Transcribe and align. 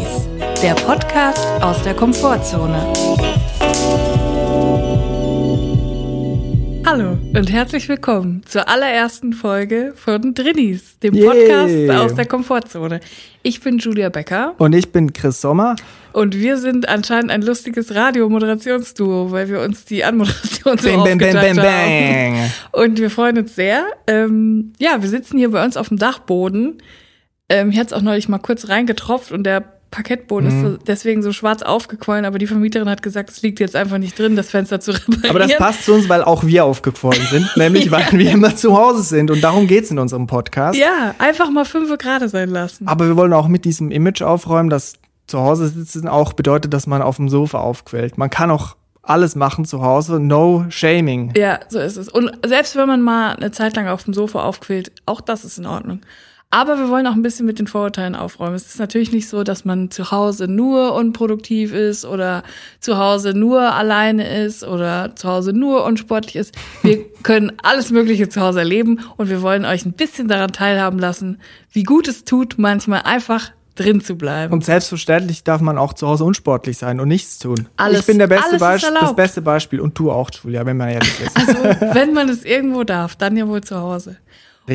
Drinis, 0.00 0.28
der 0.62 0.74
Podcast 0.74 1.46
aus 1.62 1.82
der 1.82 1.94
Komfortzone. 1.94 2.92
Hallo 6.86 7.18
und 7.34 7.52
herzlich 7.52 7.86
willkommen 7.88 8.42
zur 8.46 8.68
allerersten 8.68 9.34
Folge 9.34 9.92
von 9.94 10.32
Drinis, 10.34 10.98
dem 11.00 11.14
Yay. 11.14 11.26
Podcast 11.26 12.02
aus 12.02 12.14
der 12.14 12.26
Komfortzone. 12.26 13.00
Ich 13.42 13.60
bin 13.60 13.78
Julia 13.78 14.08
Becker 14.08 14.54
Und 14.58 14.74
ich 14.74 14.90
bin 14.90 15.12
Chris 15.12 15.40
Sommer. 15.40 15.76
und 16.14 16.34
wir 16.34 16.56
sind 16.56 16.88
anscheinend 16.88 17.30
ein 17.30 17.42
lustiges 17.42 17.94
Radiomoderationsduo, 17.94 19.30
weil 19.32 19.50
wir 19.50 19.60
uns 19.60 19.84
die 19.84 20.02
Anmoderation 20.02 20.78
so 20.78 20.88
Bang, 20.88 21.04
bang, 21.04 21.18
bang, 21.18 21.28
aufgeteilt 21.36 21.56
bang, 21.56 21.66
haben. 21.66 22.38
bang. 22.72 22.84
Und 22.84 22.98
wir 22.98 23.10
freuen 23.10 23.38
uns 23.38 23.54
sehr. 23.54 23.84
Ähm, 24.06 24.72
ja, 24.78 25.02
wir 25.02 25.08
sitzen 25.10 25.36
hier 25.36 25.50
bei 25.50 25.62
uns 25.62 25.76
auf 25.76 25.88
dem 25.88 25.98
Dachboden. 25.98 26.82
Ähm, 27.50 27.72
hier 27.72 27.80
hat 27.80 27.88
es 27.88 27.92
auch 27.92 28.02
neulich 28.02 28.28
mal 28.28 28.38
kurz 28.38 28.68
reingetropft 28.68 29.32
und 29.32 29.42
der 29.42 29.79
Parkettboden 29.90 30.48
ist 30.48 30.54
Mhm. 30.54 30.62
so, 30.72 30.76
deswegen 30.76 31.22
so 31.22 31.32
schwarz 31.32 31.62
aufgequollen, 31.62 32.24
aber 32.24 32.38
die 32.38 32.46
Vermieterin 32.46 32.88
hat 32.88 33.02
gesagt, 33.02 33.30
es 33.30 33.42
liegt 33.42 33.58
jetzt 33.58 33.74
einfach 33.74 33.98
nicht 33.98 34.16
drin, 34.18 34.36
das 34.36 34.48
Fenster 34.50 34.78
zu 34.80 34.92
reparieren. 34.92 35.30
Aber 35.30 35.38
das 35.40 35.56
passt 35.56 35.84
zu 35.84 35.94
uns, 35.94 36.08
weil 36.08 36.22
auch 36.22 36.44
wir 36.44 36.64
aufgefallen 36.64 37.26
sind. 37.30 37.48
nämlich, 37.56 37.90
weil 37.90 38.06
wir 38.12 38.30
immer 38.30 38.54
zu 38.54 38.76
Hause 38.76 39.02
sind. 39.02 39.30
Und 39.30 39.42
darum 39.42 39.66
geht's 39.66 39.90
in 39.90 39.98
unserem 39.98 40.26
Podcast. 40.28 40.78
Ja, 40.78 41.14
einfach 41.18 41.50
mal 41.50 41.64
fünf 41.64 41.96
gerade 41.98 42.28
sein 42.28 42.50
lassen. 42.50 42.86
Aber 42.86 43.06
wir 43.08 43.16
wollen 43.16 43.32
auch 43.32 43.48
mit 43.48 43.64
diesem 43.64 43.90
Image 43.90 44.22
aufräumen, 44.22 44.70
dass 44.70 44.94
zu 45.26 45.40
Hause 45.40 45.68
sitzen 45.68 46.08
auch 46.08 46.32
bedeutet, 46.34 46.72
dass 46.72 46.86
man 46.86 47.02
auf 47.02 47.16
dem 47.16 47.28
Sofa 47.28 47.58
aufquält. 47.58 48.16
Man 48.18 48.30
kann 48.30 48.50
auch 48.50 48.76
alles 49.02 49.34
machen 49.34 49.64
zu 49.64 49.82
Hause. 49.82 50.20
No 50.20 50.66
shaming. 50.68 51.32
Ja, 51.36 51.58
so 51.68 51.78
ist 51.80 51.96
es. 51.96 52.08
Und 52.08 52.30
selbst 52.46 52.76
wenn 52.76 52.86
man 52.86 53.00
mal 53.00 53.34
eine 53.34 53.50
Zeit 53.50 53.74
lang 53.74 53.88
auf 53.88 54.04
dem 54.04 54.14
Sofa 54.14 54.42
aufquillt, 54.44 54.92
auch 55.06 55.20
das 55.20 55.44
ist 55.44 55.58
in 55.58 55.66
Ordnung. 55.66 56.00
Aber 56.52 56.78
wir 56.78 56.88
wollen 56.88 57.06
auch 57.06 57.12
ein 57.14 57.22
bisschen 57.22 57.46
mit 57.46 57.60
den 57.60 57.68
Vorurteilen 57.68 58.16
aufräumen. 58.16 58.56
Es 58.56 58.66
ist 58.66 58.80
natürlich 58.80 59.12
nicht 59.12 59.28
so, 59.28 59.44
dass 59.44 59.64
man 59.64 59.92
zu 59.92 60.10
Hause 60.10 60.48
nur 60.48 60.94
unproduktiv 60.94 61.72
ist 61.72 62.04
oder 62.04 62.42
zu 62.80 62.98
Hause 62.98 63.34
nur 63.34 63.60
alleine 63.72 64.44
ist 64.44 64.64
oder 64.64 65.14
zu 65.14 65.28
Hause 65.28 65.52
nur 65.52 65.84
unsportlich 65.84 66.34
ist. 66.34 66.56
Wir 66.82 67.04
können 67.22 67.52
alles 67.62 67.92
Mögliche 67.92 68.28
zu 68.28 68.40
Hause 68.40 68.58
erleben 68.60 68.98
und 69.16 69.28
wir 69.30 69.42
wollen 69.42 69.64
euch 69.64 69.86
ein 69.86 69.92
bisschen 69.92 70.26
daran 70.26 70.50
teilhaben 70.52 70.98
lassen, 70.98 71.38
wie 71.70 71.84
gut 71.84 72.08
es 72.08 72.24
tut, 72.24 72.54
manchmal 72.58 73.02
einfach 73.02 73.52
drin 73.76 74.00
zu 74.00 74.16
bleiben. 74.16 74.52
Und 74.52 74.64
selbstverständlich 74.64 75.44
darf 75.44 75.60
man 75.60 75.78
auch 75.78 75.92
zu 75.92 76.08
Hause 76.08 76.24
unsportlich 76.24 76.76
sein 76.78 76.98
und 76.98 77.06
nichts 77.06 77.38
tun. 77.38 77.68
Alles- 77.76 78.00
ich 78.00 78.06
bin 78.06 78.18
der 78.18 78.26
beste 78.26 78.58
Beispiel, 78.58 78.94
das 79.00 79.14
beste 79.14 79.40
Beispiel. 79.40 79.80
Und 79.80 79.96
du 79.96 80.10
auch, 80.10 80.30
Julia, 80.42 80.66
wenn 80.66 80.76
man 80.76 80.88
ehrlich 80.88 81.20
ist. 81.20 81.36
Also, 81.36 81.62
wenn 81.94 82.12
man 82.12 82.28
es 82.28 82.44
irgendwo 82.44 82.82
darf, 82.82 83.14
dann 83.14 83.36
ja 83.36 83.46
wohl 83.46 83.60
zu 83.62 83.76
Hause. 83.76 84.16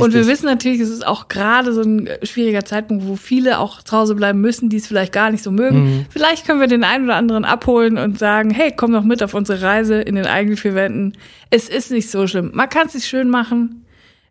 Und 0.01 0.07
Richtig. 0.07 0.25
wir 0.25 0.27
wissen 0.31 0.45
natürlich, 0.45 0.79
es 0.81 0.89
ist 0.89 1.05
auch 1.05 1.27
gerade 1.27 1.73
so 1.73 1.81
ein 1.81 2.09
schwieriger 2.23 2.65
Zeitpunkt, 2.65 3.07
wo 3.07 3.15
viele 3.15 3.59
auch 3.59 3.81
zu 3.81 3.95
Hause 3.95 4.15
bleiben 4.15 4.41
müssen, 4.41 4.69
die 4.69 4.77
es 4.77 4.87
vielleicht 4.87 5.13
gar 5.13 5.31
nicht 5.31 5.43
so 5.43 5.51
mögen. 5.51 5.83
Mhm. 5.83 6.05
Vielleicht 6.09 6.45
können 6.45 6.59
wir 6.59 6.67
den 6.67 6.83
einen 6.83 7.05
oder 7.05 7.15
anderen 7.15 7.45
abholen 7.45 7.97
und 7.97 8.19
sagen, 8.19 8.49
hey, 8.49 8.73
komm 8.75 8.91
doch 8.91 9.03
mit 9.03 9.23
auf 9.23 9.33
unsere 9.33 9.61
Reise 9.61 10.01
in 10.01 10.15
den 10.15 10.25
eigenen 10.25 10.57
vier 10.57 10.75
Wänden. 10.75 11.13
Es 11.49 11.69
ist 11.69 11.91
nicht 11.91 12.09
so 12.09 12.27
schlimm. 12.27 12.51
Man 12.53 12.69
kann 12.69 12.87
es 12.87 12.93
sich 12.93 13.05
schön 13.05 13.29
machen. 13.29 13.85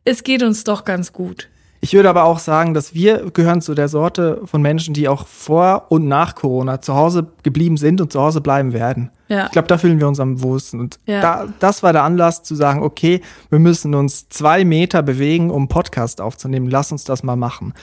Es 0.04 0.22
geht 0.22 0.42
uns 0.42 0.64
doch 0.64 0.84
ganz 0.84 1.12
gut. 1.12 1.48
Ich 1.84 1.92
würde 1.92 2.08
aber 2.08 2.24
auch 2.24 2.38
sagen, 2.38 2.72
dass 2.72 2.94
wir 2.94 3.30
gehören 3.30 3.60
zu 3.60 3.74
der 3.74 3.88
Sorte 3.90 4.40
von 4.46 4.62
Menschen, 4.62 4.94
die 4.94 5.06
auch 5.06 5.26
vor 5.26 5.84
und 5.90 6.08
nach 6.08 6.34
Corona 6.34 6.80
zu 6.80 6.94
Hause 6.94 7.26
geblieben 7.42 7.76
sind 7.76 8.00
und 8.00 8.10
zu 8.10 8.22
Hause 8.22 8.40
bleiben 8.40 8.72
werden. 8.72 9.10
Ja. 9.28 9.44
Ich 9.44 9.52
glaube, 9.52 9.68
da 9.68 9.76
fühlen 9.76 10.00
wir 10.00 10.08
uns 10.08 10.18
am 10.18 10.40
wohlsten. 10.42 10.80
Und 10.80 10.98
Ja. 11.04 11.20
da, 11.20 11.48
das 11.58 11.82
war 11.82 11.92
der 11.92 12.02
Anlass 12.04 12.42
zu 12.42 12.54
sagen, 12.54 12.82
okay, 12.82 13.20
wir 13.50 13.58
müssen 13.58 13.94
uns 13.94 14.30
zwei 14.30 14.64
Meter 14.64 15.02
bewegen, 15.02 15.50
um 15.50 15.68
Podcast 15.68 16.22
aufzunehmen. 16.22 16.70
Lass 16.70 16.90
uns 16.90 17.04
das 17.04 17.22
mal 17.22 17.36
machen. 17.36 17.74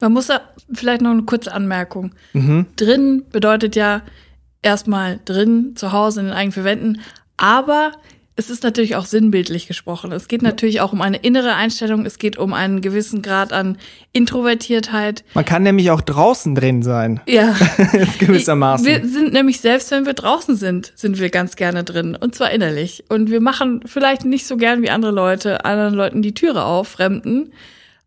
Man 0.00 0.14
muss 0.14 0.28
da 0.28 0.40
vielleicht 0.72 1.02
noch 1.02 1.10
eine 1.10 1.24
kurze 1.24 1.52
Anmerkung. 1.52 2.12
Mhm. 2.32 2.64
Drin 2.76 3.24
bedeutet 3.30 3.76
ja 3.76 4.00
erstmal 4.62 5.20
drin, 5.26 5.72
zu 5.76 5.92
Hause 5.92 6.20
in 6.20 6.26
den 6.28 6.34
eigenen 6.34 6.52
vier 6.52 6.64
Wänden, 6.64 7.00
aber 7.36 7.92
es 8.38 8.50
ist 8.50 8.62
natürlich 8.62 8.94
auch 8.94 9.04
sinnbildlich 9.04 9.66
gesprochen. 9.66 10.12
Es 10.12 10.28
geht 10.28 10.42
natürlich 10.42 10.80
auch 10.80 10.92
um 10.92 11.02
eine 11.02 11.16
innere 11.16 11.54
Einstellung, 11.54 12.06
es 12.06 12.18
geht 12.18 12.38
um 12.38 12.52
einen 12.54 12.80
gewissen 12.80 13.20
Grad 13.20 13.52
an 13.52 13.78
Introvertiertheit. 14.12 15.24
Man 15.34 15.44
kann 15.44 15.64
nämlich 15.64 15.90
auch 15.90 16.00
draußen 16.00 16.54
drin 16.54 16.84
sein, 16.84 17.20
Ja. 17.26 17.56
gewissermaßen. 18.20 18.86
Wir 18.86 19.04
sind 19.06 19.32
nämlich 19.32 19.60
selbst, 19.60 19.90
wenn 19.90 20.06
wir 20.06 20.14
draußen 20.14 20.54
sind, 20.56 20.92
sind 20.94 21.18
wir 21.18 21.30
ganz 21.30 21.56
gerne 21.56 21.82
drin. 21.82 22.14
Und 22.14 22.36
zwar 22.36 22.52
innerlich. 22.52 23.04
Und 23.08 23.28
wir 23.30 23.40
machen 23.40 23.82
vielleicht 23.86 24.24
nicht 24.24 24.46
so 24.46 24.56
gern 24.56 24.82
wie 24.82 24.90
andere 24.90 25.10
Leute, 25.12 25.64
anderen 25.64 25.94
Leuten 25.94 26.22
die 26.22 26.32
Türe 26.34 26.64
auf, 26.64 26.86
Fremden. 26.88 27.52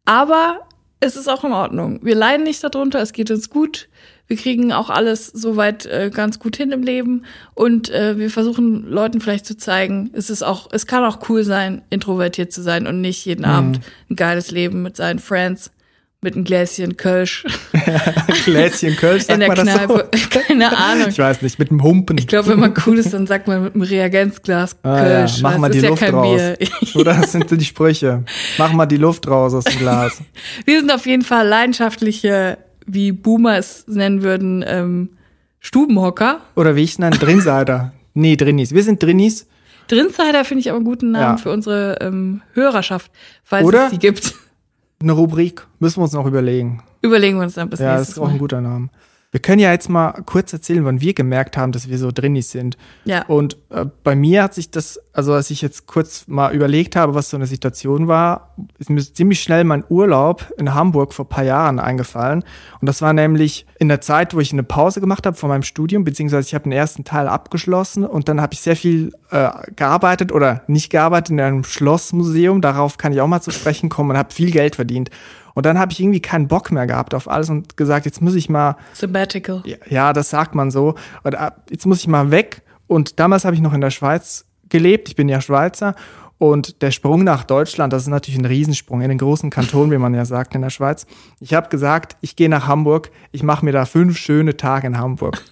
Aber 0.05 0.59
es 1.01 1.15
ist 1.15 1.27
auch 1.27 1.43
in 1.43 1.51
Ordnung. 1.51 1.99
Wir 2.03 2.15
leiden 2.15 2.43
nicht 2.43 2.63
darunter, 2.63 3.01
es 3.01 3.11
geht 3.11 3.31
uns 3.31 3.49
gut. 3.49 3.89
Wir 4.27 4.37
kriegen 4.37 4.71
auch 4.71 4.89
alles 4.89 5.27
soweit 5.27 5.85
äh, 5.87 6.09
ganz 6.13 6.39
gut 6.39 6.55
hin 6.55 6.71
im 6.71 6.83
Leben. 6.83 7.25
Und 7.53 7.89
äh, 7.89 8.17
wir 8.17 8.29
versuchen 8.29 8.87
Leuten 8.87 9.19
vielleicht 9.19 9.45
zu 9.45 9.57
zeigen, 9.57 10.11
es 10.13 10.29
ist 10.29 10.43
auch, 10.43 10.69
es 10.71 10.85
kann 10.85 11.03
auch 11.03 11.27
cool 11.27 11.43
sein, 11.43 11.81
introvertiert 11.89 12.53
zu 12.53 12.61
sein 12.61 12.87
und 12.87 13.01
nicht 13.01 13.25
jeden 13.25 13.45
Abend 13.45 13.81
ein 14.09 14.15
geiles 14.15 14.51
Leben 14.51 14.83
mit 14.83 14.95
seinen 14.95 15.19
Friends, 15.19 15.71
mit 16.23 16.35
einem 16.35 16.43
Gläschen 16.43 16.97
Kölsch 16.97 17.45
Gläschen 18.45 18.95
Kölsch, 18.95 19.23
sagt 19.25 19.33
in 19.33 19.39
der 19.39 19.47
man 19.49 19.57
das 19.65 19.75
Kneipe. 19.75 20.09
so? 20.13 20.29
Keine 20.47 20.77
Ahnung. 20.77 21.07
Ich 21.09 21.17
weiß 21.17 21.41
nicht, 21.41 21.57
mit 21.59 21.69
dem 21.69 21.81
Humpen. 21.83 22.17
Ich 22.17 22.27
glaube, 22.27 22.49
wenn 22.49 22.59
man 22.59 22.73
cool 22.85 22.97
ist, 22.99 23.13
dann 23.13 23.25
sagt 23.27 23.47
man 23.47 23.63
mit 23.63 23.73
einem 23.75 23.81
Reagenzglas 23.83 24.77
Ah, 24.83 24.97
ja. 24.97 25.03
Kölsch. 25.03 25.41
Mach 25.41 25.51
Das 25.53 25.59
mal 25.59 25.69
die 25.71 25.79
ja 25.79 25.89
Luft 25.89 26.13
raus. 26.13 26.41
Oder 26.95 27.13
das 27.15 27.31
sind 27.31 27.49
die 27.49 27.65
Sprüche. 27.65 28.23
Mach 28.57 28.71
mal 28.73 28.85
die 28.85 28.97
Luft 28.97 29.27
raus 29.27 29.53
aus 29.53 29.63
dem 29.63 29.79
Glas. 29.79 30.21
Wir 30.65 30.79
sind 30.79 30.91
auf 30.93 31.05
jeden 31.05 31.23
Fall 31.23 31.47
leidenschaftliche, 31.47 32.57
wie 32.85 33.11
Boomer 33.11 33.57
es 33.57 33.85
nennen 33.87 34.21
würden, 34.23 34.63
ähm, 34.67 35.09
Stubenhocker. 35.59 36.41
Oder 36.55 36.75
wie 36.75 36.83
ich 36.83 36.91
es 36.91 36.99
nenne, 36.99 37.17
Drinsider. 37.17 37.93
Nee, 38.13 38.35
Drinis. 38.35 38.73
Wir 38.73 38.83
sind 38.83 39.01
Drinis. 39.01 39.47
Drinsider 39.87 40.45
finde 40.45 40.61
ich 40.61 40.69
aber 40.69 40.77
einen 40.77 40.85
guten 40.85 41.11
Namen 41.11 41.37
Ja. 41.37 41.37
für 41.37 41.51
unsere 41.51 41.97
ähm, 42.01 42.41
Hörerschaft, 42.53 43.11
falls 43.43 43.65
Oder? 43.65 43.85
es 43.85 43.91
sie 43.91 43.99
gibt. 43.99 44.33
Eine 45.01 45.13
Rubrik. 45.13 45.65
Müssen 45.79 45.97
wir 45.99 46.03
uns 46.03 46.13
noch 46.13 46.25
überlegen. 46.25 46.83
Überlegen 47.01 47.37
wir 47.37 47.43
uns 47.43 47.55
dann 47.55 47.69
bis 47.69 47.79
Ja, 47.79 47.91
das 47.93 47.99
nächstes 47.99 48.17
ist 48.17 48.21
auch 48.21 48.27
ein 48.27 48.33
Mal. 48.33 48.39
guter 48.39 48.61
Name. 48.61 48.89
Wir 49.31 49.39
können 49.39 49.59
ja 49.59 49.71
jetzt 49.71 49.87
mal 49.87 50.11
kurz 50.25 50.51
erzählen, 50.51 50.83
wann 50.83 50.99
wir 50.99 51.13
gemerkt 51.13 51.55
haben, 51.55 51.71
dass 51.71 51.89
wir 51.89 51.97
so 51.97 52.11
Drinis 52.11 52.51
sind. 52.51 52.77
Ja. 53.05 53.23
Und 53.27 53.57
äh, 53.69 53.85
bei 54.03 54.13
mir 54.13 54.43
hat 54.43 54.53
sich 54.53 54.71
das, 54.71 54.99
also 55.13 55.31
als 55.31 55.49
ich 55.49 55.61
jetzt 55.61 55.87
kurz 55.87 56.27
mal 56.27 56.53
überlegt 56.53 56.97
habe, 56.97 57.15
was 57.15 57.29
so 57.29 57.37
eine 57.37 57.47
Situation 57.47 58.09
war, 58.09 58.53
ist 58.77 58.89
mir 58.89 58.99
ziemlich 58.99 59.41
schnell 59.41 59.63
mein 59.63 59.85
Urlaub 59.87 60.51
in 60.57 60.73
Hamburg 60.73 61.13
vor 61.13 61.23
ein 61.23 61.29
paar 61.29 61.45
Jahren 61.45 61.79
eingefallen. 61.79 62.43
Und 62.81 62.89
das 62.89 63.01
war 63.01 63.13
nämlich 63.13 63.65
in 63.79 63.87
der 63.87 64.01
Zeit, 64.01 64.35
wo 64.35 64.41
ich 64.41 64.51
eine 64.51 64.63
Pause 64.63 64.99
gemacht 64.99 65.25
habe 65.25 65.37
von 65.37 65.47
meinem 65.47 65.63
Studium, 65.63 66.03
beziehungsweise 66.03 66.47
ich 66.49 66.53
habe 66.53 66.63
den 66.63 66.73
ersten 66.73 67.05
Teil 67.05 67.29
abgeschlossen 67.29 68.03
und 68.05 68.27
dann 68.27 68.41
habe 68.41 68.53
ich 68.53 68.59
sehr 68.59 68.75
viel 68.75 69.13
äh, 69.29 69.49
gearbeitet 69.77 70.33
oder 70.33 70.63
nicht 70.67 70.89
gearbeitet 70.89 71.31
in 71.31 71.39
einem 71.39 71.63
Schlossmuseum. 71.63 72.59
Darauf 72.59 72.97
kann 72.97 73.13
ich 73.13 73.21
auch 73.21 73.27
mal 73.27 73.41
zu 73.41 73.51
sprechen 73.51 73.87
kommen 73.87 74.11
und 74.11 74.17
habe 74.17 74.33
viel 74.33 74.51
Geld 74.51 74.75
verdient. 74.75 75.09
Und 75.53 75.65
dann 75.65 75.79
habe 75.79 75.91
ich 75.91 75.99
irgendwie 75.99 76.21
keinen 76.21 76.47
Bock 76.47 76.71
mehr 76.71 76.87
gehabt 76.87 77.13
auf 77.13 77.29
alles 77.29 77.49
und 77.49 77.77
gesagt, 77.77 78.05
jetzt 78.05 78.21
muss 78.21 78.35
ich 78.35 78.49
mal 78.49 78.77
Sabbatical. 78.93 79.61
ja, 79.65 79.77
ja, 79.87 80.13
das 80.13 80.29
sagt 80.29 80.55
man 80.55 80.71
so. 80.71 80.95
Und 81.23 81.33
äh, 81.33 81.51
jetzt 81.69 81.85
muss 81.85 81.99
ich 81.99 82.07
mal 82.07 82.31
weg. 82.31 82.61
Und 82.87 83.19
damals 83.19 83.45
habe 83.45 83.55
ich 83.55 83.61
noch 83.61 83.73
in 83.73 83.81
der 83.81 83.91
Schweiz 83.91 84.45
gelebt. 84.69 85.09
Ich 85.09 85.15
bin 85.15 85.29
ja 85.29 85.41
Schweizer. 85.41 85.95
Und 86.37 86.81
der 86.81 86.89
Sprung 86.89 87.23
nach 87.23 87.43
Deutschland, 87.43 87.93
das 87.93 88.01
ist 88.01 88.07
natürlich 88.07 88.39
ein 88.39 88.45
Riesensprung 88.45 89.01
in 89.01 89.09
den 89.09 89.19
großen 89.19 89.51
Kanton, 89.51 89.91
wie 89.91 89.99
man 89.99 90.15
ja 90.15 90.25
sagt 90.25 90.55
in 90.55 90.61
der 90.61 90.71
Schweiz. 90.71 91.05
Ich 91.39 91.53
habe 91.53 91.69
gesagt, 91.69 92.17
ich 92.21 92.35
gehe 92.35 92.49
nach 92.49 92.67
Hamburg. 92.67 93.11
Ich 93.31 93.43
mache 93.43 93.63
mir 93.63 93.71
da 93.71 93.85
fünf 93.85 94.17
schöne 94.17 94.57
Tage 94.57 94.87
in 94.87 94.97
Hamburg. 94.97 95.43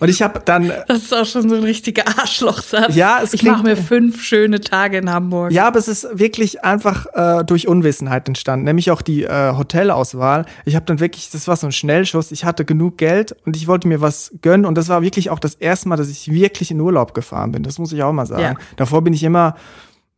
Und 0.00 0.08
ich 0.08 0.22
habe 0.22 0.40
dann 0.44 0.72
Das 0.86 0.98
ist 0.98 1.12
auch 1.14 1.26
schon 1.26 1.48
so 1.48 1.56
ein 1.56 1.62
richtiger 1.64 2.06
Arschlochsatz. 2.06 2.94
Ja, 2.94 3.20
es 3.22 3.34
ich 3.34 3.40
klingt- 3.40 3.56
mache 3.56 3.66
mir 3.66 3.76
fünf 3.76 4.22
schöne 4.22 4.60
Tage 4.60 4.98
in 4.98 5.10
Hamburg. 5.10 5.50
Ja, 5.52 5.66
aber 5.66 5.78
es 5.78 5.88
ist 5.88 6.06
wirklich 6.12 6.64
einfach 6.64 7.06
äh, 7.14 7.44
durch 7.44 7.66
Unwissenheit 7.68 8.28
entstanden, 8.28 8.64
nämlich 8.64 8.90
auch 8.90 9.02
die 9.02 9.24
äh, 9.24 9.52
Hotelauswahl. 9.56 10.44
Ich 10.64 10.74
habe 10.76 10.86
dann 10.86 11.00
wirklich, 11.00 11.30
das 11.30 11.48
war 11.48 11.56
so 11.56 11.66
ein 11.66 11.72
Schnellschuss, 11.72 12.30
ich 12.32 12.44
hatte 12.44 12.64
genug 12.64 12.98
Geld 12.98 13.34
und 13.44 13.56
ich 13.56 13.66
wollte 13.66 13.88
mir 13.88 14.00
was 14.00 14.32
gönnen 14.42 14.66
und 14.66 14.76
das 14.76 14.88
war 14.88 15.02
wirklich 15.02 15.30
auch 15.30 15.38
das 15.38 15.54
erste 15.54 15.88
Mal, 15.88 15.96
dass 15.96 16.08
ich 16.08 16.30
wirklich 16.32 16.70
in 16.70 16.80
Urlaub 16.80 17.14
gefahren 17.14 17.52
bin. 17.52 17.62
Das 17.62 17.78
muss 17.78 17.92
ich 17.92 18.02
auch 18.02 18.12
mal 18.12 18.26
sagen. 18.26 18.42
Ja. 18.42 18.54
Davor 18.76 19.02
bin 19.02 19.12
ich 19.12 19.22
immer 19.24 19.56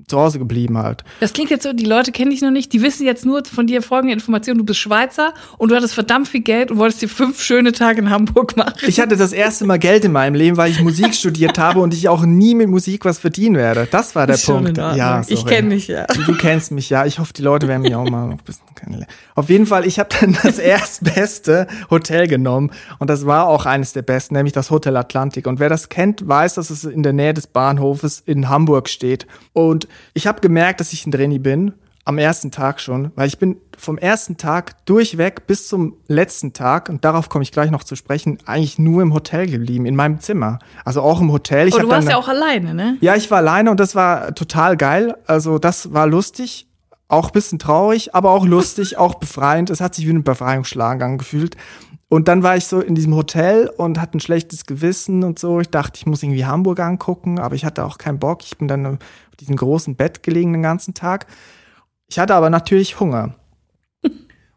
zu 0.07 0.19
Hause 0.19 0.39
geblieben 0.39 0.79
halt. 0.79 1.05
Das 1.21 1.33
klingt 1.33 1.51
jetzt 1.51 1.63
so, 1.63 1.73
die 1.73 1.85
Leute 1.85 2.13
kennen 2.13 2.31
dich 2.31 2.43
noch 2.43 2.51
nicht, 2.51 2.73
die 2.73 2.83
wissen 2.83 3.07
jetzt 3.07 3.25
nur 3.25 3.43
von 3.45 3.67
dir 3.67 3.83
folgende 3.83 4.13
Informationen, 4.13 4.59
du 4.59 4.65
bist 4.65 4.81
Schweizer 4.81 5.35
und 5.59 5.71
du 5.71 5.77
hattest 5.77 5.95
verdammt 5.95 6.29
viel 6.29 6.41
Geld 6.41 6.71
und 6.71 6.79
wolltest 6.79 7.03
dir 7.03 7.09
fünf 7.09 7.43
schöne 7.43 7.73
Tage 7.73 8.01
in 8.01 8.11
Hamburg 8.11 8.57
machen. 8.57 8.75
Ich 8.87 9.01
hatte 9.01 9.17
das 9.17 9.33
erste 9.33 9.65
Mal 9.67 9.79
Geld 9.79 10.05
in 10.05 10.13
meinem 10.13 10.35
Leben, 10.35 10.57
weil 10.57 10.71
ich 10.71 10.81
Musik 10.81 11.15
studiert 11.15 11.59
habe 11.59 11.81
und 11.81 11.95
ich 11.95 12.09
auch 12.09 12.25
nie 12.25 12.55
mit 12.55 12.69
Musik 12.69 13.05
was 13.05 13.19
verdienen 13.19 13.57
werde. 13.57 13.89
Das 13.91 14.15
war 14.15 14.27
der 14.27 14.37
schon 14.37 14.65
Punkt. 14.65 14.79
Ja, 14.79 15.23
ich 15.27 15.41
sorry. 15.41 15.55
kenne 15.55 15.69
dich 15.71 15.89
ja. 15.89 16.07
Du 16.27 16.37
kennst 16.37 16.73
mich, 16.73 16.91
ja. 16.91 17.07
Ich 17.07 17.19
hoffe, 17.19 17.33
die 17.33 17.43
Leute 17.43 17.69
werden 17.69 17.83
mich 17.83 17.95
auch 17.95 18.09
mal 18.09 18.27
noch 18.27 18.39
ein 18.39 18.45
bisschen 18.45 18.75
kennenlernen. 18.75 19.15
Auf 19.35 19.49
jeden 19.49 19.67
Fall, 19.67 19.87
ich 19.87 19.99
habe 19.99 20.09
dann 20.21 20.37
das 20.43 20.59
erstbeste 20.59 21.67
Hotel 21.91 22.27
genommen 22.27 22.71
und 22.99 23.09
das 23.11 23.27
war 23.27 23.47
auch 23.47 23.67
eines 23.67 23.93
der 23.93 24.03
besten, 24.03 24.35
nämlich 24.35 24.53
das 24.53 24.71
Hotel 24.71 24.97
Atlantik. 24.97 25.47
Und 25.47 25.61
wer 25.61 25.69
das 25.69 25.89
kennt, 25.89 26.27
weiß, 26.27 26.55
dass 26.55 26.71
es 26.71 26.85
in 26.85 27.03
der 27.03 27.13
Nähe 27.13 27.35
des 27.35 27.47
Bahnhofes 27.47 28.23
in 28.25 28.49
Hamburg 28.49 28.89
steht. 28.89 29.27
Und 29.53 29.89
ich 30.15 30.27
habe 30.27 30.41
gemerkt, 30.41 30.81
dass 30.81 30.93
ich 30.93 31.07
ein 31.07 31.11
Drenny 31.11 31.39
bin. 31.39 31.73
am 32.05 32.19
ersten 32.19 32.51
Tag 32.51 32.81
schon, 32.81 33.13
weil 33.15 33.29
ich 33.29 33.39
bin 33.39 33.59
vom 33.77 33.99
ersten 33.99 34.37
Tag 34.37 34.85
durchweg 34.87 35.47
bis 35.47 35.69
zum 35.69 35.97
letzten 36.09 36.53
Tag, 36.53 36.89
und 36.89 37.05
darauf 37.05 37.29
komme 37.29 37.43
ich 37.43 37.53
gleich 37.53 37.71
noch 37.71 37.85
zu 37.85 37.95
sprechen, 37.95 38.39
eigentlich 38.47 38.79
nur 38.79 39.03
im 39.03 39.13
Hotel 39.15 39.47
geblieben, 39.47 39.87
in 39.87 39.95
meinem 39.95 40.19
Zimmer. 40.19 40.59
Also 40.85 41.03
auch 41.03 41.21
im 41.21 41.31
Hotel. 41.31 41.69
Ich 41.69 41.75
Und 41.75 41.83
du 41.83 41.89
warst 41.89 42.09
dann, 42.09 42.13
ja 42.13 42.19
auch 42.19 42.29
alleine, 42.29 42.75
ne? 42.75 42.97
ja, 43.01 43.15
ich 43.17 43.31
war 43.31 43.39
alleine 43.39 43.71
und 43.71 43.79
das 43.79 43.95
war 43.95 44.35
total 44.35 44.77
geil. 44.77 45.17
Also 45.27 45.59
das 45.59 45.93
war 45.93 46.07
lustig, 46.07 46.67
auch 47.09 47.29
ein 47.29 47.33
bisschen 47.33 47.59
traurig, 47.59 48.15
aber 48.15 48.31
auch 48.31 48.47
lustig, 48.47 48.97
auch 48.99 49.17
befreiend. 49.17 49.71
Es 49.71 49.81
hat 49.81 49.95
sich 49.95 50.07
wie 50.07 50.13
ein 50.13 50.25
Befreiungsschlag 50.25 51.03
angefühlt. 51.03 51.57
Und 52.09 52.27
dann 52.27 52.43
war 52.43 52.57
ich 52.57 52.65
so 52.65 52.81
in 52.81 52.97
diesem 52.97 53.15
Hotel 53.15 53.71
und 53.77 54.01
hatte 54.01 54.19
ein 54.19 54.21
schlechtes 54.21 54.67
Gewissen 54.67 55.23
und 55.23 55.39
so. 55.39 55.61
Ich 55.61 55.71
dachte, 55.71 55.97
ich 55.97 56.07
muss 56.07 56.25
irgendwie 56.25 56.45
Hamburg 56.45 56.81
angucken, 56.81 57.39
aber 57.39 57.55
ich 57.55 57.65
hatte 57.65 57.85
auch 57.85 57.99
keinen 57.99 58.19
Bock. 58.19 58.43
Ich 58.43 58.59
bin 58.59 58.67
dann 58.67 58.99
diesem 59.41 59.57
großen 59.57 59.97
Bett 59.97 60.23
gelegen 60.23 60.53
den 60.53 60.63
ganzen 60.63 60.95
Tag. 60.95 61.27
Ich 62.09 62.19
hatte 62.19 62.35
aber 62.35 62.51
natürlich 62.51 63.01
Hunger. 63.01 63.35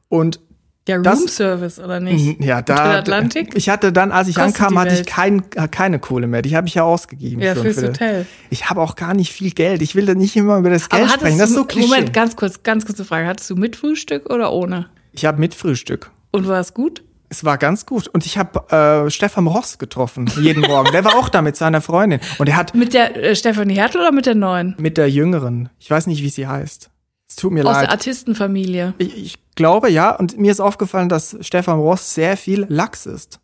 Und 0.10 0.40
Der 0.88 1.00
Roomservice, 1.00 1.80
oder 1.80 2.00
nicht? 2.00 2.40
ja, 2.44 2.58
Hotel 2.58 2.76
da 2.76 2.98
Atlantik? 3.00 3.56
ich 3.56 3.70
hatte 3.70 3.92
dann, 3.94 4.12
als 4.12 4.28
ich 4.28 4.36
Kostet 4.36 4.62
ankam, 4.62 4.80
hatte 4.80 4.94
ich 4.96 5.06
kein, 5.06 5.50
keine 5.50 6.00
Kohle 6.00 6.28
mehr. 6.28 6.42
Die 6.42 6.56
habe 6.56 6.68
ich 6.68 6.74
ja 6.76 6.84
ausgegeben. 6.84 7.42
Ja, 7.42 7.56
fürs 7.56 7.80
für- 7.80 7.88
Hotel. 7.88 8.26
Ich 8.50 8.70
habe 8.70 8.82
auch 8.82 8.96
gar 8.96 9.14
nicht 9.14 9.32
viel 9.32 9.52
Geld. 9.52 9.82
Ich 9.82 9.96
will 9.96 10.06
da 10.06 10.14
nicht 10.14 10.36
immer 10.36 10.58
über 10.58 10.70
das 10.70 10.90
Geld 10.90 11.10
sprechen. 11.10 11.38
Das 11.40 11.50
ist 11.50 11.56
so 11.56 11.66
Klischee. 11.66 11.88
Moment, 11.88 12.14
ganz 12.14 12.36
kurz, 12.36 12.64
ganz 12.64 12.86
kurze 12.86 13.06
Frage. 13.06 13.28
Hattest 13.28 13.50
du 13.50 13.56
mit 13.56 13.76
Frühstück 13.76 14.30
oder 14.30 14.52
ohne? 14.52 14.88
Ich 15.14 15.26
habe 15.26 15.40
mit 15.40 15.56
Frühstück. 15.56 16.12
Und 16.32 16.48
war 16.48 16.60
es 16.60 16.74
gut? 16.74 17.04
Es 17.34 17.44
war 17.44 17.58
ganz 17.58 17.88
gut. 17.88 18.08
Und 18.10 18.28
ich 18.28 18.38
habe 18.38 19.06
äh, 19.06 19.10
Stefan 19.10 19.48
Ross 19.48 19.80
getroffen 19.80 20.32
jeden 20.40 20.62
Morgen. 20.62 20.92
Der 20.92 21.04
war 21.04 21.16
auch 21.16 21.30
da 21.30 21.42
mit 21.42 21.56
seiner 21.56 21.82
Freundin. 21.82 22.20
Und 22.38 22.48
er 22.48 22.56
hat 22.56 22.76
Mit 22.76 22.94
der 22.94 23.16
äh, 23.16 23.36
Stefanie 23.36 23.74
Hertel 23.74 24.02
oder 24.02 24.12
mit 24.12 24.28
der 24.28 24.36
neuen? 24.36 24.76
mit 24.78 24.98
der 24.98 25.10
Jüngeren, 25.10 25.70
ich 25.80 25.90
weiß 25.90 26.06
nicht, 26.06 26.22
wie 26.22 26.30
sie 26.30 26.46
heißt. 26.46 26.92
Es 27.28 27.36
tut 27.36 27.52
mir 27.52 27.66
Aus 27.66 27.74
der 27.74 27.82
leid. 27.86 27.90
Artistenfamilie. 27.92 28.94
Ich, 29.00 29.18
ich 29.18 29.40
glaube 29.56 29.90
ja. 29.90 30.12
Und 30.16 30.38
mir 30.38 30.52
ist 30.52 30.60
aufgefallen, 30.60 31.10
dass 31.10 31.36
Stefan 31.42 31.80
Ross 31.80 32.14
sehr 32.14 32.38
viel 32.38 32.68
Lachs 32.70 33.08
ist. 33.08 33.40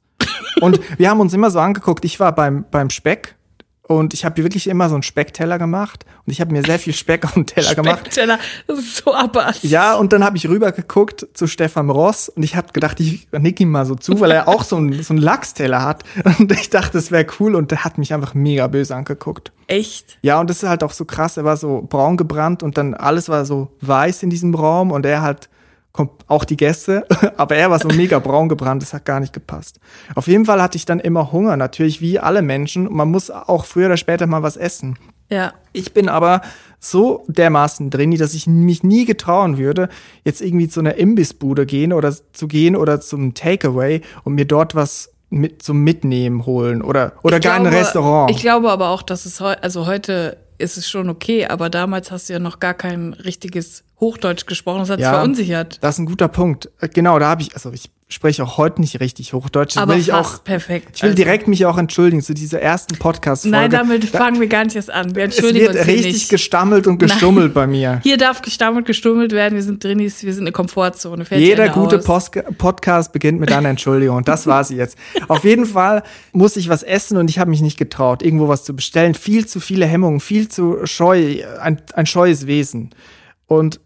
Und 0.62 0.80
wir 1.00 1.10
haben 1.10 1.20
uns 1.20 1.34
immer 1.34 1.50
so 1.50 1.58
angeguckt. 1.58 2.06
Ich 2.06 2.20
war 2.20 2.36
beim, 2.36 2.66
beim 2.70 2.92
Speck. 2.92 3.38
Und 3.92 4.14
ich 4.14 4.24
habe 4.24 4.44
wirklich 4.44 4.68
immer 4.68 4.88
so 4.88 4.94
einen 4.94 5.02
Speckteller 5.02 5.58
gemacht. 5.58 6.06
Und 6.24 6.32
ich 6.32 6.42
habe 6.42 6.52
mir 6.52 6.64
sehr 6.64 6.78
viel 6.78 6.94
Speck 6.94 7.26
auf 7.26 7.34
den 7.34 7.48
Teller 7.48 7.74
gemacht. 7.74 8.02
Speckteller, 8.02 8.38
das 8.68 8.78
ist 8.78 8.98
so 8.98 9.16
abartig. 9.16 9.64
Ja, 9.64 9.96
und 9.96 10.14
dann 10.14 10.24
habe 10.24 10.38
ich 10.38 10.48
rüber 10.48 10.72
geguckt 10.72 11.28
zu 11.34 11.48
Stefan 11.48 11.90
Ross 11.90 12.30
und 12.30 12.44
ich 12.44 12.56
habe 12.56 12.72
gedacht, 12.72 13.00
ich 13.00 13.28
nick 13.32 13.60
ihm 13.60 13.72
mal 13.72 13.88
so 13.88 13.96
zu, 13.96 14.20
weil 14.20 14.30
er 14.30 14.48
auch 14.48 14.64
so 14.64 14.76
einen, 14.76 15.02
so 15.02 15.12
einen 15.12 15.24
Lachsteller 15.24 15.84
hat. 15.84 16.04
Und 16.38 16.52
ich 16.52 16.70
dachte, 16.70 17.00
das 17.00 17.10
wäre 17.10 17.26
cool 17.40 17.56
und 17.56 17.72
der 17.72 17.84
hat 17.84 17.98
mich 17.98 18.14
einfach 18.14 18.36
mega 18.36 18.68
böse 18.68 18.96
angeguckt. 18.96 19.52
Echt? 19.66 20.20
Ja, 20.22 20.40
und 20.40 20.52
das 20.52 20.62
ist 20.62 20.70
halt 20.70 20.84
auch 20.84 20.92
so 20.92 21.06
krass. 21.06 21.38
Er 21.38 21.44
war 21.44 21.58
so 21.58 21.82
braun 21.90 22.16
gebrannt 22.16 22.62
und 22.62 22.78
dann 22.78 22.94
alles 22.94 23.28
war 23.28 23.44
so 23.44 23.70
weiß 23.82 24.22
in 24.22 24.30
diesem 24.30 24.54
Raum 24.54 24.92
und 24.92 25.04
er 25.04 25.24
halt 25.24 25.49
kommt 25.92 26.12
auch 26.28 26.46
die 26.46 26.58
Gäste, 26.58 27.06
aber 27.38 27.56
er 27.56 27.72
war 27.72 27.80
so 27.80 27.88
mega 27.90 28.20
braun 28.20 28.48
gebrannt, 28.50 28.82
das 28.82 28.94
hat 28.94 29.06
gar 29.06 29.20
nicht 29.20 29.34
gepasst. 29.34 29.80
Auf 30.16 30.28
jeden 30.28 30.46
Fall 30.46 30.62
hatte 30.62 30.78
ich 30.78 30.86
dann 30.86 31.00
immer 31.00 31.32
Hunger, 31.32 31.58
natürlich 31.58 32.00
wie 32.02 32.20
alle 32.20 32.42
Menschen. 32.42 32.88
Und 32.88 32.96
man 32.96 33.10
muss 33.10 33.32
auch 33.32 33.66
früher 33.66 33.88
oder 33.88 33.98
später 33.98 34.28
mal 34.28 34.44
was 34.44 34.56
essen. 34.58 34.98
Ja. 35.30 35.54
Ich 35.74 35.94
bin 35.94 36.10
aber 36.10 36.42
so 36.80 37.24
dermaßen 37.28 37.90
drin, 37.90 38.16
dass 38.18 38.34
ich 38.34 38.48
mich 38.48 38.84
nie 38.84 39.06
getrauen 39.06 39.58
würde, 39.58 39.90
jetzt 40.24 40.42
irgendwie 40.42 40.68
zu 40.68 40.80
einer 40.80 40.96
Imbissbude 40.96 41.66
gehen 41.66 41.94
oder 41.94 42.12
zu 42.34 42.48
gehen 42.48 42.76
oder 42.76 43.00
zum 43.02 43.34
Takeaway 43.34 44.02
und 44.24 44.34
mir 44.36 44.46
dort 44.46 44.74
was 44.76 45.12
mit 45.30 45.62
zum 45.62 45.84
Mitnehmen 45.84 46.48
holen 46.48 46.82
oder 46.82 47.14
oder 47.22 47.38
Ich 47.38 47.44
gar 47.44 47.58
in 47.58 47.64
ein 47.66 47.70
glaube- 47.70 47.78
Restaurant. 47.86 48.32
Ich 48.32 48.38
glaube 48.40 48.72
aber 48.72 48.90
auch, 48.90 49.04
dass 49.04 49.26
es 49.26 49.40
heute, 49.40 49.62
also 49.62 49.86
heute 49.86 50.38
ist 50.58 50.78
es 50.78 50.90
schon 50.90 51.10
okay, 51.10 51.46
aber 51.46 51.70
damals 51.70 52.10
hast 52.12 52.30
du 52.30 52.34
ja 52.34 52.40
noch 52.40 52.60
gar 52.60 52.74
kein 52.74 53.14
richtiges 53.14 53.84
Hochdeutsch 54.00 54.46
gesprochen. 54.46 54.80
Das 54.80 54.90
hat 54.90 55.00
Ja. 55.00 55.14
verunsichert. 55.14 55.78
Das 55.82 55.96
ist 55.96 56.00
ein 56.00 56.06
guter 56.06 56.28
Punkt. 56.28 56.70
Äh, 56.80 56.88
Genau, 56.90 57.20
da 57.20 57.28
habe 57.30 57.42
ich, 57.42 57.54
also 57.54 57.72
ich 57.74 57.90
spreche 58.12 58.44
auch 58.44 58.58
heute 58.58 58.82
nicht 58.82 59.00
richtig 59.02 59.34
Hochdeutsch. 59.34 59.76
Das 59.76 59.84
Aber 59.84 59.94
will 59.94 60.00
ich 60.02 60.08
fast 60.10 60.40
auch. 60.40 60.44
perfekt. 60.44 60.94
Ich 60.96 61.04
will 61.04 61.12
Also- 61.12 61.16
direkt 61.24 61.48
mich 61.48 61.66
auch 61.68 61.78
entschuldigen 61.78 62.24
zu 62.24 62.34
dieser 62.34 62.60
ersten 62.60 62.98
Podcast-Folge. 62.98 63.56
Nein, 63.56 63.70
damit 63.70 64.12
Da- 64.12 64.18
fangen 64.18 64.40
wir 64.40 64.48
gar 64.48 64.64
nicht 64.64 64.76
erst 64.76 64.90
an. 64.90 65.14
Wir 65.16 65.26
es 65.26 65.36
entschuldigen 65.36 65.68
wird 65.68 65.76
uns 65.78 65.86
richtig 65.88 66.14
nicht. 66.14 66.30
gestammelt 66.30 66.88
und 66.88 66.98
gestummelt 66.98 67.54
bei 67.54 67.68
mir. 67.68 68.00
Hier 68.02 68.18
darf 68.18 68.42
gestammelt, 68.42 68.88
gestummelt 68.88 69.32
werden. 69.32 69.54
Wir 69.54 69.62
sind 69.62 69.84
Drinis, 69.84 70.24
wir 70.24 70.34
sind 70.34 70.44
eine 70.44 70.52
Komfortzone. 70.54 71.24
Fertig, 71.26 71.46
Jeder 71.46 71.70
gute. 71.70 72.00
Post 72.00 72.32
Podcast 72.58 73.12
beginnt 73.14 73.40
mit 73.40 73.52
einer 73.52 73.70
Entschuldigung. 73.70 74.16
Und 74.18 74.28
das 74.28 74.48
war 74.48 74.64
sie 74.64 74.76
jetzt. 74.78 74.98
Auf 75.28 75.44
jeden 75.44 75.68
Fall 75.68 76.02
muss 76.32 76.56
ich 76.58 76.68
was 76.68 76.82
essen 76.82 77.16
und 77.18 77.30
ich 77.30 77.38
habe 77.38 77.52
mich 77.52 77.62
nicht 77.62 77.78
getraut, 77.78 78.24
irgendwo 78.24 78.48
was 78.48 78.64
zu 78.64 78.76
bestellen. 78.76 79.14
Viel 79.14 79.46
zu 79.46 79.60
viele 79.60 79.86
Hemmungen, 79.86 80.20
viel 80.20 80.48
zu 80.48 80.78
scheu, 80.86 81.44
ein, 81.62 81.80
ein 81.94 82.08
scheues 82.08 82.48
Wesen. 82.48 82.90
Und 83.46 83.80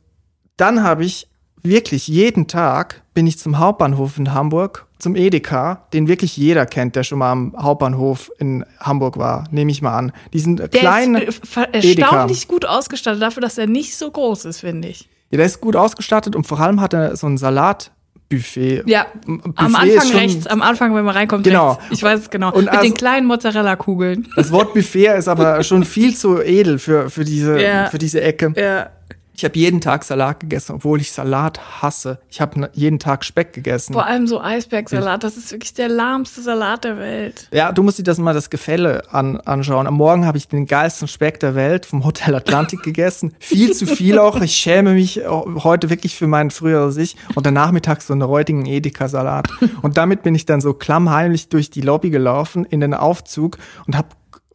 dann 0.57 0.83
habe 0.83 1.03
ich 1.05 1.27
wirklich 1.61 2.07
jeden 2.07 2.47
Tag 2.47 3.01
bin 3.13 3.25
ich 3.27 3.39
zum 3.39 3.57
Hauptbahnhof 3.59 4.17
in 4.17 4.33
Hamburg, 4.33 4.85
zum 4.99 5.15
Edeka, 5.15 5.85
den 5.93 6.07
wirklich 6.07 6.35
jeder 6.35 6.65
kennt, 6.65 6.95
der 6.95 7.03
schon 7.03 7.19
mal 7.19 7.31
am 7.31 7.55
Hauptbahnhof 7.57 8.31
in 8.39 8.65
Hamburg 8.79 9.17
war, 9.17 9.45
nehme 9.51 9.71
ich 9.71 9.81
mal 9.81 9.95
an. 9.97 10.11
Diesen 10.33 10.55
Der 10.57 10.67
kleinen, 10.69 11.15
ist 11.21 11.41
äh, 11.57 11.67
erstaunlich 11.71 12.47
gut 12.47 12.65
ausgestattet 12.65 13.21
dafür, 13.21 13.41
dass 13.41 13.57
er 13.57 13.67
nicht 13.67 13.95
so 13.95 14.09
groß 14.11 14.45
ist, 14.45 14.59
finde 14.61 14.87
ich. 14.89 15.09
ja, 15.29 15.37
der 15.37 15.45
ist 15.45 15.61
gut 15.61 15.75
ausgestattet 15.75 16.35
und 16.35 16.45
vor 16.47 16.59
allem 16.59 16.81
hat 16.81 16.93
er 16.93 17.15
so 17.15 17.27
ein 17.27 17.37
Salatbuffet. 17.37 18.83
Ja, 18.87 19.05
Buffet 19.25 19.51
am 19.55 19.75
Anfang 19.75 20.09
rechts, 20.11 20.47
am 20.47 20.61
Anfang, 20.61 20.95
wenn 20.95 21.05
man 21.05 21.15
reinkommt, 21.15 21.43
Genau. 21.43 21.71
rechts. 21.73 21.85
Ich 21.91 22.03
weiß 22.03 22.19
es 22.21 22.29
genau. 22.29 22.51
Und 22.53 22.65
Mit 22.65 22.69
also- 22.73 22.83
den 22.83 22.93
kleinen 22.93 23.27
Mozzarella-Kugeln. 23.27 24.27
Das 24.35 24.51
Wort 24.51 24.73
Buffet 24.73 25.17
ist 25.17 25.27
aber 25.27 25.63
schon 25.63 25.83
viel 25.83 26.15
zu 26.15 26.41
edel 26.41 26.79
für, 26.79 27.09
für, 27.09 27.23
diese, 27.23 27.61
Ja. 27.61 27.87
für 27.89 27.97
diese 27.99 28.21
Ecke. 28.21 28.53
Ja. 28.55 28.89
Ich 29.35 29.43
habe 29.43 29.57
jeden 29.57 29.81
Tag 29.81 30.03
Salat 30.03 30.39
gegessen, 30.39 30.75
obwohl 30.75 31.01
ich 31.01 31.11
Salat 31.11 31.81
hasse. 31.81 32.19
Ich 32.29 32.39
habe 32.39 32.69
jeden 32.73 32.99
Tag 32.99 33.25
Speck 33.25 33.53
gegessen. 33.53 33.93
Vor 33.93 34.05
allem 34.05 34.27
so 34.27 34.39
Eisbergsalat, 34.39 35.23
das 35.23 35.37
ist 35.37 35.51
wirklich 35.51 35.73
der 35.73 35.89
lahmste 35.89 36.41
Salat 36.41 36.83
der 36.83 36.97
Welt. 36.97 37.47
Ja, 37.51 37.71
du 37.71 37.81
musst 37.81 37.97
dir 37.97 38.03
das 38.03 38.19
mal 38.19 38.33
das 38.33 38.49
Gefälle 38.49 39.03
an, 39.11 39.37
anschauen. 39.37 39.87
Am 39.87 39.95
Morgen 39.95 40.25
habe 40.25 40.37
ich 40.37 40.47
den 40.47 40.67
geilsten 40.67 41.07
Speck 41.07 41.39
der 41.39 41.55
Welt 41.55 41.85
vom 41.85 42.05
Hotel 42.05 42.35
Atlantik 42.35 42.83
gegessen. 42.83 43.35
Viel 43.39 43.73
zu 43.73 43.87
viel 43.87 44.19
auch. 44.19 44.39
Ich 44.41 44.55
schäme 44.55 44.93
mich 44.93 45.21
heute 45.27 45.89
wirklich 45.89 46.15
für 46.15 46.27
mein 46.27 46.51
früheres 46.51 46.97
Ich. 46.97 47.15
Und 47.33 47.45
dann 47.45 47.55
nachmittags 47.55 48.07
so 48.07 48.13
einen 48.13 48.21
räudigen 48.21 48.65
Edeka-Salat. 48.65 49.47
Und 49.81 49.97
damit 49.97 50.23
bin 50.23 50.35
ich 50.35 50.45
dann 50.45 50.61
so 50.61 50.73
klammheimlich 50.73 51.49
durch 51.49 51.69
die 51.69 51.81
Lobby 51.81 52.09
gelaufen 52.09 52.65
in 52.65 52.81
den 52.81 52.93
Aufzug 52.93 53.57
und 53.85 53.97
habe 53.97 54.09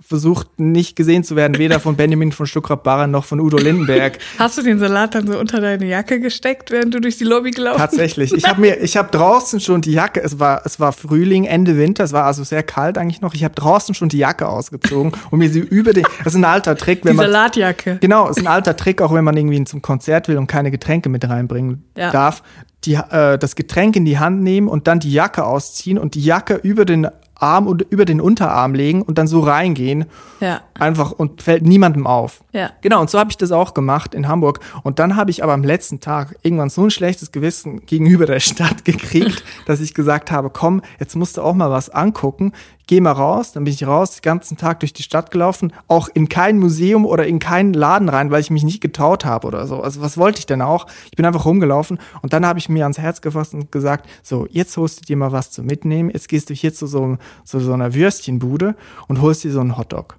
versucht, 0.08 0.58
nicht 0.58 0.96
gesehen 0.96 1.22
zu 1.22 1.36
werden, 1.36 1.58
weder 1.58 1.80
von 1.80 1.94
Benjamin 1.96 2.32
von 2.32 2.46
Stuckrad-Barre 2.46 3.06
noch 3.08 3.24
von 3.26 3.40
Udo 3.40 3.58
Lindenberg. 3.58 4.18
Hast 4.38 4.56
du 4.56 4.62
den 4.62 4.78
Salat 4.78 5.14
dann 5.14 5.26
so 5.26 5.38
unter 5.38 5.60
deine 5.60 5.84
Jacke 5.86 6.18
gesteckt, 6.18 6.70
während 6.70 6.94
du 6.94 7.00
durch 7.00 7.18
die 7.18 7.24
Lobby 7.24 7.50
gelaufen 7.50 7.76
bist? 7.76 7.90
Tatsächlich. 7.90 8.32
Ich 8.32 8.46
habe 8.48 8.60
mir, 8.60 8.80
ich 8.80 8.96
habe 8.96 9.10
draußen 9.10 9.60
schon 9.60 9.82
die 9.82 9.92
Jacke. 9.92 10.22
Es 10.22 10.38
war, 10.38 10.62
es 10.64 10.80
war 10.80 10.92
Frühling, 10.92 11.44
Ende 11.44 11.76
Winter. 11.76 12.04
Es 12.04 12.12
war 12.14 12.24
also 12.24 12.42
sehr 12.42 12.62
kalt 12.62 12.96
eigentlich 12.96 13.20
noch. 13.20 13.34
Ich 13.34 13.44
habe 13.44 13.54
draußen 13.54 13.94
schon 13.94 14.08
die 14.08 14.18
Jacke 14.18 14.48
ausgezogen 14.48 15.12
und 15.30 15.38
mir 15.38 15.50
sie 15.50 15.60
über 15.60 15.92
den. 15.92 16.04
Das 16.24 16.32
ist 16.32 16.36
ein 16.36 16.44
alter 16.44 16.74
Trick, 16.76 17.04
wenn 17.04 17.12
Die 17.12 17.16
man. 17.18 17.26
Salatjacke. 17.26 17.98
Genau, 18.00 18.28
ist 18.28 18.38
ein 18.38 18.46
alter 18.46 18.76
Trick, 18.76 19.02
auch 19.02 19.12
wenn 19.12 19.24
man 19.24 19.36
irgendwie 19.36 19.62
zum 19.64 19.82
Konzert 19.82 20.28
will 20.28 20.38
und 20.38 20.46
keine 20.46 20.70
Getränke 20.70 21.08
mit 21.10 21.28
reinbringen 21.28 21.84
Ja. 21.96 22.10
darf. 22.10 22.42
Die, 22.84 22.94
äh, 22.94 23.36
das 23.38 23.56
Getränk 23.56 23.96
in 23.96 24.04
die 24.04 24.18
Hand 24.18 24.40
nehmen 24.42 24.68
und 24.68 24.86
dann 24.86 25.00
die 25.00 25.12
Jacke 25.12 25.44
ausziehen 25.44 25.98
und 25.98 26.14
die 26.14 26.22
Jacke 26.22 26.54
über 26.54 26.84
den 26.84 27.08
Arm 27.38 27.66
und 27.66 27.82
über 27.82 28.04
den 28.04 28.20
Unterarm 28.20 28.74
legen 28.74 29.02
und 29.02 29.18
dann 29.18 29.26
so 29.26 29.40
reingehen. 29.40 30.06
Ja. 30.40 30.60
Einfach 30.74 31.12
und 31.12 31.42
fällt 31.42 31.64
niemandem 31.64 32.06
auf. 32.06 32.42
Ja. 32.52 32.70
Genau, 32.80 33.00
und 33.00 33.10
so 33.10 33.18
habe 33.18 33.30
ich 33.30 33.36
das 33.36 33.52
auch 33.52 33.74
gemacht 33.74 34.14
in 34.14 34.28
Hamburg. 34.28 34.60
Und 34.82 34.98
dann 34.98 35.16
habe 35.16 35.30
ich 35.30 35.42
aber 35.42 35.52
am 35.52 35.64
letzten 35.64 36.00
Tag 36.00 36.36
irgendwann 36.42 36.70
so 36.70 36.84
ein 36.84 36.90
schlechtes 36.90 37.32
Gewissen 37.32 37.86
gegenüber 37.86 38.26
der 38.26 38.40
Stadt 38.48 38.84
gekriegt, 38.84 39.44
dass 39.66 39.80
ich 39.80 39.94
gesagt 39.94 40.30
habe, 40.30 40.50
komm, 40.50 40.82
jetzt 40.98 41.16
musst 41.16 41.36
du 41.36 41.42
auch 41.42 41.54
mal 41.54 41.70
was 41.70 41.90
angucken. 41.90 42.52
Geh 42.88 43.02
mal 43.02 43.12
raus. 43.12 43.52
Dann 43.52 43.64
bin 43.64 43.74
ich 43.74 43.86
raus, 43.86 44.16
den 44.16 44.22
ganzen 44.22 44.56
Tag 44.56 44.80
durch 44.80 44.94
die 44.94 45.02
Stadt 45.02 45.30
gelaufen, 45.30 45.74
auch 45.88 46.08
in 46.08 46.30
kein 46.30 46.58
Museum 46.58 47.04
oder 47.04 47.26
in 47.26 47.38
keinen 47.38 47.74
Laden 47.74 48.08
rein, 48.08 48.30
weil 48.30 48.40
ich 48.40 48.50
mich 48.50 48.64
nicht 48.64 48.80
getraut 48.80 49.26
habe 49.26 49.46
oder 49.46 49.66
so. 49.66 49.82
Also 49.82 50.00
was 50.00 50.16
wollte 50.16 50.38
ich 50.38 50.46
denn 50.46 50.62
auch? 50.62 50.86
Ich 51.10 51.16
bin 51.16 51.26
einfach 51.26 51.44
rumgelaufen 51.44 51.98
und 52.22 52.32
dann 52.32 52.46
habe 52.46 52.58
ich 52.58 52.70
mir 52.70 52.84
ans 52.84 52.96
Herz 52.96 53.20
gefasst 53.20 53.52
und 53.52 53.70
gesagt, 53.70 54.08
so, 54.22 54.46
jetzt 54.50 54.74
holst 54.78 55.00
du 55.00 55.04
dir 55.04 55.18
mal 55.18 55.32
was 55.32 55.50
zu 55.50 55.62
mitnehmen. 55.62 56.08
Jetzt 56.08 56.30
gehst 56.30 56.48
du 56.48 56.54
hier 56.54 56.72
zu 56.72 56.86
so, 56.86 57.18
zu 57.44 57.60
so 57.60 57.74
einer 57.74 57.92
Würstchenbude 57.92 58.74
und 59.06 59.20
holst 59.20 59.44
dir 59.44 59.52
so 59.52 59.60
einen 59.60 59.76
Hotdog. 59.76 60.16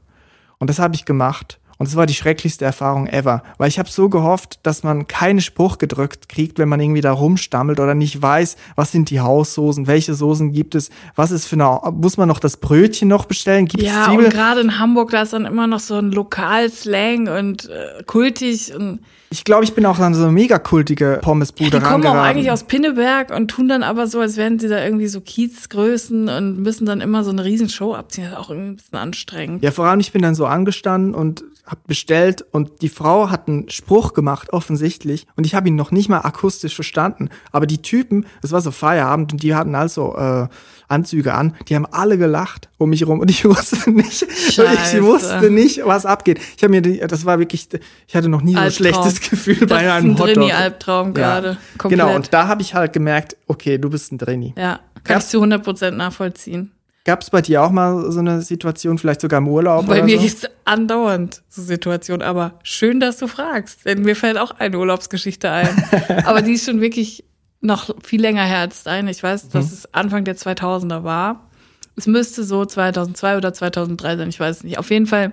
Und 0.59 0.69
das 0.69 0.77
habe 0.77 0.93
ich 0.93 1.05
gemacht. 1.05 1.59
Und 1.79 1.87
es 1.87 1.95
war 1.95 2.05
die 2.05 2.13
schrecklichste 2.13 2.65
Erfahrung 2.65 3.07
ever, 3.07 3.41
weil 3.57 3.69
ich 3.69 3.79
habe 3.79 3.89
so 3.89 4.09
gehofft, 4.09 4.59
dass 4.63 4.83
man 4.83 5.07
keinen 5.07 5.39
Spruch 5.39 5.77
gedrückt 5.77 6.27
kriegt, 6.29 6.59
wenn 6.59 6.67
man 6.69 6.79
irgendwie 6.81 6.99
da 7.01 7.11
rumstammelt 7.13 7.79
oder 7.79 7.95
nicht 7.95 8.21
weiß, 8.21 8.57
was 8.75 8.91
sind 8.91 9.09
die 9.09 9.21
Haussoßen, 9.21 9.87
welche 9.87 10.13
Soßen 10.13 10.51
gibt 10.51 10.75
es, 10.75 10.89
was 11.15 11.31
ist 11.31 11.47
für 11.47 11.55
eine, 11.55 11.79
muss 11.93 12.17
man 12.17 12.27
noch 12.27 12.39
das 12.39 12.57
Brötchen 12.57 13.07
noch 13.07 13.25
bestellen, 13.25 13.65
gibt 13.65 13.81
es 13.83 13.89
Ja, 13.89 14.05
Zwiebel? 14.07 14.25
und 14.25 14.31
gerade 14.31 14.59
in 14.59 14.77
Hamburg, 14.77 15.11
da 15.11 15.21
ist 15.21 15.31
dann 15.31 15.45
immer 15.45 15.67
noch 15.67 15.79
so 15.79 15.95
ein 15.95 16.11
Lokalslang 16.11 17.29
und 17.29 17.69
äh, 17.69 18.03
kultig 18.05 18.75
und 18.75 18.99
Ich 19.31 19.43
glaube, 19.43 19.63
ich 19.63 19.73
bin 19.73 19.85
auch 19.85 19.99
an 19.99 20.15
so 20.15 20.23
eine 20.23 20.31
mega 20.31 20.57
kultige 20.57 21.19
Pommesbude 21.21 21.79
die 21.79 21.79
kommen 21.79 22.05
auch 22.07 22.15
eigentlich 22.15 22.49
aus 22.49 22.63
Pinneberg 22.63 23.29
und 23.31 23.49
tun 23.49 23.67
dann 23.67 23.83
aber 23.83 24.07
so, 24.07 24.19
als 24.19 24.37
wären 24.37 24.57
sie 24.57 24.67
da 24.67 24.83
irgendwie 24.83 25.07
so 25.07 25.21
Kiezgrößen 25.21 26.29
und 26.29 26.59
müssen 26.59 26.85
dann 26.85 26.99
immer 26.99 27.23
so 27.23 27.29
eine 27.29 27.43
riesen 27.43 27.69
Show 27.69 27.93
abziehen. 27.93 28.23
Das 28.23 28.33
ist 28.33 28.39
auch 28.39 28.49
irgendwie 28.49 28.71
ein 28.71 28.75
bisschen 28.77 28.97
anstrengend. 28.97 29.63
Ja, 29.63 29.71
vor 29.71 29.85
allem, 29.85 29.99
ich 29.99 30.11
bin 30.11 30.23
dann 30.23 30.33
so 30.33 30.47
angestanden 30.47 31.13
und 31.13 31.43
hab 31.69 31.85
bestellt 31.85 32.43
und 32.51 32.81
die 32.81 32.89
Frau 32.89 33.29
hat 33.29 33.47
einen 33.47 33.69
Spruch 33.69 34.13
gemacht, 34.13 34.51
offensichtlich. 34.51 35.27
Und 35.35 35.45
ich 35.45 35.53
habe 35.53 35.67
ihn 35.67 35.75
noch 35.75 35.91
nicht 35.91 36.09
mal 36.09 36.21
akustisch 36.21 36.73
verstanden. 36.73 37.29
Aber 37.51 37.67
die 37.67 37.81
Typen, 37.83 38.25
es 38.41 38.51
war 38.51 38.61
so 38.61 38.71
Feierabend 38.71 39.33
und 39.33 39.43
die 39.43 39.53
hatten 39.53 39.75
also 39.75 40.15
äh, 40.17 40.47
Anzüge 40.87 41.35
an, 41.35 41.55
die 41.67 41.75
haben 41.75 41.85
alle 41.85 42.17
gelacht 42.17 42.69
um 42.77 42.89
mich 42.89 43.05
rum 43.05 43.19
und 43.19 43.29
ich 43.29 43.45
wusste 43.45 43.91
nicht, 43.91 44.25
Scheiße. 44.51 44.97
ich 44.97 45.03
wusste 45.03 45.51
nicht, 45.51 45.81
was 45.85 46.05
abgeht. 46.05 46.39
Ich 46.57 46.63
habe 46.63 46.71
mir, 46.71 47.07
das 47.07 47.25
war 47.25 47.37
wirklich, 47.37 47.67
ich 48.07 48.15
hatte 48.15 48.29
noch 48.29 48.41
nie 48.41 48.53
so 48.53 48.59
Albtraum. 48.59 48.75
schlechtes 48.75 49.18
Gefühl 49.21 49.55
Das 49.59 49.69
bei 49.69 49.85
ist 49.85 49.91
einem 49.91 50.11
ein 50.11 50.19
Hotdog. 50.19 50.35
Drini-Albtraum 50.35 51.13
gerade. 51.13 51.57
Ja. 51.83 51.89
Genau, 51.89 52.15
und 52.15 52.33
da 52.33 52.47
habe 52.47 52.61
ich 52.61 52.73
halt 52.73 52.93
gemerkt, 52.93 53.35
okay, 53.47 53.77
du 53.77 53.89
bist 53.89 54.11
ein 54.11 54.17
Drini. 54.17 54.53
Ja, 54.57 54.79
kann 55.03 55.15
Gab's- 55.15 55.25
ich 55.25 55.31
zu 55.31 55.41
100% 55.43 55.91
nachvollziehen. 55.91 56.71
Gab 57.05 57.21
es 57.21 57.29
bei 57.29 57.41
dir 57.41 57.63
auch 57.63 57.71
mal 57.71 58.11
so 58.11 58.19
eine 58.19 58.41
Situation, 58.41 58.97
vielleicht 58.97 59.21
sogar 59.21 59.39
im 59.39 59.47
Urlaub 59.47 59.87
Bei 59.87 60.03
mir 60.03 60.19
so? 60.19 60.25
ist 60.25 60.51
andauernd 60.65 61.41
so 61.47 61.61
Situation, 61.61 62.21
aber 62.21 62.59
schön, 62.61 62.99
dass 62.99 63.17
du 63.17 63.27
fragst, 63.27 63.85
denn 63.85 64.01
mir 64.03 64.15
fällt 64.15 64.37
auch 64.37 64.51
eine 64.59 64.77
Urlaubsgeschichte 64.77 65.49
ein. 65.49 65.69
aber 66.25 66.41
die 66.41 66.53
ist 66.53 66.65
schon 66.65 66.81
wirklich 66.81 67.23
noch 67.61 67.89
viel 68.03 68.21
länger 68.21 68.43
her 68.43 68.59
als 68.59 68.83
deine. 68.83 69.09
Ich 69.11 69.23
weiß, 69.23 69.45
Mhm. 69.45 69.49
dass 69.53 69.71
es 69.71 69.93
Anfang 69.93 70.23
der 70.23 70.35
2000er 70.35 71.03
war. 71.03 71.49
Es 71.95 72.05
müsste 72.05 72.43
so 72.43 72.65
2002 72.65 73.37
oder 73.37 73.53
2003 73.53 74.17
sein, 74.17 74.29
ich 74.29 74.39
weiß 74.39 74.57
es 74.57 74.63
nicht. 74.63 74.77
Auf 74.77 74.91
jeden 74.91 75.07
Fall, 75.07 75.31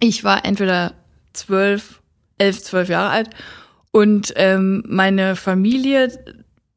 ich 0.00 0.24
war 0.24 0.44
entweder 0.44 0.92
zwölf, 1.32 2.00
elf, 2.38 2.62
zwölf 2.62 2.88
Jahre 2.88 3.10
alt. 3.10 3.30
Und 3.90 4.32
ähm, 4.36 4.82
meine 4.86 5.36
Familie 5.36 6.12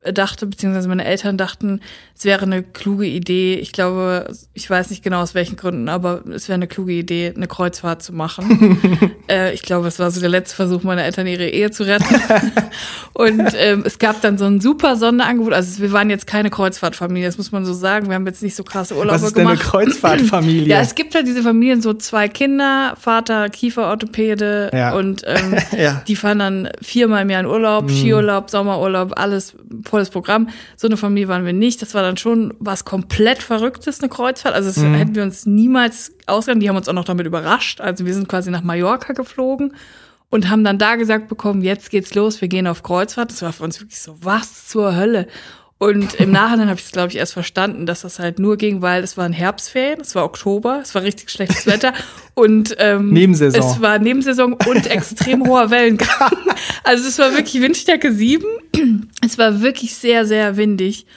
dachte, 0.04 0.48
beziehungsweise 0.48 0.88
meine 0.90 1.06
Eltern 1.06 1.38
dachten, 1.38 1.80
es 2.18 2.26
wäre 2.26 2.42
eine 2.44 2.64
kluge 2.64 3.06
Idee. 3.06 3.56
Ich 3.56 3.72
glaube, 3.72 4.32
ich 4.54 4.68
weiß 4.68 4.90
nicht 4.90 5.04
genau 5.04 5.22
aus 5.22 5.36
welchen 5.36 5.58
Gründen, 5.58 5.90
aber 5.90 6.22
es 6.34 6.48
wäre 6.48 6.56
eine 6.56 6.68
kluge 6.68 6.94
Idee, 6.94 7.34
eine 7.36 7.48
Kreuzfahrt 7.48 8.02
zu 8.02 8.12
machen. 8.14 8.80
äh, 9.30 9.54
ich 9.54 9.62
glaube, 9.62 9.88
es 9.88 10.00
war 10.00 10.10
so 10.10 10.20
der 10.20 10.30
letzte 10.30 10.56
Versuch 10.56 10.82
meiner 10.84 11.04
Eltern, 11.04 11.28
ihre 11.28 11.48
Ehe 11.48 11.70
zu 11.70 11.84
retten. 11.84 12.16
Und 13.14 13.54
ähm, 13.56 13.84
es 13.86 14.00
gab 14.00 14.22
dann 14.22 14.38
so 14.40 14.46
ein 14.46 14.60
super 14.60 14.96
Sonderangebot. 14.96 15.54
Also 15.54 15.82
wir 15.82 15.92
waren 15.92 16.10
jetzt 16.10 16.26
keine 16.26 16.50
Kreuzfahrtfamilie, 16.50 17.28
das 17.28 17.38
muss 17.38 17.52
man 17.52 17.66
so 17.66 17.74
sagen. 17.74 18.08
Wir 18.08 18.16
haben 18.16 18.26
jetzt 18.26 18.42
nicht 18.42 18.56
so 18.56 18.64
krasse 18.64 18.96
Urlaube 18.96 19.14
Was 19.16 19.24
ist 19.24 19.38
denn 19.38 19.46
eine 19.46 19.58
gemacht. 19.58 19.72
Kreuzfahrtfamilie? 19.72 20.68
Ja, 20.68 20.82
es 20.82 20.96
gibt 20.96 21.14
halt 21.14 21.28
diese 21.28 21.44
Familien, 21.44 21.82
so 21.82 21.94
zwei 21.94 22.28
Kinder, 22.28 22.96
Vater 23.00 23.50
Kieferorthopäde 23.50 24.72
Ja. 24.74 24.94
und 24.96 25.24
ähm, 25.28 25.56
Ja. 25.78 26.02
Die 26.08 26.16
fahren 26.16 26.40
dann 26.40 26.70
viermal 26.82 27.22
im 27.24 27.30
Jahr 27.30 27.42
in 27.42 27.46
Urlaub, 27.48 27.90
Skiurlaub, 27.90 28.50
Sommerurlaub, 28.50 29.14
alles 29.18 29.56
volles 29.92 30.10
Programm. 30.10 30.50
So 30.76 30.88
eine 30.88 30.98
Familie 30.98 31.28
waren 31.28 31.46
wir 31.46 31.54
nicht. 31.54 31.82
Das 31.84 31.94
war 31.94 32.02
dann 32.02 32.18
schon 32.18 32.56
was 32.60 32.84
komplett 32.86 33.44
Verrücktes, 33.44 34.00
eine 34.00 34.10
Kreuzfahrt. 34.10 34.56
Also 34.56 34.70
das 34.70 34.78
Mhm. 34.78 34.96
hätten 34.96 35.16
wir 35.16 35.24
uns 35.24 35.46
niemals 35.46 36.14
ausgegangen. 36.26 36.62
Die 36.62 36.70
haben 36.70 36.78
uns 36.78 36.90
auch 36.90 36.94
noch 36.94 37.06
damit 37.06 37.28
überrascht. 37.28 37.80
Also 37.82 38.06
wir 38.06 38.14
sind 38.16 38.28
quasi 38.28 38.50
nach 38.50 38.64
Mallorca 38.64 39.14
geflogen 39.14 39.76
und 40.30 40.50
haben 40.50 40.64
dann 40.64 40.78
da 40.80 40.96
gesagt 40.96 41.28
bekommen, 41.28 41.62
jetzt 41.62 41.90
geht's 41.92 42.16
los, 42.16 42.42
wir 42.42 42.48
gehen 42.48 42.66
auf 42.66 42.82
Kreuzfahrt. 42.84 43.30
Das 43.32 43.42
war 43.44 43.54
für 43.54 43.64
uns 43.64 43.80
wirklich 43.80 44.00
so, 44.00 44.16
was 44.22 44.68
zur 44.68 44.96
Hölle? 44.96 45.28
Und 45.82 46.14
im 46.14 46.30
Nachhinein 46.30 46.70
habe 46.70 46.80
ich 46.80 46.86
es, 46.86 46.92
glaube 46.92 47.08
ich, 47.08 47.18
erst 47.18 47.34
verstanden, 47.34 47.88
dass 47.88 48.02
das 48.02 48.20
halt 48.20 48.38
nur 48.38 48.56
ging, 48.56 48.84
weil 48.84 49.04
es 49.04 49.18
war 49.18 49.26
ein 49.26 49.34
Herbstferien, 49.34 50.00
es 50.00 50.14
war 50.14 50.26
Oktober, 50.26 50.78
es 50.84 50.94
war 50.94 51.02
richtig 51.02 51.32
schlechtes 51.32 51.66
Wetter 51.66 51.92
und 52.36 52.76
ähm, 52.78 53.10
Nebensaison. 53.10 53.60
es 53.60 53.82
war 53.82 53.98
Nebensaison 53.98 54.54
und 54.54 54.86
extrem 54.86 55.48
hoher 55.48 55.72
Wellengang. 55.72 56.08
Also 56.84 57.08
es 57.08 57.18
war 57.18 57.34
wirklich 57.34 57.60
Windstärke 57.60 58.14
7. 58.14 58.46
Es 59.26 59.40
war 59.40 59.62
wirklich 59.62 59.96
sehr, 59.96 60.28
sehr 60.28 60.56
windig. 60.56 61.08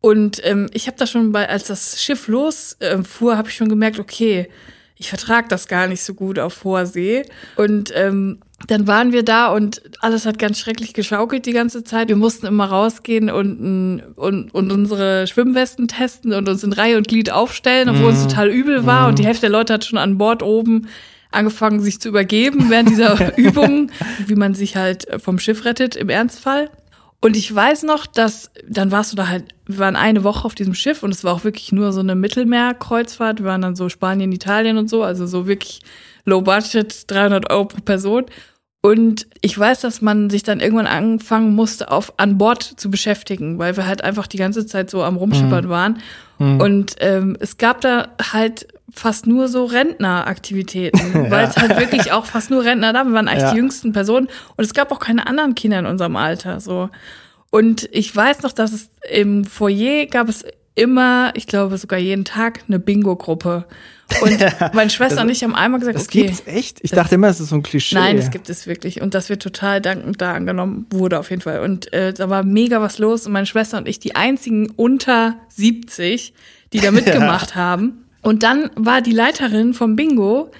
Und 0.00 0.40
ähm, 0.44 0.70
ich 0.72 0.86
habe 0.86 0.96
da 0.96 1.06
schon 1.06 1.32
bei, 1.32 1.46
als 1.46 1.64
das 1.64 2.02
Schiff 2.02 2.26
losfuhr, 2.26 3.04
fuhr, 3.04 3.36
habe 3.36 3.50
ich 3.50 3.56
schon 3.56 3.68
gemerkt, 3.68 3.98
okay, 3.98 4.48
ich 5.04 5.10
vertrag 5.10 5.50
das 5.50 5.68
gar 5.68 5.86
nicht 5.86 6.02
so 6.02 6.14
gut 6.14 6.38
auf 6.38 6.64
hoher 6.64 6.86
See. 6.86 7.24
Und 7.56 7.92
ähm, 7.94 8.38
dann 8.68 8.86
waren 8.86 9.12
wir 9.12 9.22
da 9.22 9.48
und 9.48 9.82
alles 10.00 10.24
hat 10.24 10.38
ganz 10.38 10.58
schrecklich 10.58 10.94
geschaukelt 10.94 11.44
die 11.44 11.52
ganze 11.52 11.84
Zeit. 11.84 12.08
Wir 12.08 12.16
mussten 12.16 12.46
immer 12.46 12.64
rausgehen 12.64 13.28
und, 13.28 14.00
und, 14.16 14.54
und 14.54 14.72
unsere 14.72 15.26
Schwimmwesten 15.26 15.88
testen 15.88 16.32
und 16.32 16.48
uns 16.48 16.64
in 16.64 16.72
Reihe 16.72 16.96
und 16.96 17.06
Glied 17.06 17.30
aufstellen, 17.30 17.90
obwohl 17.90 18.12
es 18.12 18.22
total 18.22 18.48
übel 18.48 18.86
war. 18.86 19.08
Und 19.08 19.18
die 19.18 19.26
Hälfte 19.26 19.42
der 19.42 19.50
Leute 19.50 19.74
hat 19.74 19.84
schon 19.84 19.98
an 19.98 20.16
Bord 20.16 20.42
oben 20.42 20.88
angefangen, 21.30 21.80
sich 21.80 22.00
zu 22.00 22.08
übergeben 22.08 22.70
während 22.70 22.88
dieser 22.88 23.36
Übung, 23.36 23.90
wie 24.26 24.36
man 24.36 24.54
sich 24.54 24.76
halt 24.76 25.06
vom 25.18 25.38
Schiff 25.38 25.66
rettet 25.66 25.96
im 25.96 26.08
Ernstfall. 26.08 26.70
Und 27.24 27.38
ich 27.38 27.54
weiß 27.54 27.84
noch, 27.84 28.04
dass 28.04 28.50
dann 28.68 28.90
warst 28.90 29.12
du 29.12 29.16
da 29.16 29.28
halt, 29.28 29.54
wir 29.64 29.78
waren 29.78 29.96
eine 29.96 30.24
Woche 30.24 30.44
auf 30.44 30.54
diesem 30.54 30.74
Schiff 30.74 31.02
und 31.02 31.10
es 31.10 31.24
war 31.24 31.32
auch 31.32 31.42
wirklich 31.42 31.72
nur 31.72 31.90
so 31.94 32.00
eine 32.00 32.14
Mittelmeerkreuzfahrt. 32.14 33.38
Wir 33.38 33.46
waren 33.46 33.62
dann 33.62 33.76
so 33.76 33.88
Spanien, 33.88 34.30
Italien 34.30 34.76
und 34.76 34.90
so, 34.90 35.02
also 35.02 35.26
so 35.26 35.46
wirklich 35.46 35.80
low 36.26 36.42
budget, 36.42 37.10
300 37.10 37.50
Euro 37.50 37.64
pro 37.64 37.80
Person. 37.80 38.26
Und 38.84 39.26
ich 39.40 39.58
weiß, 39.58 39.80
dass 39.80 40.02
man 40.02 40.28
sich 40.28 40.42
dann 40.42 40.60
irgendwann 40.60 40.86
anfangen 40.86 41.54
musste, 41.54 41.90
auf 41.90 42.12
an 42.18 42.36
Bord 42.36 42.62
zu 42.62 42.90
beschäftigen, 42.90 43.58
weil 43.58 43.78
wir 43.78 43.86
halt 43.86 44.04
einfach 44.04 44.26
die 44.26 44.36
ganze 44.36 44.66
Zeit 44.66 44.90
so 44.90 45.02
am 45.02 45.16
Rumschippern 45.16 45.70
waren. 45.70 46.00
Und 46.38 46.96
ähm, 47.00 47.34
es 47.40 47.56
gab 47.56 47.80
da 47.80 48.08
halt 48.32 48.66
fast 48.92 49.26
nur 49.26 49.48
so 49.48 49.64
Rentneraktivitäten, 49.64 51.30
weil 51.30 51.46
es 51.48 51.56
halt 51.56 51.78
wirklich 51.78 52.12
auch 52.12 52.26
fast 52.26 52.50
nur 52.50 52.62
Rentner 52.62 52.92
da. 52.92 52.98
waren. 52.98 53.08
Wir 53.08 53.14
waren 53.14 53.28
eigentlich 53.28 53.42
Ja. 53.44 53.50
die 53.52 53.56
jüngsten 53.56 53.92
Personen 53.92 54.28
und 54.56 54.64
es 54.64 54.74
gab 54.74 54.92
auch 54.92 54.98
keine 55.00 55.26
anderen 55.26 55.54
Kinder 55.54 55.78
in 55.78 55.86
unserem 55.86 56.16
Alter. 56.16 56.60
So 56.60 56.90
und 57.50 57.88
ich 57.90 58.14
weiß 58.14 58.42
noch, 58.42 58.52
dass 58.52 58.72
es 58.72 58.90
im 59.10 59.44
Foyer 59.46 60.04
gab 60.06 60.28
es 60.28 60.44
immer, 60.74 61.32
ich 61.34 61.46
glaube 61.46 61.78
sogar 61.78 61.98
jeden 61.98 62.24
Tag 62.24 62.64
eine 62.68 62.78
Bingo-Gruppe. 62.78 63.64
Und 64.22 64.38
meine 64.74 64.90
Schwester 64.90 65.22
und 65.22 65.28
ich 65.28 65.42
haben 65.44 65.54
einmal 65.54 65.80
gesagt, 65.80 65.96
Das 65.96 66.06
okay, 66.08 66.22
gibt's 66.26 66.42
echt? 66.46 66.78
Ich 66.82 66.90
dachte 66.90 67.14
immer, 67.14 67.28
es 67.28 67.40
ist 67.40 67.48
so 67.50 67.54
ein 67.56 67.62
Klischee. 67.62 67.94
Nein, 67.94 68.16
das 68.16 68.30
gibt 68.30 68.50
es 68.50 68.66
wirklich. 68.66 69.00
Und 69.00 69.14
das 69.14 69.28
wird 69.28 69.42
total 69.42 69.80
dankend 69.80 70.20
da 70.20 70.34
angenommen 70.34 70.86
wurde 70.90 71.18
auf 71.18 71.30
jeden 71.30 71.42
Fall. 71.42 71.60
Und 71.60 71.92
äh, 71.92 72.12
da 72.12 72.28
war 72.28 72.42
mega 72.42 72.80
was 72.80 72.98
los. 72.98 73.26
Und 73.26 73.32
meine 73.32 73.46
Schwester 73.46 73.78
und 73.78 73.88
ich 73.88 73.98
die 74.00 74.16
einzigen 74.16 74.70
unter 74.76 75.36
70, 75.48 76.34
die 76.72 76.80
da 76.80 76.90
mitgemacht 76.92 77.54
haben. 77.54 78.04
Und 78.22 78.42
dann 78.42 78.70
war 78.74 79.00
die 79.00 79.12
Leiterin 79.12 79.74
vom 79.74 79.96
Bingo, 79.96 80.50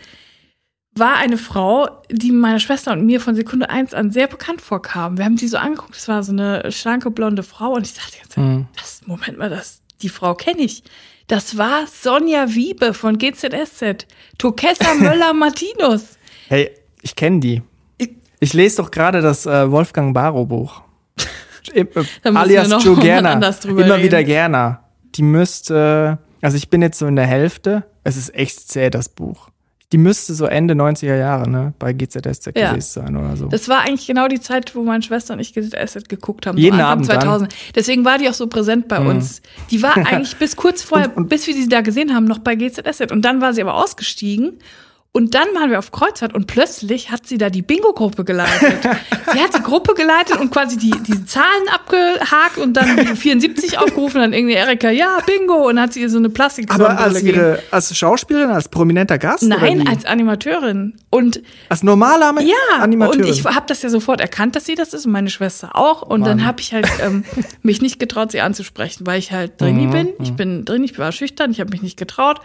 war 0.97 1.17
eine 1.17 1.39
Frau, 1.39 1.89
die 2.11 2.31
meiner 2.31 2.61
Schwester 2.61 2.93
und 2.93 3.05
mir 3.05 3.21
von 3.21 3.35
Sekunde 3.35 3.69
eins 3.69 3.95
an 3.95 4.13
sehr 4.13 4.29
bekannt 4.29 4.61
vorkam. 4.61 5.19
Wir 5.19 5.25
haben 5.25 5.37
sie 5.39 5.49
so 5.49 5.57
angeguckt, 5.57 5.97
es 5.97 6.07
war 6.07 6.23
so 6.23 6.31
eine 6.31 6.71
schlanke, 6.71 7.11
blonde 7.11 7.43
Frau. 7.43 7.73
Und 7.73 7.85
ich 7.87 7.95
dachte 7.95 8.13
die 8.13 8.19
ganze 8.19 8.35
Zeit, 8.35 8.45
Mhm. 8.45 8.67
das, 8.77 9.01
Moment 9.07 9.39
mal, 9.39 9.51
das, 9.51 9.81
die 10.05 10.09
Frau 10.11 10.35
kenne 10.35 10.61
ich. 10.63 10.83
Das 11.27 11.57
war 11.57 11.87
Sonja 11.87 12.47
Wiebe 12.55 12.93
von 12.95 13.17
GZSZ. 13.19 14.07
Tokessa 14.39 14.95
Möller-Martinus. 15.01 16.19
Hey, 16.49 16.71
ich 17.03 17.17
kenne 17.17 17.41
die. 17.41 17.63
Ich- 17.99 18.53
lese 18.53 18.77
doch 18.83 18.91
gerade 18.91 19.23
das 19.23 19.47
äh, 19.47 19.71
Wolfgang 19.71 20.13
Barrow 20.15 20.47
Buch. 20.47 20.83
Im- 21.73 21.89
Da 22.23 22.31
müssen 22.31 22.37
alias 22.37 22.85
Joe 22.85 22.97
Gerner. 22.97 23.33
Immer 23.65 23.95
reden. 23.95 24.03
wieder 24.03 24.23
Gerner. 24.23 24.85
Die 25.15 25.23
müsste, 25.23 26.19
also 26.43 26.57
ich 26.59 26.69
bin 26.69 26.83
jetzt 26.83 26.99
so 26.99 27.07
in 27.07 27.17
der 27.17 27.27
Hälfte. 27.27 27.85
Es 28.03 28.17
ist 28.19 28.35
echt 28.35 28.69
zäh, 28.69 28.91
das 28.91 29.09
Buch. 29.09 29.49
Die 29.95 29.99
müsste 29.99 30.35
so 30.35 30.47
Ende 30.47 30.75
90er 30.75 31.17
Jahre, 31.17 31.49
ne, 31.49 31.73
bei 31.79 31.93
GZSZ 31.93 32.51
Ja. 32.57 32.73
gewesen 32.73 32.81
sein 33.05 33.17
oder 33.17 33.37
so. 33.37 33.47
Das 33.47 33.69
war 33.69 33.83
eigentlich 33.83 34.09
genau 34.09 34.27
die 34.27 34.41
Zeit, 34.41 34.75
wo 34.75 34.83
meine 34.83 35.05
Schwester 35.05 35.35
und 35.35 35.39
ich 35.39 35.55
GZSZ 35.55 36.09
geguckt 36.09 36.49
haben. 36.49 36.59
Jeden 36.59 36.79
so 36.79 36.83
Abend 36.83 37.09
dann? 37.09 37.21
2000. 37.21 37.55
Deswegen 37.77 38.05
war 38.05 38.19
die 38.19 38.29
auch 38.29 38.35
so 38.35 38.49
präsent 38.49 38.89
bei 38.89 38.99
uns. 38.99 39.41
Die 39.71 39.85
war 39.85 39.97
eigentlich 39.97 40.35
bis 40.35 40.57
kurz 40.57 40.83
vorher, 40.83 41.07
bis 41.11 41.47
wir 41.47 41.55
sie 41.55 41.69
da 41.69 41.81
gesehen 41.81 42.13
haben, 42.13 42.25
noch 42.25 42.41
bei 42.41 42.57
GZSZ. 42.57 43.13
Und 43.13 43.25
dann 43.25 43.41
war 43.41 43.55
sie 43.55 43.63
aber 43.63 43.77
ausgestiegen. 43.77 44.59
Und 45.17 45.37
dann 45.37 45.47
waren 45.55 45.71
wir 45.71 45.79
auf 45.79 45.93
Kreuzfahrt 45.93 46.35
und 46.35 46.49
plötzlich 46.49 47.13
hat 47.13 47.25
sie 47.25 47.39
da 47.39 47.49
die 47.49 47.63
Bingo-Gruppe 47.63 48.25
geleitet. 48.25 48.83
sie 49.33 49.39
hat 49.39 49.57
die 49.57 49.63
Gruppe 49.63 49.95
geleitet 49.95 50.39
und 50.41 50.51
quasi 50.51 50.77
die, 50.77 50.91
die 50.91 51.25
Zahlen 51.25 51.69
abgehakt 51.73 52.59
und 52.59 52.73
dann 52.77 52.97
die 52.97 53.07
74 53.15 53.79
aufgerufen, 53.79 54.21
dann 54.21 54.33
irgendwie 54.33 54.55
Erika, 54.55 54.91
ja, 54.91 55.19
Bingo, 55.25 55.69
und 55.69 55.77
dann 55.77 55.85
hat 55.85 55.93
sie 55.93 56.01
ihr 56.01 56.11
so 56.11 56.19
eine 56.19 56.31
plastik 56.31 56.69
Aber 56.75 56.99
als 56.99 57.23
ihre, 57.23 57.63
als 57.71 57.97
Schauspielerin, 57.97 58.51
als 58.51 58.69
prominenter 58.69 59.19
Gast? 59.19 59.45
Nein, 59.45 59.87
als 59.87 60.05
Animateurin. 60.05 60.95
Und 61.11 61.41
als 61.69 61.85
normale 61.85 62.25
Ami- 62.29 62.49
ja, 62.49 62.81
Animateurin. 62.83 63.23
und 63.23 63.31
ich 63.31 63.45
habe 63.45 63.67
das 63.69 63.83
ja 63.83 63.91
sofort 63.91 64.21
erkannt, 64.21 64.57
dass 64.57 64.65
sie 64.65 64.75
das 64.75 64.95
ist 64.95 65.07
und 65.07 65.13
meine 65.13 65.31
Schwester 65.31 65.77
auch. 65.77 66.03
Und 66.03 66.27
dann 66.27 66.45
habe 66.45 66.61
ich 66.61 66.75
halt 66.75 66.89
ähm, 67.01 67.25
mich 67.63 67.81
nicht 67.81 68.01
getraut, 68.01 68.33
sie 68.33 68.41
anzusprechen, 68.41 69.07
weil 69.07 69.21
ich 69.21 69.31
halt 69.31 69.61
Mhm, 69.61 69.65
drin 69.65 69.91
bin. 69.91 70.09
Ich 70.21 70.33
bin 70.33 70.65
drin, 70.65 70.83
ich 70.83 70.99
war 70.99 71.13
schüchtern, 71.13 71.53
ich 71.53 71.61
habe 71.61 71.71
mich 71.71 71.83
nicht 71.83 71.97
getraut. 71.97 72.41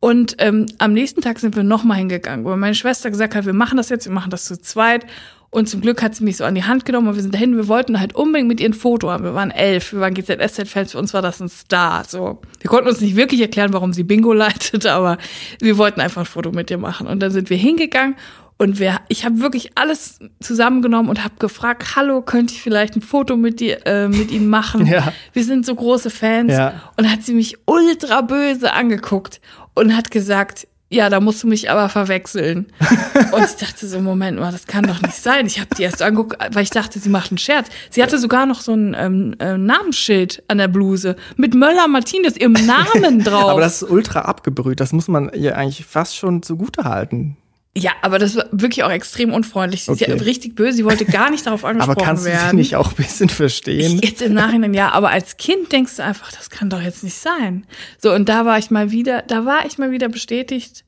Und 0.00 0.36
ähm, 0.38 0.66
am 0.78 0.92
nächsten 0.92 1.22
Tag 1.22 1.38
sind 1.40 1.56
wir 1.56 1.64
nochmal 1.64 1.98
hingegangen, 1.98 2.44
weil 2.44 2.56
meine 2.56 2.74
Schwester 2.74 3.10
gesagt 3.10 3.34
hat, 3.34 3.46
wir 3.46 3.52
machen 3.52 3.76
das 3.76 3.88
jetzt, 3.88 4.06
wir 4.06 4.12
machen 4.12 4.30
das 4.30 4.44
zu 4.44 4.60
zweit. 4.60 5.06
Und 5.50 5.68
zum 5.68 5.80
Glück 5.80 6.02
hat 6.02 6.14
sie 6.14 6.24
mich 6.24 6.36
so 6.36 6.44
an 6.44 6.54
die 6.54 6.64
Hand 6.64 6.84
genommen 6.84 7.08
und 7.08 7.14
wir 7.14 7.22
sind 7.22 7.32
dahin. 7.32 7.56
Wir 7.56 7.68
wollten 7.68 7.98
halt 7.98 8.14
unbedingt 8.14 8.48
mit 8.48 8.60
ihr 8.60 8.68
ein 8.68 8.74
Foto 8.74 9.10
haben. 9.10 9.24
Wir 9.24 9.34
waren 9.34 9.50
elf, 9.50 9.94
wir 9.94 10.00
waren 10.00 10.12
GZSZ-Fans, 10.12 10.92
für 10.92 10.98
uns 10.98 11.14
war 11.14 11.22
das 11.22 11.40
ein 11.40 11.48
Star. 11.48 12.04
So, 12.04 12.40
wir 12.60 12.68
konnten 12.68 12.88
uns 12.88 13.00
nicht 13.00 13.16
wirklich 13.16 13.40
erklären, 13.40 13.72
warum 13.72 13.94
sie 13.94 14.04
Bingo 14.04 14.32
leitet, 14.34 14.84
aber 14.86 15.16
wir 15.58 15.78
wollten 15.78 16.00
einfach 16.00 16.22
ein 16.22 16.26
Foto 16.26 16.52
mit 16.52 16.70
ihr 16.70 16.78
machen. 16.78 17.06
Und 17.06 17.20
dann 17.20 17.30
sind 17.30 17.48
wir 17.48 17.56
hingegangen 17.56 18.14
und 18.58 18.80
wir, 18.80 19.00
ich 19.06 19.24
habe 19.24 19.40
wirklich 19.40 19.70
alles 19.76 20.18
zusammengenommen 20.40 21.08
und 21.08 21.22
habe 21.22 21.34
gefragt, 21.38 21.94
hallo, 21.94 22.22
könnte 22.22 22.54
ich 22.54 22.60
vielleicht 22.60 22.96
ein 22.96 23.02
Foto 23.02 23.36
mit 23.36 23.60
dir, 23.60 23.86
äh, 23.86 24.08
mit 24.08 24.30
Ihnen 24.30 24.48
machen? 24.48 24.86
Ja. 24.88 25.12
Wir 25.32 25.44
sind 25.44 25.64
so 25.64 25.74
große 25.74 26.10
Fans. 26.10 26.52
Ja. 26.52 26.92
Und 26.96 27.10
hat 27.10 27.22
sie 27.22 27.34
mich 27.34 27.56
ultra 27.66 28.22
böse 28.22 28.72
angeguckt 28.72 29.40
und 29.78 29.96
hat 29.96 30.10
gesagt, 30.10 30.66
ja, 30.90 31.10
da 31.10 31.20
musst 31.20 31.42
du 31.42 31.46
mich 31.46 31.70
aber 31.70 31.88
verwechseln. 31.90 32.66
Und 33.32 33.44
ich 33.44 33.56
dachte 33.56 33.86
so, 33.86 34.00
Moment 34.00 34.38
mal, 34.40 34.52
das 34.52 34.66
kann 34.66 34.84
doch 34.84 35.02
nicht 35.02 35.16
sein. 35.16 35.46
Ich 35.46 35.60
habe 35.60 35.74
die 35.76 35.82
erst 35.82 36.00
angeguckt, 36.00 36.38
weil 36.54 36.62
ich 36.62 36.70
dachte, 36.70 36.98
sie 36.98 37.10
macht 37.10 37.30
einen 37.30 37.36
Scherz. 37.36 37.68
Sie 37.90 38.02
hatte 38.02 38.18
sogar 38.18 38.46
noch 38.46 38.60
so 38.60 38.72
ein 38.72 38.96
ähm, 38.98 39.34
äh, 39.38 39.58
Namensschild 39.58 40.42
an 40.48 40.56
der 40.56 40.68
Bluse 40.68 41.16
mit 41.36 41.54
Möller 41.54 41.88
Martinez, 41.88 42.36
ihrem 42.38 42.54
Namen 42.54 43.18
drauf. 43.24 43.50
Aber 43.50 43.60
das 43.60 43.82
ist 43.82 43.90
ultra 43.90 44.22
abgebrüht. 44.22 44.80
Das 44.80 44.92
muss 44.92 45.08
man 45.08 45.30
ihr 45.34 45.58
eigentlich 45.58 45.84
fast 45.84 46.16
schon 46.16 46.42
zugute 46.42 46.84
halten. 46.84 47.36
Ja, 47.76 47.92
aber 48.02 48.18
das 48.18 48.34
war 48.34 48.46
wirklich 48.50 48.82
auch 48.82 48.90
extrem 48.90 49.32
unfreundlich. 49.32 49.84
Sie 49.84 49.92
Okay. 49.92 50.04
ist 50.10 50.18
ja 50.20 50.24
richtig 50.24 50.54
böse, 50.56 50.78
sie 50.78 50.84
wollte 50.84 51.04
gar 51.04 51.30
nicht 51.30 51.46
darauf 51.46 51.64
angesprochen 51.64 51.96
Aber 51.98 52.04
kannst 52.04 52.24
du 52.26 52.30
werden. 52.30 52.50
sie 52.50 52.56
nicht 52.56 52.74
auch 52.76 52.90
ein 52.90 52.96
bisschen 52.96 53.28
verstehen? 53.28 54.00
Jetzt 54.02 54.20
im 54.22 54.34
Nachhinein 54.34 54.74
ja, 54.74 54.90
aber 54.90 55.10
als 55.10 55.36
Kind 55.36 55.70
denkst 55.70 55.96
du 55.96 56.02
einfach, 56.04 56.32
das 56.32 56.50
kann 56.50 56.70
doch 56.70 56.80
jetzt 56.80 57.04
nicht 57.04 57.16
sein. 57.18 57.66
So, 57.98 58.12
und 58.12 58.28
da 58.28 58.44
war 58.44 58.58
ich 58.58 58.70
mal 58.70 58.90
wieder, 58.90 59.22
da 59.22 59.44
war 59.44 59.64
ich 59.66 59.78
mal 59.78 59.90
wieder 59.92 60.08
bestätigt. 60.08 60.84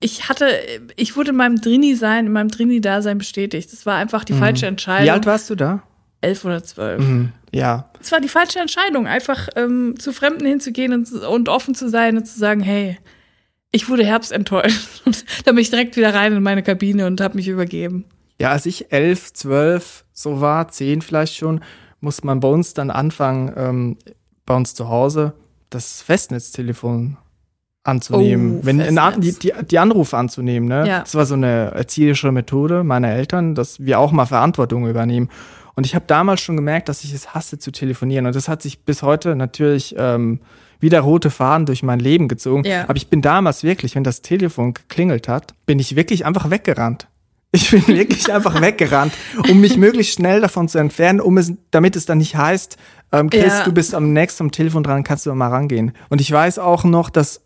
Ich 0.00 0.28
hatte, 0.28 0.46
ich 0.96 1.16
wurde 1.16 1.30
in 1.30 1.36
meinem 1.36 1.60
Drini-Sein, 1.60 2.26
in 2.26 2.32
meinem 2.32 2.48
Drini-Dasein 2.50 3.16
bestätigt. 3.18 3.72
Das 3.72 3.86
war 3.86 3.96
einfach 3.96 4.24
die 4.24 4.32
falsche 4.34 4.66
Entscheidung. 4.66 5.02
Mhm. 5.02 5.06
Wie 5.06 5.10
alt 5.12 5.26
warst 5.26 5.48
du 5.50 5.54
da? 5.54 5.82
Elf 6.20 6.44
oder 6.44 6.62
zwölf. 6.64 7.00
Hm, 7.00 7.32
ja. 7.52 7.90
Es 8.00 8.10
war 8.10 8.20
die 8.20 8.28
falsche 8.28 8.58
Entscheidung, 8.58 9.06
einfach 9.06 9.48
ähm, 9.56 9.94
zu 9.98 10.12
Fremden 10.12 10.46
hinzugehen 10.46 10.92
und, 10.92 11.12
und 11.12 11.48
offen 11.48 11.74
zu 11.74 11.88
sein 11.88 12.16
und 12.16 12.24
zu 12.26 12.38
sagen, 12.38 12.60
hey, 12.60 12.98
ich 13.74 13.88
wurde 13.88 14.04
herbstenttäuscht. 14.04 15.02
Und 15.04 15.24
dann 15.44 15.54
bin 15.56 15.62
ich 15.62 15.70
direkt 15.70 15.96
wieder 15.96 16.14
rein 16.14 16.32
in 16.32 16.42
meine 16.42 16.62
Kabine 16.62 17.06
und 17.06 17.20
habe 17.20 17.34
mich 17.36 17.48
übergeben. 17.48 18.04
Ja, 18.40 18.50
als 18.52 18.66
ich 18.66 18.92
elf, 18.92 19.32
zwölf 19.32 20.04
so 20.12 20.40
war, 20.40 20.68
zehn 20.68 21.02
vielleicht 21.02 21.36
schon, 21.36 21.60
musste 22.00 22.26
man 22.26 22.40
bei 22.40 22.48
uns 22.48 22.74
dann 22.74 22.90
anfangen, 22.90 23.52
ähm, 23.56 23.96
bei 24.46 24.54
uns 24.54 24.74
zu 24.74 24.88
Hause 24.88 25.34
das 25.70 26.02
Festnetztelefon 26.02 27.16
anzunehmen. 27.82 28.60
Oh, 28.60 28.66
Wenn 28.66 28.80
An- 28.98 29.20
die, 29.20 29.32
Festnetz. 29.32 29.58
die, 29.60 29.66
die 29.66 29.78
Anrufe 29.78 30.16
anzunehmen, 30.16 30.68
ne? 30.68 30.86
Ja. 30.88 31.00
Das 31.00 31.14
war 31.14 31.26
so 31.26 31.34
eine 31.34 31.72
erzieherische 31.72 32.32
Methode 32.32 32.84
meiner 32.84 33.10
Eltern, 33.10 33.54
dass 33.54 33.80
wir 33.80 33.98
auch 33.98 34.12
mal 34.12 34.26
Verantwortung 34.26 34.88
übernehmen. 34.88 35.28
Und 35.74 35.84
ich 35.84 35.94
habe 35.94 36.04
damals 36.06 36.40
schon 36.40 36.56
gemerkt, 36.56 36.88
dass 36.88 37.04
ich 37.04 37.12
es 37.12 37.34
hasse 37.34 37.58
zu 37.58 37.72
telefonieren. 37.72 38.26
Und 38.26 38.36
das 38.36 38.48
hat 38.48 38.62
sich 38.62 38.84
bis 38.84 39.02
heute 39.02 39.34
natürlich 39.34 39.94
ähm, 39.98 40.40
wieder 40.84 41.00
rote 41.00 41.30
Faden 41.30 41.66
durch 41.66 41.82
mein 41.82 41.98
Leben 41.98 42.28
gezogen. 42.28 42.64
Ja. 42.64 42.84
Aber 42.84 42.96
ich 42.96 43.08
bin 43.08 43.20
damals 43.22 43.64
wirklich, 43.64 43.96
wenn 43.96 44.04
das 44.04 44.22
Telefon 44.22 44.74
geklingelt 44.74 45.26
hat, 45.26 45.54
bin 45.66 45.78
ich 45.80 45.96
wirklich 45.96 46.24
einfach 46.24 46.50
weggerannt. 46.50 47.08
Ich 47.50 47.70
bin 47.70 47.86
wirklich 47.88 48.32
einfach 48.32 48.60
weggerannt, 48.60 49.12
um 49.48 49.60
mich 49.60 49.76
möglichst 49.76 50.14
schnell 50.14 50.40
davon 50.40 50.68
zu 50.68 50.78
entfernen, 50.78 51.20
um 51.20 51.38
es, 51.38 51.52
damit 51.70 51.96
es 51.96 52.04
dann 52.06 52.18
nicht 52.18 52.36
heißt, 52.36 52.76
ähm, 53.12 53.30
Chris, 53.30 53.44
Ja. 53.52 53.64
du 53.64 53.72
bist 53.72 53.94
am 53.94 54.12
nächsten 54.12 54.44
am 54.44 54.50
Telefon 54.50 54.82
dran, 54.82 55.04
kannst 55.04 55.24
du 55.26 55.34
mal 55.34 55.48
rangehen. 55.48 55.92
Und 56.08 56.20
ich 56.20 56.30
weiß 56.30 56.58
auch 56.58 56.84
noch, 56.84 57.10
dass 57.10 57.42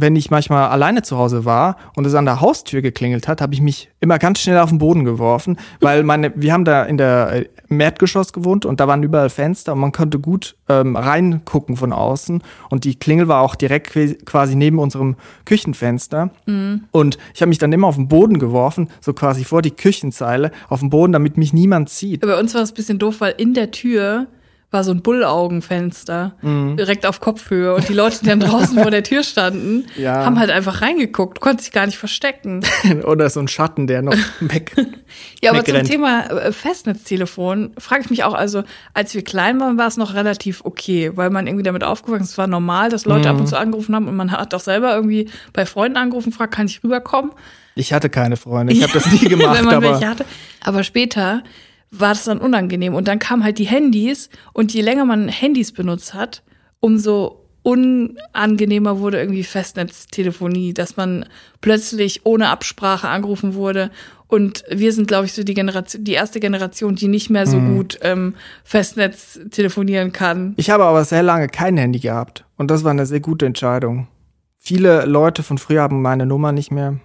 wenn 0.00 0.16
ich 0.16 0.30
manchmal 0.30 0.68
alleine 0.68 1.02
zu 1.02 1.18
Hause 1.18 1.44
war 1.44 1.76
und 1.96 2.06
es 2.06 2.14
an 2.14 2.24
der 2.24 2.40
Haustür 2.40 2.82
geklingelt 2.82 3.28
hat, 3.28 3.40
habe 3.40 3.54
ich 3.54 3.60
mich 3.60 3.90
immer 4.00 4.18
ganz 4.18 4.40
schnell 4.40 4.58
auf 4.58 4.70
den 4.70 4.78
Boden 4.78 5.04
geworfen, 5.04 5.58
weil 5.80 6.02
meine, 6.02 6.32
wir 6.36 6.52
haben 6.52 6.64
da 6.64 6.84
in 6.84 6.96
der 6.96 7.32
äh, 7.32 7.44
im 7.68 7.80
Erdgeschoss 7.80 8.32
gewohnt 8.32 8.64
und 8.64 8.80
da 8.80 8.88
waren 8.88 9.02
überall 9.02 9.28
Fenster 9.28 9.74
und 9.74 9.80
man 9.80 9.92
konnte 9.92 10.18
gut 10.18 10.56
ähm, 10.68 10.96
reingucken 10.96 11.76
von 11.76 11.92
außen 11.92 12.42
und 12.70 12.84
die 12.84 12.94
Klingel 12.94 13.28
war 13.28 13.42
auch 13.42 13.54
direkt 13.54 13.92
quasi 14.24 14.54
neben 14.54 14.78
unserem 14.78 15.16
Küchenfenster 15.44 16.30
und 16.92 17.18
ich 17.34 17.42
habe 17.42 17.50
mich 17.50 17.58
dann 17.58 17.72
immer 17.72 17.86
auf 17.86 17.96
den 17.96 18.08
Boden 18.08 18.38
geworfen, 18.38 18.88
so 19.00 19.12
quasi 19.12 19.44
vor 19.44 19.60
die 19.60 19.70
Küchenzeile 19.70 20.50
auf 20.70 20.80
den 20.80 20.88
Boden, 20.88 21.12
damit 21.12 21.36
mich 21.36 21.52
niemand 21.52 21.90
sieht. 21.90 22.22
Bei 22.22 22.38
uns 22.38 22.54
war 22.54 22.62
es 22.62 22.72
ein 22.72 22.74
bisschen 22.74 22.98
doof, 22.98 23.16
weil 23.20 23.34
in 23.36 23.52
der 23.52 23.70
Tür 23.70 24.28
war 24.70 24.84
so 24.84 24.90
ein 24.90 25.00
Bullaugenfenster 25.00 26.32
Mhm. 26.42 26.76
direkt 26.76 27.06
auf 27.06 27.20
Kopfhöhe 27.20 27.74
und 27.74 27.88
die 27.88 27.94
Leute, 27.94 28.18
die 28.20 28.26
dann 28.26 28.40
draußen 28.40 28.78
vor 28.78 28.90
der 28.90 29.02
Tür 29.02 29.22
standen, 29.22 29.86
Ja. 29.96 30.24
haben 30.26 30.38
halt 30.38 30.50
einfach 30.50 30.82
reingeguckt, 30.82 31.40
konnten 31.40 31.62
sich 31.62 31.72
gar 31.72 31.86
nicht 31.86 31.96
verstecken. 31.96 32.60
Oder 33.06 33.30
so 33.30 33.40
ein 33.40 33.48
Schatten, 33.48 33.86
der 33.86 34.02
noch 34.02 34.14
weg. 34.40 34.72
Ja, 35.42 35.52
aber 35.52 35.60
zum 35.64 35.68
Wegrennt. 35.74 35.88
Thema 35.90 36.26
äh, 36.30 36.52
Festnetztelefon 36.52 37.70
frage 37.78 38.02
ich 38.02 38.10
mich 38.10 38.24
auch, 38.24 38.34
also 38.34 38.62
als 38.94 39.14
wir 39.14 39.22
klein 39.24 39.58
waren, 39.60 39.78
war 39.78 39.86
es 39.86 39.96
noch 39.96 40.14
relativ 40.14 40.60
okay, 40.64 41.12
weil 41.14 41.30
man 41.30 41.46
irgendwie 41.46 41.62
damit 41.64 41.84
aufgewachsen 41.84 42.24
ist. 42.24 42.30
Es 42.32 42.38
war 42.38 42.46
normal, 42.46 42.90
dass 42.90 43.04
Leute 43.06 43.28
Mhm. 43.28 43.34
ab 43.34 43.40
und 43.40 43.46
zu 43.46 43.58
angerufen 43.58 43.94
haben 43.94 44.08
und 44.08 44.16
man 44.16 44.32
hat 44.32 44.52
auch 44.54 44.60
selber 44.60 44.94
irgendwie 44.94 45.30
bei 45.52 45.64
Freunden 45.66 45.96
angerufen, 45.96 46.32
fragt, 46.32 46.54
kann 46.54 46.66
ich 46.66 46.82
rüberkommen? 46.84 47.32
Ich 47.74 47.92
hatte 47.92 48.10
keine 48.10 48.36
Freunde, 48.36 48.72
ich 48.72 48.82
habe 48.82 48.92
das 48.92 49.06
nie 49.12 49.20
gemacht, 49.28 49.56
wenn 49.58 49.64
man 49.64 49.76
aber 49.76 49.92
welche 49.92 50.08
hatte. 50.08 50.24
Aber 50.64 50.82
später 50.82 51.42
war 51.90 52.10
das 52.10 52.24
dann 52.24 52.38
unangenehm. 52.38 52.94
Und 52.94 53.08
dann 53.08 53.18
kamen 53.18 53.44
halt 53.44 53.58
die 53.58 53.64
Handys 53.64 54.30
und 54.52 54.74
je 54.74 54.82
länger 54.82 55.04
man 55.04 55.28
Handys 55.28 55.72
benutzt 55.72 56.14
hat, 56.14 56.42
umso 56.80 57.44
unangenehmer 57.62 58.98
wurde 58.98 59.18
irgendwie 59.18 59.44
Festnetztelefonie, 59.44 60.72
dass 60.72 60.96
man 60.96 61.26
plötzlich 61.60 62.24
ohne 62.24 62.48
Absprache 62.48 63.08
angerufen 63.08 63.54
wurde. 63.54 63.90
Und 64.26 64.64
wir 64.70 64.92
sind, 64.92 65.08
glaube 65.08 65.26
ich, 65.26 65.32
so 65.32 65.42
die 65.42 65.54
Generation, 65.54 66.04
die 66.04 66.12
erste 66.12 66.38
Generation, 66.40 66.94
die 66.94 67.08
nicht 67.08 67.30
mehr 67.30 67.46
so 67.46 67.58
gut 67.58 67.98
ähm, 68.02 68.34
Festnetz 68.62 69.40
telefonieren 69.50 70.12
kann. 70.12 70.52
Ich 70.56 70.70
habe 70.70 70.84
aber 70.84 71.04
sehr 71.04 71.22
lange 71.22 71.48
kein 71.48 71.78
Handy 71.78 71.98
gehabt 71.98 72.44
und 72.56 72.70
das 72.70 72.84
war 72.84 72.90
eine 72.90 73.06
sehr 73.06 73.20
gute 73.20 73.46
Entscheidung. 73.46 74.06
Viele 74.58 75.06
Leute 75.06 75.42
von 75.42 75.56
früher 75.56 75.82
haben 75.82 76.02
meine 76.02 76.26
Nummer 76.26 76.52
nicht 76.52 76.70
mehr 76.70 77.00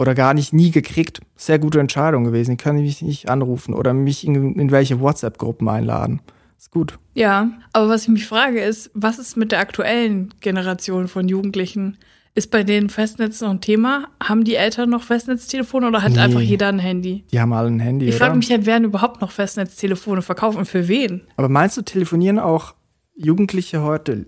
oder 0.00 0.14
gar 0.14 0.32
nicht 0.34 0.52
nie 0.52 0.70
gekriegt. 0.70 1.20
Sehr 1.36 1.58
gute 1.58 1.78
Entscheidung 1.78 2.24
gewesen. 2.24 2.52
Die 2.52 2.56
können 2.56 2.80
mich 2.80 3.02
nicht 3.02 3.28
anrufen 3.28 3.74
oder 3.74 3.92
mich 3.92 4.26
in, 4.26 4.54
in 4.58 4.70
welche 4.70 4.98
WhatsApp-Gruppen 5.00 5.68
einladen. 5.68 6.20
Ist 6.58 6.70
gut. 6.70 6.98
Ja, 7.14 7.50
aber 7.72 7.88
was 7.90 8.02
ich 8.04 8.08
mich 8.08 8.26
frage 8.26 8.60
ist, 8.60 8.90
was 8.94 9.18
ist 9.18 9.36
mit 9.36 9.52
der 9.52 9.60
aktuellen 9.60 10.32
Generation 10.40 11.06
von 11.08 11.28
Jugendlichen? 11.28 11.98
Ist 12.34 12.50
bei 12.50 12.62
denen 12.62 12.88
Festnetz 12.90 13.40
noch 13.40 13.50
ein 13.50 13.60
Thema? 13.60 14.06
Haben 14.22 14.44
die 14.44 14.54
Eltern 14.54 14.88
noch 14.90 15.02
Festnetztelefone 15.02 15.88
oder 15.88 16.02
hat 16.02 16.12
Nee. 16.12 16.18
einfach 16.20 16.40
jeder 16.40 16.68
ein 16.68 16.78
Handy? 16.78 17.24
Die 17.32 17.40
haben 17.40 17.52
alle 17.52 17.68
ein 17.68 17.80
Handy, 17.80 18.06
Ich 18.08 18.14
frage 18.16 18.36
mich 18.36 18.50
halt, 18.50 18.66
werden 18.66 18.84
überhaupt 18.84 19.20
noch 19.20 19.32
Festnetztelefone 19.32 20.22
verkauft 20.22 20.56
und 20.56 20.66
für 20.66 20.86
wen? 20.88 21.22
aber 21.36 21.48
meinst 21.48 21.76
du, 21.76 21.82
telefonieren 21.82 22.38
auch 22.38 22.74
Jugendliche 23.16 23.82
heute? 23.82 24.26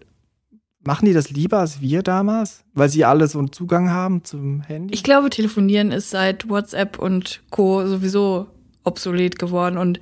Machen 0.84 1.06
die 1.06 1.12
das 1.12 1.30
lieber 1.30 1.58
als 1.60 1.80
wir 1.80 2.02
damals? 2.02 2.64
Weil 2.74 2.88
sie 2.88 3.04
alle 3.04 3.28
so 3.28 3.38
einen 3.38 3.52
Zugang 3.52 3.90
haben 3.90 4.24
zum 4.24 4.62
Handy? 4.62 4.94
Ich 4.94 5.04
glaube, 5.04 5.30
telefonieren 5.30 5.92
ist 5.92 6.10
seit 6.10 6.48
WhatsApp 6.48 6.98
und 6.98 7.40
Co. 7.50 7.86
sowieso 7.86 8.48
obsolet 8.84 9.38
geworden 9.38 9.78
und 9.78 10.00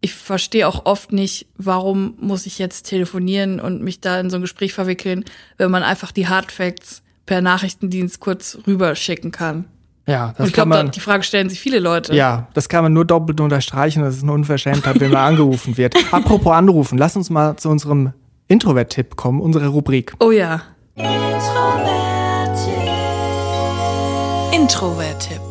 ich 0.00 0.14
verstehe 0.14 0.68
auch 0.68 0.84
oft 0.86 1.12
nicht, 1.12 1.46
warum 1.56 2.14
muss 2.20 2.46
ich 2.46 2.58
jetzt 2.58 2.84
telefonieren 2.84 3.58
und 3.58 3.82
mich 3.82 4.00
da 4.00 4.20
in 4.20 4.30
so 4.30 4.36
ein 4.36 4.42
Gespräch 4.42 4.72
verwickeln, 4.72 5.24
wenn 5.56 5.70
man 5.70 5.82
einfach 5.82 6.12
die 6.12 6.28
Hardfacts 6.28 7.02
per 7.26 7.40
Nachrichtendienst 7.40 8.20
kurz 8.20 8.58
rüberschicken 8.66 9.32
kann. 9.32 9.64
ja, 10.06 10.28
Und 10.28 10.38
das 10.38 10.48
ich 10.48 10.54
kann 10.54 10.70
glaube, 10.70 10.90
die 10.90 11.00
Frage 11.00 11.24
stellen 11.24 11.48
sich 11.50 11.58
viele 11.60 11.80
Leute. 11.80 12.14
Ja, 12.14 12.48
das 12.54 12.68
kann 12.68 12.84
man 12.84 12.92
nur 12.92 13.04
doppelt 13.06 13.40
unterstreichen, 13.40 14.02
dass 14.02 14.16
es 14.16 14.22
eine 14.22 14.32
Unverschämtheit, 14.32 15.00
wenn 15.00 15.10
man 15.10 15.22
angerufen 15.30 15.76
wird. 15.76 15.96
Apropos 16.12 16.52
anrufen, 16.52 16.96
lass 16.96 17.16
uns 17.16 17.28
mal 17.28 17.56
zu 17.56 17.68
unserem 17.68 18.12
Introvert-Tipp 18.50 19.16
kommen, 19.16 19.42
unsere 19.42 19.68
Rubrik. 19.68 20.14
Oh 20.20 20.30
ja. 20.30 20.62
Introvert-Tipp. 24.54 25.42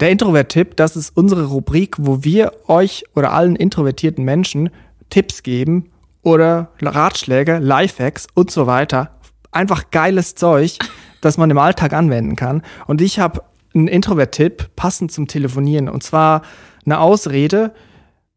Der 0.00 0.10
Introvert-Tipp, 0.10 0.74
das 0.74 0.96
ist 0.96 1.16
unsere 1.16 1.46
Rubrik, 1.46 1.94
wo 2.00 2.24
wir 2.24 2.52
euch 2.66 3.04
oder 3.14 3.32
allen 3.32 3.54
introvertierten 3.54 4.24
Menschen 4.24 4.70
Tipps 5.10 5.44
geben 5.44 5.90
oder 6.22 6.72
Ratschläge, 6.82 7.58
Lifehacks 7.58 8.26
und 8.34 8.50
so 8.50 8.66
weiter. 8.66 9.12
Einfach 9.52 9.92
geiles 9.92 10.34
Zeug, 10.34 10.78
das 11.20 11.38
man 11.38 11.52
im 11.52 11.58
Alltag 11.58 11.92
anwenden 11.92 12.34
kann. 12.34 12.62
Und 12.88 13.00
ich 13.00 13.20
habe 13.20 13.44
einen 13.76 13.86
Introvert-Tipp 13.86 14.70
passend 14.74 15.12
zum 15.12 15.28
Telefonieren. 15.28 15.88
Und 15.88 16.02
zwar 16.02 16.42
eine 16.84 16.98
Ausrede, 16.98 17.72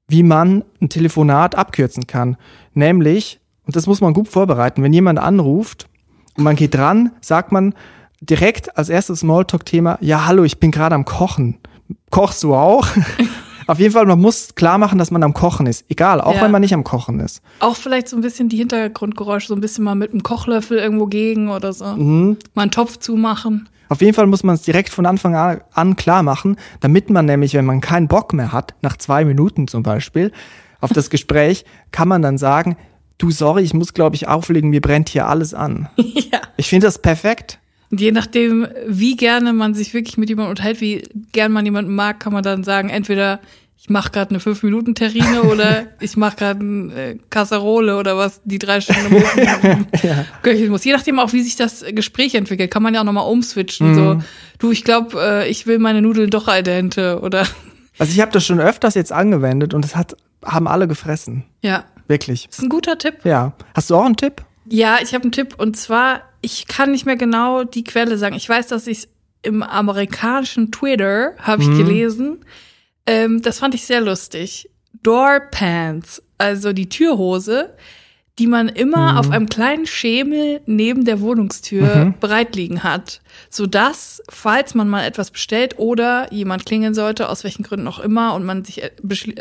wie 0.08 0.22
man 0.22 0.64
ein 0.80 0.90
Telefonat 0.90 1.56
abkürzen 1.56 2.06
kann. 2.06 2.38
Nämlich, 2.76 3.40
und 3.68 3.76
das 3.76 3.86
muss 3.86 4.02
man 4.02 4.14
gut 4.14 4.28
vorbereiten, 4.28 4.82
wenn 4.82 4.94
jemand 4.94 5.20
anruft 5.20 5.88
und 6.36 6.44
man 6.44 6.56
geht 6.56 6.74
dran, 6.74 7.12
sagt 7.22 7.52
man 7.52 7.76
direkt 8.22 8.76
als 8.78 8.90
erstes 8.90 9.20
Smalltalk-Thema, 9.20 10.00
ja, 10.02 10.26
hallo, 10.26 10.44
ich 10.44 10.60
bin 10.60 10.72
gerade 10.72 10.96
am 10.96 11.06
Kochen. 11.06 11.60
Kochst 12.10 12.42
du 12.44 12.56
auch? 12.56 12.88
Auf 13.68 13.80
jeden 13.80 13.94
Fall, 13.94 14.06
man 14.06 14.20
muss 14.20 14.56
klar 14.56 14.78
machen, 14.78 14.98
dass 14.98 15.12
man 15.12 15.22
am 15.24 15.34
Kochen 15.34 15.68
ist. 15.68 15.86
Egal, 15.90 16.22
auch 16.22 16.36
Ja. 16.36 16.42
wenn 16.42 16.52
man 16.52 16.62
nicht 16.62 16.74
am 16.74 16.86
Kochen 16.86 17.20
ist. 17.20 17.42
Auch 17.60 17.76
vielleicht 17.76 18.08
so 18.08 18.16
ein 18.16 18.22
bisschen 18.22 18.48
die 18.48 18.56
Hintergrundgeräusche, 18.58 19.50
so 19.50 19.54
ein 19.56 19.60
bisschen 19.62 19.84
mal 19.84 19.94
mit 19.96 20.12
einem 20.14 20.24
Kochlöffel 20.24 20.78
irgendwo 20.78 21.06
gegen 21.08 21.50
oder 21.50 21.74
so. 21.74 21.86
Mhm. 21.86 22.38
Mal 22.56 22.62
einen 22.64 22.72
Topf 22.72 22.98
zumachen. 22.98 23.68
Auf 23.90 24.02
jeden 24.02 24.14
Fall 24.14 24.26
muss 24.28 24.44
man 24.44 24.56
es 24.56 24.62
direkt 24.64 24.90
von 24.90 25.06
Anfang 25.06 25.36
an- 25.36 25.62
an 25.74 25.96
klar 25.98 26.24
machen, 26.24 26.56
damit 26.80 27.10
man 27.10 27.26
nämlich, 27.26 27.54
wenn 27.56 27.66
man 27.66 27.82
keinen 27.82 28.08
Bock 28.08 28.32
mehr 28.34 28.52
hat, 28.54 28.74
nach 28.82 28.98
zwei 28.98 29.26
Minuten 29.26 29.68
zum 29.68 29.84
Beispiel, 29.84 30.32
auf 30.80 30.92
das 30.94 31.10
Gespräch, 31.10 31.66
kann 31.92 32.08
man 32.08 32.22
dann 32.22 32.38
sagen, 32.38 32.78
du, 33.18 33.32
sorry, 33.32 33.64
ich 33.64 33.74
muss, 33.74 33.94
glaube 33.94 34.16
ich, 34.16 34.28
auflegen, 34.28 34.70
mir 34.70 34.82
brennt 34.82 35.10
hier 35.10 35.28
alles 35.28 35.54
an. 35.54 35.90
ja. 35.98 36.42
Ich 36.58 36.68
finde 36.68 36.88
das 36.88 37.00
perfekt. 37.00 37.60
Und 37.90 38.02
je 38.02 38.12
nachdem, 38.12 38.68
wie 38.86 39.16
gerne 39.16 39.54
man 39.54 39.74
sich 39.74 39.94
wirklich 39.94 40.18
mit 40.18 40.30
jemandem 40.30 40.52
unterhält, 40.52 40.82
wie 40.82 41.08
gern 41.32 41.52
man 41.52 41.66
jemanden 41.66 41.96
mag, 41.96 42.20
kann 42.20 42.34
man 42.34 42.44
dann 42.44 42.64
sagen, 42.64 42.90
entweder 42.90 43.40
ich 43.80 43.90
mache 43.90 44.12
gerade 44.12 44.32
eine 44.32 44.40
5-Minuten-Terrine 44.40 45.44
oder 45.52 45.86
ich 46.00 46.18
mache 46.18 46.36
gerade 46.36 46.60
eine 46.60 46.94
äh, 46.94 47.18
Kasserole 47.30 47.98
oder 47.98 48.18
was, 48.18 48.42
die 48.44 48.60
drei 48.60 48.82
Stunden 48.82 49.16
ja. 50.04 50.26
köcheln 50.42 50.70
muss. 50.70 50.84
Je 50.84 50.92
nachdem 50.92 51.20
auch, 51.20 51.32
wie 51.32 51.42
sich 51.42 51.56
das 51.56 51.86
Gespräch 51.92 52.36
entwickelt, 52.36 52.72
kann 52.72 52.84
man 52.84 52.94
ja 52.94 53.02
auch 53.02 53.06
nochmal 53.06 53.30
umswitchen. 53.30 53.92
Mhm. 53.92 53.96
So, 53.96 54.22
du, 54.60 54.72
ich 54.72 54.84
glaube, 54.84 55.22
äh, 55.22 55.50
ich 55.50 55.68
will 55.68 55.80
meine 55.80 56.02
Nudeln 56.02 56.30
doch 56.30 56.48
al 56.48 56.64
dente 56.64 57.22
oder. 57.22 57.48
Also 58.00 58.12
ich 58.12 58.20
habe 58.20 58.32
das 58.32 58.46
schon 58.46 58.60
öfters 58.60 58.96
jetzt 58.96 59.12
angewendet 59.12 59.74
und 59.74 59.86
es 59.86 59.96
hat, 59.96 60.18
haben 60.44 60.68
alle 60.68 60.88
gefressen. 60.88 61.46
Ja. 61.62 61.86
Wirklich. 62.08 62.48
Das 62.48 62.60
ist 62.60 62.64
ein 62.64 62.70
guter 62.70 62.98
Tipp. 62.98 63.24
Ja. 63.24 63.54
Hast 63.74 63.90
du 63.90 63.96
auch 63.96 64.06
einen 64.06 64.18
Tipp? 64.18 64.44
Ja, 64.70 65.00
ich 65.02 65.14
habe 65.14 65.24
einen 65.24 65.32
Tipp 65.32 65.56
und 65.58 65.78
zwar, 65.78 66.24
ich 66.42 66.68
kann 66.68 66.92
nicht 66.92 67.06
mehr 67.06 67.16
genau 67.16 67.64
die 67.64 67.84
Quelle 67.84 68.18
sagen. 68.18 68.36
Ich 68.36 68.48
weiß, 68.48 68.68
dass 68.68 68.88
ich 68.88 69.08
im 69.44 69.64
amerikanischen 69.64 70.72
Twitter 70.72 71.34
habe 71.38 71.62
ich 71.62 71.70
mhm. 71.70 71.78
gelesen. 71.78 72.46
Ähm, 73.06 73.42
das 73.42 73.60
fand 73.60 73.76
ich 73.76 73.86
sehr 73.86 74.02
lustig. 74.02 74.70
Door 75.04 75.42
Pants, 75.52 76.22
also 76.38 76.74
die 76.74 76.90
Türhose, 76.90 77.76
die 78.40 78.48
man 78.48 78.70
immer 78.70 79.14
mhm. 79.14 79.18
auf 79.18 79.32
einem 79.32 79.50
kleinen 79.50 79.88
Schemel 79.88 80.62
neben 80.66 81.06
der 81.06 81.22
Wohnungstür 81.22 81.96
mhm. 81.96 82.14
bereit 82.20 82.56
liegen 82.56 82.84
hat, 82.84 83.22
so 83.50 83.66
dass 83.66 84.22
falls 84.30 84.76
man 84.76 84.88
mal 84.88 85.06
etwas 85.06 85.32
bestellt 85.32 85.80
oder 85.80 86.32
jemand 86.32 86.66
klingeln 86.66 86.94
sollte, 86.94 87.30
aus 87.30 87.44
welchen 87.44 87.64
Gründen 87.64 87.88
auch 87.88 88.00
immer, 88.00 88.36
und 88.36 88.46
man 88.46 88.64
sich 88.64 88.84
äh, 88.84 88.92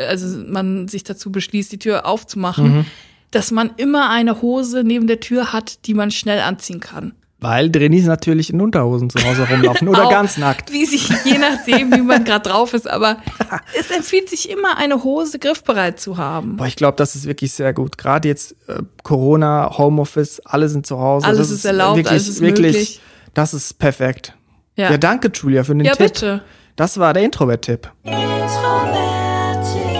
also 0.09 0.39
man 0.47 0.89
sich 0.89 1.05
dazu 1.05 1.31
beschließt, 1.31 1.71
die 1.73 1.79
Tür 1.79 2.07
aufzumachen, 2.07 2.79
mhm. 2.79 2.87
dass 3.31 3.51
man 3.51 3.73
immer 3.77 4.09
eine 4.11 4.41
Hose 4.41 4.83
neben 4.83 5.07
der 5.07 5.21
Tür 5.21 5.53
hat, 5.53 5.87
die 5.87 5.95
man 5.95 6.11
schnell 6.11 6.41
anziehen 6.41 6.81
kann. 6.81 7.13
Weil 7.39 7.71
Drinis 7.71 8.07
natürlich 8.07 8.51
in 8.51 8.63
Unterhosen 8.63 9.11
zu 9.11 9.23
Hause 9.23 9.47
rumlaufen 9.49 9.89
oder 9.89 10.09
ganz 10.11 10.39
nackt. 10.39 10.73
Wie 10.73 10.87
sich, 10.87 11.09
je 11.25 11.37
nachdem, 11.39 11.93
wie 11.93 12.01
man 12.01 12.25
gerade 12.25 12.49
drauf 12.49 12.73
ist. 12.73 12.89
Aber 12.89 13.19
es 13.79 13.91
empfiehlt 13.91 14.31
sich 14.31 14.49
immer, 14.49 14.79
eine 14.79 15.05
Hose 15.05 15.39
griffbereit 15.39 16.01
zu 16.01 16.17
haben. 16.17 16.57
Boah, 16.57 16.67
ich 16.67 16.77
glaube, 16.77 16.97
das 16.97 17.15
ist 17.15 17.27
wirklich 17.27 17.53
sehr 17.53 17.75
gut. 17.75 17.99
Gerade 17.99 18.29
jetzt 18.29 18.53
äh, 18.69 18.83
Corona, 19.03 19.77
Homeoffice, 19.77 20.41
alle 20.45 20.71
sind 20.71 20.87
zu 20.87 20.99
Hause. 20.99 21.27
Alles 21.27 21.51
ist, 21.51 21.59
ist 21.59 21.65
erlaubt, 21.67 21.97
wirklich, 21.97 22.11
alles 22.11 22.29
ist 22.29 22.41
wirklich, 22.41 22.77
möglich. 22.77 23.01
Das 23.35 23.53
ist 23.53 23.79
perfekt. 23.79 24.35
Ja. 24.77 24.91
ja, 24.91 24.97
danke, 24.97 25.31
Julia, 25.35 25.63
für 25.63 25.75
den 25.75 25.85
ja, 25.85 25.93
Tipp. 25.93 26.01
Ja, 26.01 26.07
bitte. 26.07 26.43
Das 26.77 26.99
war 26.99 27.13
der 27.13 27.23
Introvert-Tipp. 27.23 27.91
Introvert-Tipp. 28.05 29.97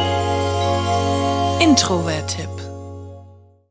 Introvert-Tipp. 1.61 2.49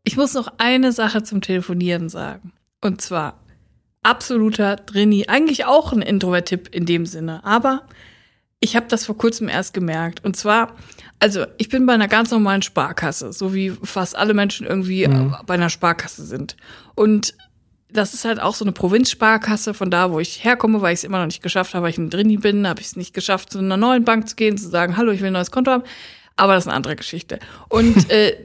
Ich 0.04 0.18
muss 0.18 0.36
noch 0.36 0.54
eine 0.60 0.92
Sache 0.92 1.24
zum 1.24 1.42
Telefonieren 1.42 2.10
sagen. 2.10 2.54
Und 2.82 3.02
zwar, 3.02 3.40
absoluter 4.06 4.78
Drini. 4.78 5.26
Eigentlich 5.28 5.66
auch 5.66 5.92
ein 5.92 6.02
Introvert-Tipp 6.02 6.70
in 6.72 6.86
dem 6.86 7.06
Sinne. 7.06 7.44
Aber 7.44 7.84
ich 8.60 8.76
habe 8.76 8.88
das 8.88 9.06
vor 9.06 9.18
kurzem 9.18 9.50
erst 9.50 9.74
gemerkt. 9.74 10.24
Und 10.24 10.36
zwar, 10.38 10.76
also 11.20 11.46
ich 11.58 11.70
bin 11.70 11.86
bei 11.86 11.94
einer 11.94 12.08
ganz 12.08 12.32
normalen 12.32 12.62
Sparkasse, 12.62 13.34
so 13.34 13.54
wie 13.54 13.72
fast 13.72 14.16
alle 14.16 14.34
Menschen 14.34 14.66
irgendwie 14.66 15.08
mhm. 15.08 15.36
bei 15.46 15.56
einer 15.56 15.70
Sparkasse 15.70 16.26
sind. 16.26 16.56
Und 16.96 17.34
das 17.90 18.14
ist 18.14 18.26
halt 18.26 18.42
auch 18.42 18.56
so 18.56 18.66
eine 18.66 18.74
Provinzsparkasse 18.74 19.74
von 19.74 19.90
da, 19.90 20.12
wo 20.12 20.20
ich 20.20 20.44
herkomme, 20.44 20.82
weil 20.82 20.94
ich 20.94 21.00
es 21.00 21.04
immer 21.04 21.20
noch 21.20 21.28
nicht 21.28 21.44
geschafft 21.44 21.74
habe, 21.74 21.84
weil 21.84 21.92
ich 21.92 21.98
ein 21.98 22.10
Drini 22.10 22.38
bin, 22.38 22.68
habe 22.68 22.82
ich 22.82 22.88
es 22.88 22.96
nicht 22.96 23.14
geschafft, 23.14 23.52
zu 23.52 23.60
einer 23.60 23.78
neuen 23.78 24.04
Bank 24.04 24.28
zu 24.28 24.36
gehen, 24.36 24.58
zu 24.58 24.70
sagen, 24.70 24.98
hallo, 24.98 25.12
ich 25.12 25.22
will 25.22 25.28
ein 25.28 25.34
neues 25.34 25.52
Konto 25.52 25.72
haben. 25.72 25.84
Aber 26.36 26.54
das 26.54 26.64
ist 26.64 26.68
eine 26.68 26.76
andere 26.76 26.96
Geschichte. 26.96 27.40
Und 27.70 28.10
äh, 28.12 28.36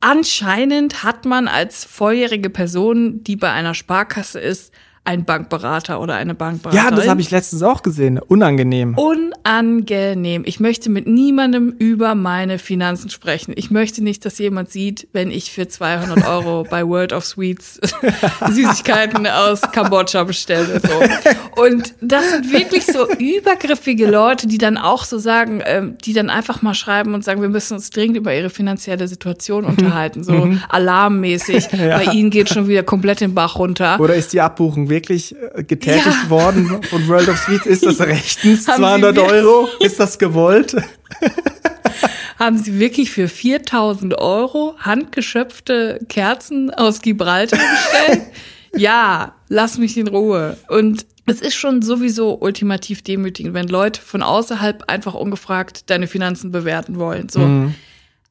anscheinend 0.00 1.02
hat 1.02 1.24
man 1.24 1.48
als 1.48 1.84
volljährige 1.84 2.50
Person, 2.50 3.24
die 3.24 3.36
bei 3.36 3.50
einer 3.50 3.74
Sparkasse 3.74 4.40
ist, 4.40 4.72
ein 5.08 5.24
Bankberater 5.24 6.02
oder 6.02 6.16
eine 6.16 6.34
Bankberaterin. 6.34 6.90
Ja, 6.90 6.94
das 6.94 7.08
habe 7.08 7.22
ich 7.22 7.30
letztens 7.30 7.62
auch 7.62 7.82
gesehen. 7.82 8.18
Unangenehm. 8.18 8.94
Unangenehm. 8.94 10.42
Ich 10.44 10.60
möchte 10.60 10.90
mit 10.90 11.06
niemandem 11.06 11.70
über 11.78 12.14
meine 12.14 12.58
Finanzen 12.58 13.08
sprechen. 13.08 13.54
Ich 13.56 13.70
möchte 13.70 14.04
nicht, 14.04 14.26
dass 14.26 14.38
jemand 14.38 14.70
sieht, 14.70 15.08
wenn 15.14 15.30
ich 15.30 15.50
für 15.50 15.66
200 15.66 16.28
Euro 16.28 16.66
bei 16.70 16.86
World 16.86 17.14
of 17.14 17.24
Sweets 17.24 17.80
Süßigkeiten 18.50 19.26
aus 19.26 19.62
Kambodscha 19.72 20.24
bestelle. 20.24 20.78
So. 20.78 21.62
Und 21.62 21.94
das 22.02 22.30
sind 22.30 22.52
wirklich 22.52 22.84
so 22.84 23.10
übergriffige 23.10 24.10
Leute, 24.10 24.46
die 24.46 24.58
dann 24.58 24.76
auch 24.76 25.04
so 25.04 25.16
sagen, 25.16 25.62
ähm, 25.64 25.96
die 26.04 26.12
dann 26.12 26.28
einfach 26.28 26.60
mal 26.60 26.74
schreiben 26.74 27.14
und 27.14 27.24
sagen, 27.24 27.40
wir 27.40 27.48
müssen 27.48 27.72
uns 27.72 27.88
dringend 27.88 28.18
über 28.18 28.34
ihre 28.34 28.50
finanzielle 28.50 29.08
Situation 29.08 29.64
mhm. 29.64 29.70
unterhalten. 29.70 30.22
So 30.22 30.32
mhm. 30.32 30.62
alarmmäßig. 30.68 31.68
ja. 31.72 31.96
Bei 31.96 32.12
ihnen 32.12 32.28
geht 32.28 32.50
schon 32.50 32.68
wieder 32.68 32.82
komplett 32.82 33.22
den 33.22 33.32
Bach 33.32 33.58
runter. 33.58 33.98
Oder 33.98 34.14
ist 34.14 34.34
die 34.34 34.42
Abbuchung 34.42 34.90
wirklich 34.90 34.97
wirklich 34.98 35.34
äh, 35.36 35.62
getätigt 35.62 36.06
ja. 36.06 36.30
worden 36.30 36.82
von 36.82 37.06
World 37.08 37.28
of 37.28 37.38
Sweets? 37.38 37.66
Ist 37.66 37.86
das 37.86 38.00
rechtens? 38.06 38.64
200 38.64 39.16
Euro? 39.18 39.68
Ist 39.80 40.00
das 40.00 40.18
gewollt? 40.18 40.76
Haben 42.38 42.58
Sie 42.58 42.78
wirklich 42.78 43.10
für 43.10 43.28
4000 43.28 44.16
Euro 44.18 44.76
handgeschöpfte 44.78 45.98
Kerzen 46.08 46.72
aus 46.72 47.00
Gibraltar 47.00 47.58
bestellt? 47.58 48.28
ja, 48.76 49.34
lass 49.48 49.78
mich 49.78 49.96
in 49.96 50.06
Ruhe. 50.06 50.56
Und 50.68 51.06
es 51.26 51.40
ist 51.40 51.56
schon 51.56 51.82
sowieso 51.82 52.38
ultimativ 52.40 53.02
demütigend, 53.02 53.54
wenn 53.54 53.66
Leute 53.66 54.00
von 54.00 54.22
außerhalb 54.22 54.84
einfach 54.88 55.14
ungefragt 55.14 55.90
deine 55.90 56.06
Finanzen 56.06 56.52
bewerten 56.52 56.98
wollen. 56.98 57.28
So. 57.28 57.40
Mhm. 57.40 57.74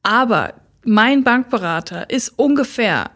Aber 0.02 0.54
mein 0.84 1.22
Bankberater 1.22 2.08
ist 2.08 2.32
ungefähr 2.36 3.10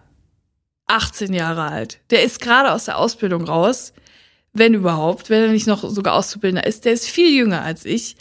18 0.86 1.32
Jahre 1.32 1.62
alt. 1.62 2.00
Der 2.10 2.22
ist 2.22 2.40
gerade 2.40 2.72
aus 2.72 2.84
der 2.86 2.98
Ausbildung 2.98 3.44
raus, 3.44 3.92
wenn 4.52 4.74
überhaupt, 4.74 5.30
wenn 5.30 5.42
er 5.42 5.48
nicht 5.48 5.66
noch 5.66 5.88
sogar 5.88 6.14
Auszubildender 6.14 6.66
ist. 6.66 6.84
Der 6.84 6.92
ist 6.92 7.08
viel 7.08 7.34
jünger 7.34 7.62
als 7.62 7.84
ich. 7.84 8.16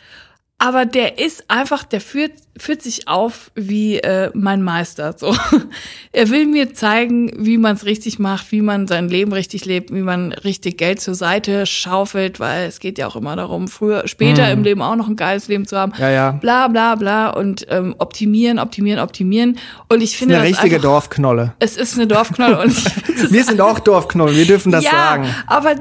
Aber 0.58 0.86
der 0.86 1.19
ist 1.19 1.50
einfach, 1.50 1.84
der 1.84 2.02
führt, 2.02 2.34
führt 2.58 2.82
sich 2.82 3.08
auf 3.08 3.52
wie 3.56 3.98
äh, 4.00 4.30
mein 4.34 4.62
Meister. 4.62 5.16
So, 5.18 5.36
er 6.12 6.30
will 6.30 6.46
mir 6.46 6.74
zeigen, 6.74 7.32
wie 7.38 7.58
man 7.58 7.76
es 7.76 7.86
richtig 7.86 8.20
macht, 8.20 8.52
wie 8.52 8.62
man 8.62 8.88
sein 8.88 9.10
Leben 9.10 9.34
richtig 9.34 9.66
lebt, 9.66 9.94
wie 9.94 10.02
man 10.02 10.32
richtig 10.32 10.78
Geld 10.78 11.00
zur 11.00 11.16
Seite 11.16 11.66
schaufelt, 11.66 12.40
weil 12.40 12.68
es 12.68 12.80
geht 12.80 12.98
ja 12.98 13.08
auch 13.08 13.16
immer 13.16 13.36
darum, 13.36 13.68
früher, 13.68 14.08
später 14.08 14.46
mhm. 14.48 14.52
im 14.52 14.64
Leben 14.64 14.82
auch 14.82 14.96
noch 14.96 15.08
ein 15.08 15.16
geiles 15.16 15.48
Leben 15.48 15.66
zu 15.66 15.78
haben. 15.78 15.94
Ja, 15.98 16.10
ja. 16.10 16.32
Bla 16.32 16.68
bla 16.68 16.96
bla 16.96 17.30
und 17.30 17.66
ähm, 17.70 17.96
optimieren, 17.98 18.60
optimieren, 18.60 19.00
optimieren. 19.00 19.58
Und 19.88 20.02
ich 20.02 20.18
finde 20.18 20.36
das 20.36 20.44
ist 20.44 20.48
eine 20.48 20.58
richtige 20.58 20.76
einfach, 20.76 20.90
Dorfknolle. 20.90 21.54
Es 21.60 21.78
ist 21.78 21.96
eine 21.96 22.08
Dorfknolle 22.08 22.60
und 22.60 22.76
wir 23.32 23.44
sind 23.44 23.62
auch 23.62 23.80
Dorfknollen. 23.80 24.36
Wir 24.36 24.46
dürfen 24.46 24.72
das 24.72 24.84
ja, 24.84 24.92
sagen. 24.92 25.28
Aber 25.48 25.72
äh, 25.72 25.76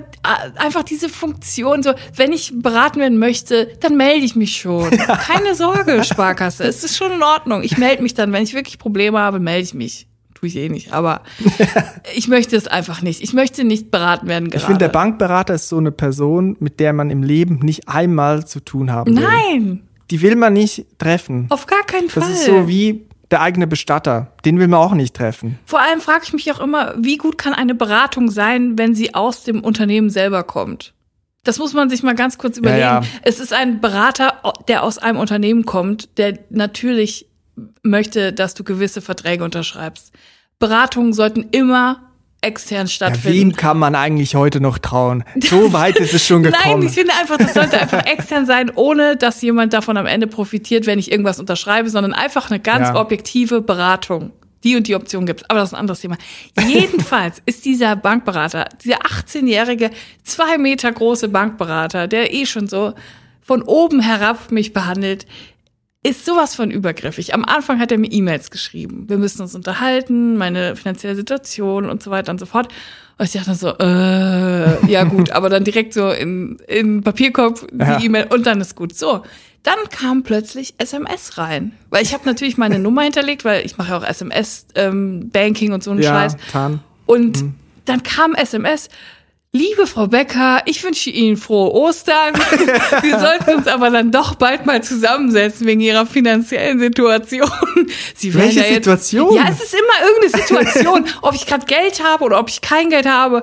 einfach 0.56 0.82
diese 0.82 1.08
Funktion, 1.08 1.82
so 1.82 1.94
wenn 2.14 2.32
ich 2.32 2.52
beraten 2.54 3.00
werden 3.00 3.18
möchte, 3.18 3.72
dann 3.80 3.96
melde 3.96 4.24
ich 4.24 4.36
mich 4.36 4.56
schon. 4.56 4.90
Keine 5.26 5.54
Sorge, 5.54 6.04
Sparkasse. 6.04 6.59
Es 6.64 6.84
ist 6.84 6.96
schon 6.96 7.12
in 7.12 7.22
Ordnung. 7.22 7.62
Ich 7.62 7.78
melde 7.78 8.02
mich 8.02 8.14
dann, 8.14 8.32
wenn 8.32 8.42
ich 8.42 8.54
wirklich 8.54 8.78
Probleme 8.78 9.18
habe, 9.18 9.40
melde 9.40 9.62
ich 9.62 9.74
mich. 9.74 10.06
Tue 10.34 10.48
ich 10.48 10.56
eh 10.56 10.68
nicht, 10.70 10.92
aber 10.92 11.22
ich 12.14 12.28
möchte 12.28 12.56
es 12.56 12.66
einfach 12.66 13.02
nicht. 13.02 13.22
Ich 13.22 13.34
möchte 13.34 13.62
nicht 13.62 13.90
beraten 13.90 14.26
werden 14.26 14.48
gerade. 14.48 14.56
Ich 14.56 14.64
finde, 14.64 14.78
der 14.78 14.88
Bankberater 14.88 15.54
ist 15.54 15.68
so 15.68 15.76
eine 15.76 15.92
Person, 15.92 16.56
mit 16.60 16.80
der 16.80 16.92
man 16.94 17.10
im 17.10 17.22
Leben 17.22 17.58
nicht 17.58 17.88
einmal 17.88 18.46
zu 18.46 18.60
tun 18.60 18.90
haben 18.90 19.16
will. 19.16 19.22
Nein! 19.22 19.82
Die 20.10 20.22
will 20.22 20.36
man 20.36 20.54
nicht 20.54 20.86
treffen. 20.98 21.46
Auf 21.50 21.66
gar 21.66 21.84
keinen 21.84 22.08
Fall. 22.08 22.22
Das 22.22 22.32
ist 22.32 22.46
so 22.46 22.66
wie 22.66 23.06
der 23.30 23.42
eigene 23.42 23.66
Bestatter. 23.66 24.32
Den 24.44 24.58
will 24.58 24.66
man 24.68 24.80
auch 24.80 24.94
nicht 24.94 25.14
treffen. 25.14 25.58
Vor 25.66 25.80
allem 25.80 26.00
frage 26.00 26.22
ich 26.24 26.32
mich 26.32 26.50
auch 26.52 26.60
immer, 26.60 26.94
wie 26.98 27.16
gut 27.16 27.38
kann 27.38 27.52
eine 27.52 27.74
Beratung 27.74 28.30
sein, 28.30 28.76
wenn 28.76 28.94
sie 28.94 29.14
aus 29.14 29.44
dem 29.44 29.62
Unternehmen 29.62 30.10
selber 30.10 30.42
kommt? 30.42 30.94
Das 31.42 31.58
muss 31.58 31.72
man 31.72 31.88
sich 31.88 32.02
mal 32.02 32.14
ganz 32.14 32.36
kurz 32.36 32.58
überlegen. 32.58 32.80
Ja, 32.80 33.00
ja. 33.00 33.08
Es 33.22 33.40
ist 33.40 33.52
ein 33.52 33.80
Berater, 33.80 34.42
der 34.68 34.82
aus 34.82 34.98
einem 34.98 35.18
Unternehmen 35.18 35.64
kommt, 35.64 36.18
der 36.18 36.38
natürlich 36.50 37.26
möchte, 37.82 38.32
dass 38.32 38.54
du 38.54 38.64
gewisse 38.64 39.00
Verträge 39.00 39.44
unterschreibst. 39.44 40.12
Beratungen 40.58 41.12
sollten 41.12 41.46
immer 41.50 42.10
extern 42.42 42.88
stattfinden. 42.88 43.28
Ja, 43.28 43.44
wem 43.44 43.56
kann 43.56 43.78
man 43.78 43.94
eigentlich 43.94 44.34
heute 44.34 44.60
noch 44.60 44.78
trauen? 44.78 45.24
So 45.40 45.72
weit 45.72 45.98
ist 45.98 46.14
es 46.14 46.26
schon 46.26 46.42
gekommen. 46.42 46.80
Nein, 46.80 46.82
ich 46.82 46.92
finde 46.92 47.12
einfach, 47.18 47.38
das 47.38 47.54
sollte 47.54 47.80
einfach 47.80 48.04
extern 48.06 48.46
sein, 48.46 48.70
ohne 48.74 49.16
dass 49.16 49.42
jemand 49.42 49.72
davon 49.72 49.96
am 49.96 50.06
Ende 50.06 50.26
profitiert, 50.26 50.86
wenn 50.86 50.98
ich 50.98 51.10
irgendwas 51.10 51.40
unterschreibe, 51.40 51.90
sondern 51.90 52.12
einfach 52.12 52.50
eine 52.50 52.60
ganz 52.60 52.94
objektive 52.94 53.60
Beratung 53.62 54.32
die 54.64 54.76
und 54.76 54.86
die 54.86 54.94
Option 54.94 55.26
gibt. 55.26 55.50
Aber 55.50 55.60
das 55.60 55.70
ist 55.70 55.74
ein 55.74 55.80
anderes 55.80 56.00
Thema. 56.00 56.16
Jedenfalls 56.68 57.42
ist 57.46 57.64
dieser 57.64 57.96
Bankberater, 57.96 58.68
dieser 58.82 58.98
18-jährige, 58.98 59.90
zwei 60.24 60.58
Meter 60.58 60.92
große 60.92 61.28
Bankberater, 61.28 62.08
der 62.08 62.32
eh 62.34 62.46
schon 62.46 62.68
so 62.68 62.94
von 63.40 63.62
oben 63.62 64.00
herab 64.00 64.50
mich 64.52 64.72
behandelt, 64.72 65.26
ist 66.02 66.24
sowas 66.24 66.54
von 66.54 66.70
übergriffig. 66.70 67.34
Am 67.34 67.44
Anfang 67.44 67.78
hat 67.78 67.92
er 67.92 67.98
mir 67.98 68.10
E-Mails 68.10 68.50
geschrieben. 68.50 69.04
Wir 69.08 69.18
müssen 69.18 69.42
uns 69.42 69.54
unterhalten, 69.54 70.36
meine 70.38 70.74
finanzielle 70.76 71.14
Situation 71.14 71.90
und 71.90 72.02
so 72.02 72.10
weiter 72.10 72.32
und 72.32 72.40
so 72.40 72.46
fort. 72.46 72.72
Und 73.18 73.26
ich 73.26 73.32
dachte 73.32 73.54
so, 73.54 73.76
äh, 73.78 74.90
ja 74.90 75.04
gut, 75.04 75.30
aber 75.32 75.50
dann 75.50 75.64
direkt 75.64 75.92
so 75.92 76.10
in, 76.10 76.58
in 76.68 77.02
Papierkorb 77.02 77.66
die 77.70 77.78
ja. 77.78 78.00
E-Mail 78.00 78.28
und 78.30 78.46
dann 78.46 78.62
ist 78.62 78.76
gut. 78.76 78.96
So, 78.96 79.24
dann 79.62 79.78
kam 79.90 80.22
plötzlich 80.22 80.74
SMS 80.78 81.38
rein. 81.38 81.72
Weil 81.90 82.02
ich 82.02 82.14
habe 82.14 82.24
natürlich 82.24 82.56
meine 82.56 82.78
Nummer 82.80 83.02
hinterlegt, 83.02 83.44
weil 83.44 83.64
ich 83.64 83.76
mache 83.78 83.90
ja 83.90 83.98
auch 83.98 84.04
SMS-Banking 84.04 85.68
ähm, 85.68 85.74
und 85.74 85.84
so 85.84 85.90
einen 85.90 86.02
ja, 86.02 86.10
Scheiß. 86.10 86.36
Tan. 86.50 86.80
Und 87.06 87.42
mhm. 87.42 87.54
dann 87.84 88.02
kam 88.02 88.34
SMS, 88.34 88.88
Liebe 89.52 89.88
Frau 89.88 90.06
Becker, 90.06 90.62
ich 90.66 90.84
wünsche 90.84 91.10
Ihnen 91.10 91.36
frohe 91.36 91.72
Ostern. 91.72 92.34
Sie 93.02 93.10
sollten 93.10 93.56
uns 93.56 93.66
aber 93.66 93.90
dann 93.90 94.12
doch 94.12 94.36
bald 94.36 94.64
mal 94.64 94.80
zusammensetzen 94.80 95.66
wegen 95.66 95.80
Ihrer 95.80 96.06
finanziellen 96.06 96.78
Situation. 96.78 97.50
Sie 98.14 98.32
Welche 98.32 98.60
ja 98.60 98.66
jetzt, 98.66 98.74
Situation? 98.84 99.34
Ja, 99.34 99.46
es 99.50 99.60
ist 99.60 99.74
immer 99.74 100.08
irgendeine 100.08 100.44
Situation. 100.44 101.04
ob 101.22 101.34
ich 101.34 101.46
gerade 101.46 101.66
Geld 101.66 102.00
habe 102.00 102.22
oder 102.22 102.38
ob 102.38 102.48
ich 102.48 102.60
kein 102.60 102.90
Geld 102.90 103.06
habe. 103.06 103.42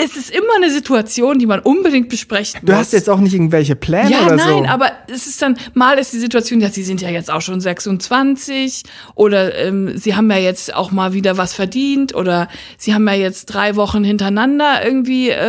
Es 0.00 0.14
ist 0.16 0.30
immer 0.30 0.54
eine 0.54 0.70
Situation, 0.70 1.40
die 1.40 1.46
man 1.46 1.58
unbedingt 1.58 2.08
besprechen 2.08 2.60
Du 2.62 2.70
muss. 2.70 2.82
hast 2.82 2.92
jetzt 2.92 3.10
auch 3.10 3.18
nicht 3.18 3.34
irgendwelche 3.34 3.74
Pläne 3.74 4.12
Ja, 4.12 4.26
oder 4.26 4.36
nein, 4.36 4.62
so. 4.62 4.64
aber 4.66 4.92
es 5.12 5.26
ist 5.26 5.42
dann, 5.42 5.58
mal 5.74 5.98
ist 5.98 6.12
die 6.12 6.20
Situation, 6.20 6.60
ja, 6.60 6.70
sie 6.70 6.84
sind 6.84 7.00
ja 7.02 7.08
jetzt 7.10 7.32
auch 7.32 7.40
schon 7.42 7.60
26 7.60 8.84
oder 9.16 9.56
ähm, 9.56 9.98
sie 9.98 10.14
haben 10.14 10.30
ja 10.30 10.36
jetzt 10.38 10.72
auch 10.72 10.92
mal 10.92 11.14
wieder 11.14 11.36
was 11.36 11.52
verdient 11.52 12.14
oder 12.14 12.46
sie 12.76 12.94
haben 12.94 13.08
ja 13.08 13.14
jetzt 13.14 13.46
drei 13.46 13.74
Wochen 13.74 14.04
hintereinander 14.04 14.84
irgendwie 14.84 15.30
äh, 15.30 15.47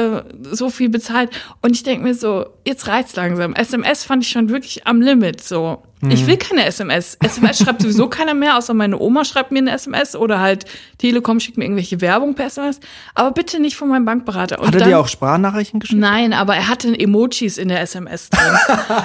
so 0.52 0.70
viel 0.70 0.90
bezahlt. 0.90 1.30
Und 1.62 1.76
ich 1.76 1.84
denke 1.84 2.04
mir 2.04 2.14
so, 2.14 2.46
jetzt 2.66 2.88
reizt 2.88 3.16
langsam. 3.16 3.54
SMS 3.54 4.04
fand 4.04 4.24
ich 4.24 4.30
schon 4.30 4.50
wirklich 4.50 4.86
am 4.88 5.02
Limit 5.02 5.42
so. 5.42 5.84
Ich 6.10 6.26
will 6.28 6.38
keine 6.38 6.64
SMS. 6.66 7.18
SMS 7.22 7.58
schreibt 7.60 7.82
sowieso 7.82 8.08
keiner 8.10 8.34
mehr, 8.34 8.58
außer 8.58 8.74
meine 8.74 8.98
Oma 8.98 9.26
schreibt 9.26 9.52
mir 9.52 9.60
eine 9.60 9.72
SMS 9.72 10.16
oder 10.16 10.40
halt 10.40 10.64
Telekom 10.98 11.42
schickt 11.42 11.58
mir 11.58 11.66
irgendwelche 11.66 12.00
Werbung 12.00 12.36
per 12.36 12.46
SMS. 12.46 12.80
Aber 13.16 13.32
bitte 13.32 13.60
nicht 13.60 13.76
von 13.76 13.90
meinem 13.90 14.06
Bankberater. 14.06 14.60
Und 14.60 14.68
Hat 14.68 14.76
er 14.76 14.80
dann- 14.80 14.90
dir 14.90 14.98
auch 15.00 15.10
Sprachnachrichten 15.10 15.82
geschickt? 15.82 16.00
Nein, 16.00 16.32
aber 16.32 16.56
er 16.56 16.70
hatte 16.70 16.98
Emojis 16.98 17.58
in 17.58 17.68
der 17.68 17.82
SMS 17.82 18.30
drin. 18.30 18.42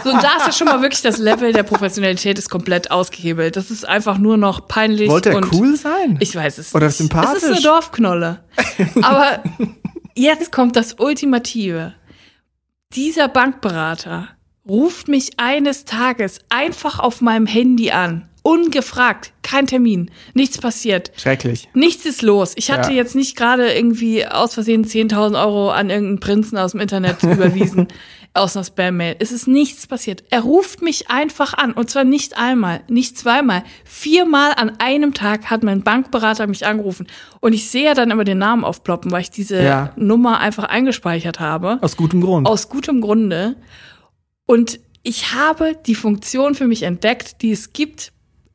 so, 0.04 0.10
und 0.10 0.22
da 0.22 0.36
ist 0.38 0.46
ja 0.46 0.52
schon 0.52 0.68
mal 0.68 0.82
wirklich 0.82 1.02
das 1.02 1.18
Level 1.18 1.52
der 1.52 1.64
Professionalität 1.64 2.38
ist 2.38 2.48
komplett 2.48 2.92
ausgehebelt. 2.92 3.56
Das 3.56 3.72
ist 3.72 3.88
einfach 3.88 4.18
nur 4.18 4.36
noch 4.36 4.68
peinlich. 4.68 5.08
Wollte 5.10 5.30
er 5.30 5.40
cool 5.52 5.74
sein? 5.76 6.16
Ich 6.20 6.36
weiß 6.36 6.58
es 6.58 6.72
Oder 6.76 6.86
nicht. 6.86 6.96
sympathisch? 6.98 7.38
Es 7.38 7.42
ist 7.42 7.50
eine 7.50 7.60
Dorfknolle. 7.60 8.44
Aber 9.02 9.42
jetzt 10.16 10.52
kommt 10.52 10.76
das 10.76 10.94
Ultimative. 10.98 11.94
Dieser 12.94 13.28
Bankberater 13.28 14.28
ruft 14.66 15.08
mich 15.08 15.32
eines 15.38 15.84
Tages 15.84 16.40
einfach 16.48 16.98
auf 16.98 17.20
meinem 17.20 17.46
Handy 17.46 17.90
an. 17.90 18.28
Ungefragt. 18.42 19.32
Kein 19.42 19.66
Termin. 19.66 20.10
Nichts 20.34 20.58
passiert. 20.58 21.12
Schrecklich. 21.16 21.68
Nichts 21.72 22.04
ist 22.04 22.20
los. 22.22 22.52
Ich 22.56 22.70
hatte 22.70 22.90
Ja. 22.90 22.96
jetzt 22.96 23.14
nicht 23.14 23.36
gerade 23.36 23.72
irgendwie 23.72 24.26
aus 24.26 24.52
Versehen 24.54 24.84
10.000 24.84 25.34
Euro 25.42 25.70
an 25.70 25.88
irgendeinen 25.88 26.20
Prinzen 26.20 26.58
aus 26.58 26.72
dem 26.72 26.80
Internet 26.80 27.22
überwiesen, 27.22 27.88
aus 28.34 28.56
einer 28.56 28.64
Spam-Mail. 28.64 29.16
Es 29.20 29.30
ist 29.30 29.46
nichts 29.46 29.86
passiert. 29.86 30.24
Er 30.30 30.40
ruft 30.40 30.82
mich 30.82 31.08
einfach 31.08 31.54
an. 31.54 31.72
Und 31.72 31.88
zwar 31.88 32.02
nicht 32.02 32.36
einmal, 32.36 32.82
nicht 32.88 33.16
zweimal. 33.16 33.62
Viermal 33.84 34.52
an 34.56 34.72
einem 34.80 35.14
Tag 35.14 35.50
hat 35.50 35.62
mein 35.62 35.82
Bankberater 35.82 36.48
mich 36.48 36.66
angerufen. 36.66 37.06
Und 37.40 37.52
ich 37.52 37.70
sehe 37.70 37.84
ja 37.84 37.94
dann 37.94 38.10
immer 38.10 38.24
den 38.24 38.38
Namen 38.38 38.64
aufploppen, 38.64 39.12
weil 39.12 39.20
ich 39.22 39.30
diese 39.30 39.62
Ja. 39.62 39.92
Nummer 39.96 40.40
einfach 40.40 40.64
eingespeichert 40.64 41.38
habe. 41.38 41.78
Aus 41.80 41.96
gutem 41.96 42.20
Grund. 42.20 42.48
Aus 42.48 42.68
gutem 42.68 43.00
Grunde. 43.00 43.54
Und 44.46 44.80
ich 45.04 45.32
habe 45.32 45.76
die 45.86 45.94
Funktion 45.94 46.56
für 46.56 46.66
mich 46.66 46.82
entdeckt, 46.82 47.40
die 47.40 47.52
es 47.52 47.72
gibt. 47.72 48.12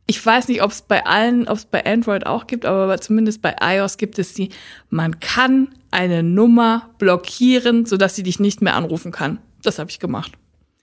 Ich 0.07 0.23
weiß 0.25 0.47
nicht, 0.49 0.61
ob 0.61 0.71
es 0.71 0.81
bei 0.81 1.05
allen, 1.05 1.47
ob 1.47 1.57
es 1.57 1.65
bei 1.65 1.85
Android 1.85 2.25
auch 2.25 2.47
gibt, 2.47 2.65
aber 2.65 2.99
zumindest 2.99 3.41
bei 3.41 3.55
iOS 3.61 3.97
gibt 3.97 4.19
es 4.19 4.33
die. 4.33 4.49
Man 4.89 5.19
kann 5.19 5.69
eine 5.91 6.23
Nummer 6.23 6.89
blockieren, 6.97 7.85
sodass 7.85 8.15
sie 8.15 8.23
dich 8.23 8.39
nicht 8.39 8.61
mehr 8.61 8.75
anrufen 8.75 9.11
kann. 9.11 9.37
Das 9.63 9.79
habe 9.79 9.89
ich 9.89 9.99
gemacht. 9.99 10.33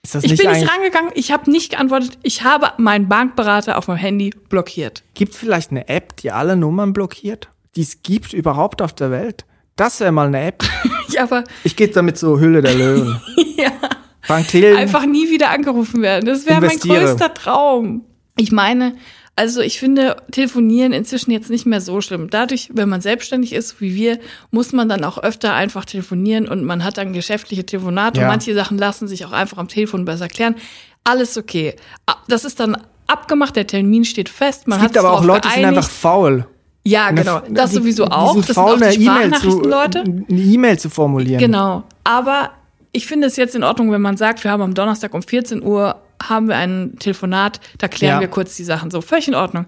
ist 0.03 0.15
das 0.15 0.23
Ich 0.23 0.31
nicht 0.31 0.43
bin 0.43 0.51
nicht 0.51 0.71
rangegangen, 0.71 1.11
ich 1.15 1.31
habe 1.31 1.49
nicht 1.49 1.71
geantwortet. 1.71 2.17
Ich 2.23 2.43
habe 2.43 2.71
meinen 2.77 3.07
Bankberater 3.07 3.77
auf 3.77 3.87
meinem 3.87 3.97
Handy 3.97 4.31
blockiert. 4.49 5.03
gibt 5.13 5.35
vielleicht 5.35 5.71
eine 5.71 5.87
App, 5.89 6.17
die 6.17 6.31
alle 6.31 6.55
Nummern 6.55 6.93
blockiert? 6.93 7.49
Die 7.75 7.81
es 7.81 8.01
gibt 8.01 8.33
überhaupt 8.33 8.81
auf 8.81 8.93
der 8.93 9.11
Welt? 9.11 9.45
Das 9.75 9.99
wäre 9.99 10.11
mal 10.11 10.27
eine 10.27 10.41
App. 10.41 10.63
Ja, 11.09 11.23
aber 11.23 11.45
Ich 11.63 11.77
gehe 11.77 11.87
damit 11.87 12.17
so 12.17 12.37
Hülle 12.37 12.61
der 12.61 12.75
Löwen. 12.75 13.21
ja. 13.57 13.71
Frank 14.21 14.49
Thelen, 14.49 14.75
einfach 14.75 15.05
nie 15.05 15.29
wieder 15.29 15.51
angerufen 15.51 16.01
werden. 16.01 16.25
Das 16.25 16.45
wäre 16.45 16.59
mein 16.59 16.77
größter 16.77 17.33
Traum. 17.33 18.03
Ich 18.35 18.51
meine, 18.51 18.95
also 19.37 19.61
ich 19.61 19.79
finde 19.79 20.17
Telefonieren 20.31 20.91
inzwischen 20.91 21.31
jetzt 21.31 21.49
nicht 21.49 21.65
mehr 21.65 21.79
so 21.79 22.01
schlimm. 22.01 22.29
Dadurch, 22.29 22.69
wenn 22.73 22.89
man 22.89 23.01
selbstständig 23.01 23.53
ist, 23.53 23.79
wie 23.79 23.93
wir, 23.95 24.19
muss 24.51 24.73
man 24.73 24.89
dann 24.89 25.03
auch 25.05 25.17
öfter 25.19 25.53
einfach 25.53 25.85
telefonieren 25.85 26.47
und 26.47 26.63
man 26.65 26.83
hat 26.83 26.97
dann 26.97 27.13
geschäftliche 27.13 27.65
Telefonate. 27.65 28.19
Ja. 28.19 28.25
Und 28.25 28.31
manche 28.33 28.53
Sachen 28.55 28.77
lassen 28.77 29.07
sich 29.07 29.25
auch 29.25 29.31
einfach 29.31 29.57
am 29.59 29.67
Telefon 29.67 30.03
besser 30.05 30.27
klären. 30.27 30.55
Alles 31.03 31.37
okay. 31.37 31.75
Das 32.27 32.43
ist 32.45 32.59
dann 32.59 32.77
abgemacht, 33.05 33.55
der 33.55 33.67
Termin 33.67 34.03
steht 34.05 34.27
fest. 34.27 34.67
Man 34.67 34.79
es 34.79 34.83
gibt 34.85 34.97
aber 34.97 35.13
auch 35.13 35.23
Leute, 35.23 35.47
die 35.47 35.53
sind 35.53 35.61
geeinigt. 35.61 35.77
einfach 35.77 35.89
faul. 35.91 36.45
Ja, 36.83 37.05
Eine- 37.05 37.21
genau. 37.21 37.41
Das 37.49 37.69
die- 37.69 37.75
sowieso 37.77 38.05
die 38.05 38.11
auch. 38.11 38.33
sind 38.33 38.49
Das 38.49 38.55
faul, 38.55 38.79
sind 38.79 38.83
auch 38.83 38.87
eine 38.87 38.97
die 38.97 39.05
E-Mail 39.05 39.33
zu, 39.33 39.61
eine 40.29 40.41
E-Mail 40.41 40.79
zu 40.79 40.89
formulieren. 40.89 41.39
Genau. 41.39 41.83
Aber 42.03 42.51
ich 42.91 43.05
finde 43.05 43.27
es 43.27 43.35
jetzt 43.35 43.55
in 43.55 43.63
Ordnung, 43.63 43.91
wenn 43.91 44.01
man 44.01 44.17
sagt, 44.17 44.43
wir 44.43 44.49
haben 44.51 44.61
am 44.63 44.73
Donnerstag 44.73 45.13
um 45.13 45.21
14 45.21 45.61
Uhr 45.61 45.95
haben 46.21 46.47
wir 46.47 46.55
ein 46.55 46.95
Telefonat, 46.99 47.59
da 47.77 47.87
klären 47.87 48.15
Ja. 48.15 48.19
wir 48.21 48.27
kurz 48.27 48.55
die 48.55 48.63
Sachen 48.63 48.91
so. 48.91 49.01
Völlig 49.01 49.27
in 49.27 49.35
Ordnung. 49.35 49.65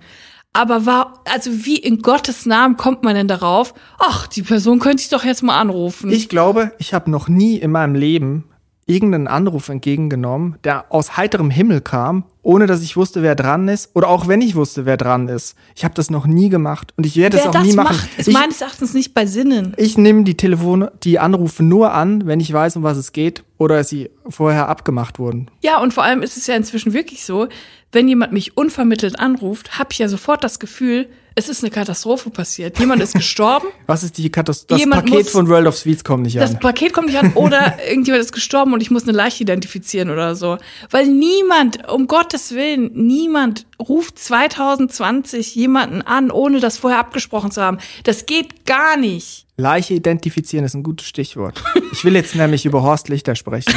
Aber 0.51 0.85
war, 0.87 1.23
also 1.31 1.65
wie 1.65 1.77
in 1.77 2.01
Gottes 2.01 2.45
Namen 2.47 2.75
kommt 2.75 3.03
man 3.03 3.13
denn 3.15 3.27
darauf? 3.27 3.73
Ach, 3.99 4.25
die 4.27 4.41
Person 4.41 4.79
könnte 4.79 5.03
ich 5.03 5.09
doch 5.09 5.23
jetzt 5.23 5.43
mal 5.43 5.59
anrufen. 5.59 6.09
Ich 6.09 6.27
glaube, 6.27 6.71
ich 6.79 6.93
habe 6.93 7.11
noch 7.11 7.27
nie 7.27 7.57
in 7.57 7.71
meinem 7.71 7.93
Leben 7.93 8.45
irgendeinen 8.89 9.27
Anruf 9.27 9.69
entgegengenommen, 9.69 10.57
der 10.63 10.85
aus 10.89 11.15
heiterem 11.15 11.49
Himmel 11.51 11.81
kam, 11.81 12.23
ohne 12.41 12.65
dass 12.65 12.81
ich 12.81 12.97
wusste, 12.97 13.21
wer 13.21 13.35
dran 13.35 13.67
ist. 13.67 13.91
Oder 13.93 14.07
auch 14.07 14.27
wenn 14.27 14.41
ich 14.41 14.55
wusste, 14.55 14.85
wer 14.85 14.97
dran 14.97 15.27
ist. 15.27 15.55
Ich 15.75 15.83
habe 15.83 15.93
das 15.93 16.09
noch 16.09 16.25
nie 16.25 16.49
gemacht 16.49 16.93
und 16.97 17.05
ich 17.05 17.15
werde 17.15 17.37
Wer 17.37 17.43
es 17.43 17.47
auch 17.49 17.53
das 17.53 17.63
nie 17.63 17.73
machen. 17.73 17.95
macht, 17.95 18.09
ist 18.19 18.27
ich 18.27 18.33
meines 18.33 18.61
Erachtens 18.61 18.93
nicht 18.93 19.13
bei 19.13 19.25
Sinnen. 19.25 19.73
ich 19.77 19.97
nehme 19.97 20.23
die 20.23 20.35
Telefone, 20.35 20.91
die 21.03 21.19
Anrufe 21.19 21.63
nur 21.63 21.93
an, 21.93 22.25
wenn 22.25 22.39
ich 22.39 22.51
weiß, 22.51 22.77
um 22.77 22.83
was 22.83 22.97
es 22.97 23.11
geht 23.11 23.43
oder 23.57 23.83
sie 23.83 24.09
vorher 24.27 24.67
abgemacht 24.69 25.19
wurden. 25.19 25.51
Ja, 25.61 25.79
und 25.79 25.93
vor 25.93 26.03
allem 26.03 26.21
ist 26.23 26.37
es 26.37 26.47
ja 26.47 26.55
inzwischen 26.55 26.93
wirklich 26.93 27.23
so, 27.25 27.47
wenn 27.91 28.07
jemand 28.07 28.31
mich 28.33 28.57
unvermittelt 28.57 29.19
anruft, 29.19 29.77
habe 29.77 29.89
ich 29.91 29.99
ja 29.99 30.07
sofort 30.07 30.43
das 30.43 30.59
Gefühl, 30.59 31.07
es 31.35 31.47
ist 31.49 31.63
eine 31.63 31.71
Katastrophe 31.71 32.29
passiert. 32.29 32.79
Jemand 32.79 33.01
ist 33.01 33.13
gestorben, 33.15 33.67
Was 33.87 34.03
ist 34.03 34.17
die 34.17 34.29
Katastrophe? 34.29 34.67
Das 34.69 34.79
Jemand 34.79 35.05
Paket 35.05 35.23
muss- 35.25 35.29
von 35.31 35.47
World 35.47 35.67
of 35.67 35.77
Sweets 35.77 36.03
kommt 36.03 36.23
nicht 36.23 36.37
das 36.37 36.51
an. 36.55 36.59
Paket 36.59 36.93
kommt 36.93 37.07
nicht 37.07 37.17
an 37.19 37.33
oder 37.35 37.77
irgendjemand 37.87 38.23
ist 38.23 38.31
gestorben 38.33 38.73
und 38.73 38.81
ich 38.81 38.91
muss 38.91 39.03
eine 39.03 39.11
Leiche 39.13 39.43
identifizieren 39.43 40.09
oder 40.09 40.35
so. 40.35 40.57
Weil 40.89 41.07
niemand, 41.07 41.89
um 41.89 42.07
Gottes 42.07 42.53
Willen, 42.53 42.91
niemand 42.93 43.65
ruft 43.79 44.19
2020 44.19 45.55
jemanden 45.55 46.01
an, 46.01 46.31
ohne 46.31 46.59
das 46.59 46.77
vorher 46.77 46.99
abgesprochen 46.99 47.51
zu 47.51 47.61
haben. 47.61 47.77
Das 48.03 48.25
geht 48.25 48.65
gar 48.65 48.97
nicht. 48.97 49.45
Leiche 49.59 49.93
identifizieren 49.93 50.63
ist 50.65 50.73
ein 50.73 50.83
gutes 50.83 51.07
Stichwort. 51.07 51.61
Ich 51.91 52.05
will 52.05 52.15
jetzt 52.15 52.35
nämlich 52.35 52.65
über 52.65 52.81
Horst 52.81 53.09
Lichter 53.09 53.35
sprechen. 53.35 53.73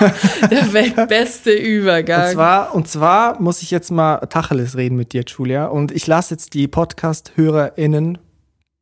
Der 0.50 0.72
weltbeste 0.72 1.52
Übergang. 1.52 2.26
Und 2.28 2.32
zwar, 2.32 2.74
und 2.74 2.88
zwar 2.88 3.40
muss 3.40 3.62
ich 3.62 3.70
jetzt 3.70 3.90
mal 3.90 4.16
Tacheles 4.26 4.76
reden 4.76 4.96
mit 4.96 5.12
dir, 5.12 5.24
Julia. 5.26 5.66
Und 5.66 5.92
ich 5.92 6.06
lasse 6.06 6.34
jetzt 6.34 6.54
die 6.54 6.68
Podcast-HörerInnen 6.68 8.18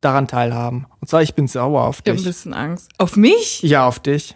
daran 0.01 0.27
teilhaben. 0.27 0.85
Und 1.01 1.09
zwar, 1.09 1.21
ich 1.21 1.35
bin 1.35 1.47
sauer 1.47 1.83
auf 1.83 1.97
ich 2.03 2.09
habe 2.09 2.11
ein 2.11 2.17
dich. 2.17 2.25
bisschen 2.25 2.53
Angst. 2.53 2.89
Auf 2.97 3.15
mich? 3.17 3.61
Ja, 3.61 3.87
auf 3.87 3.99
dich. 3.99 4.35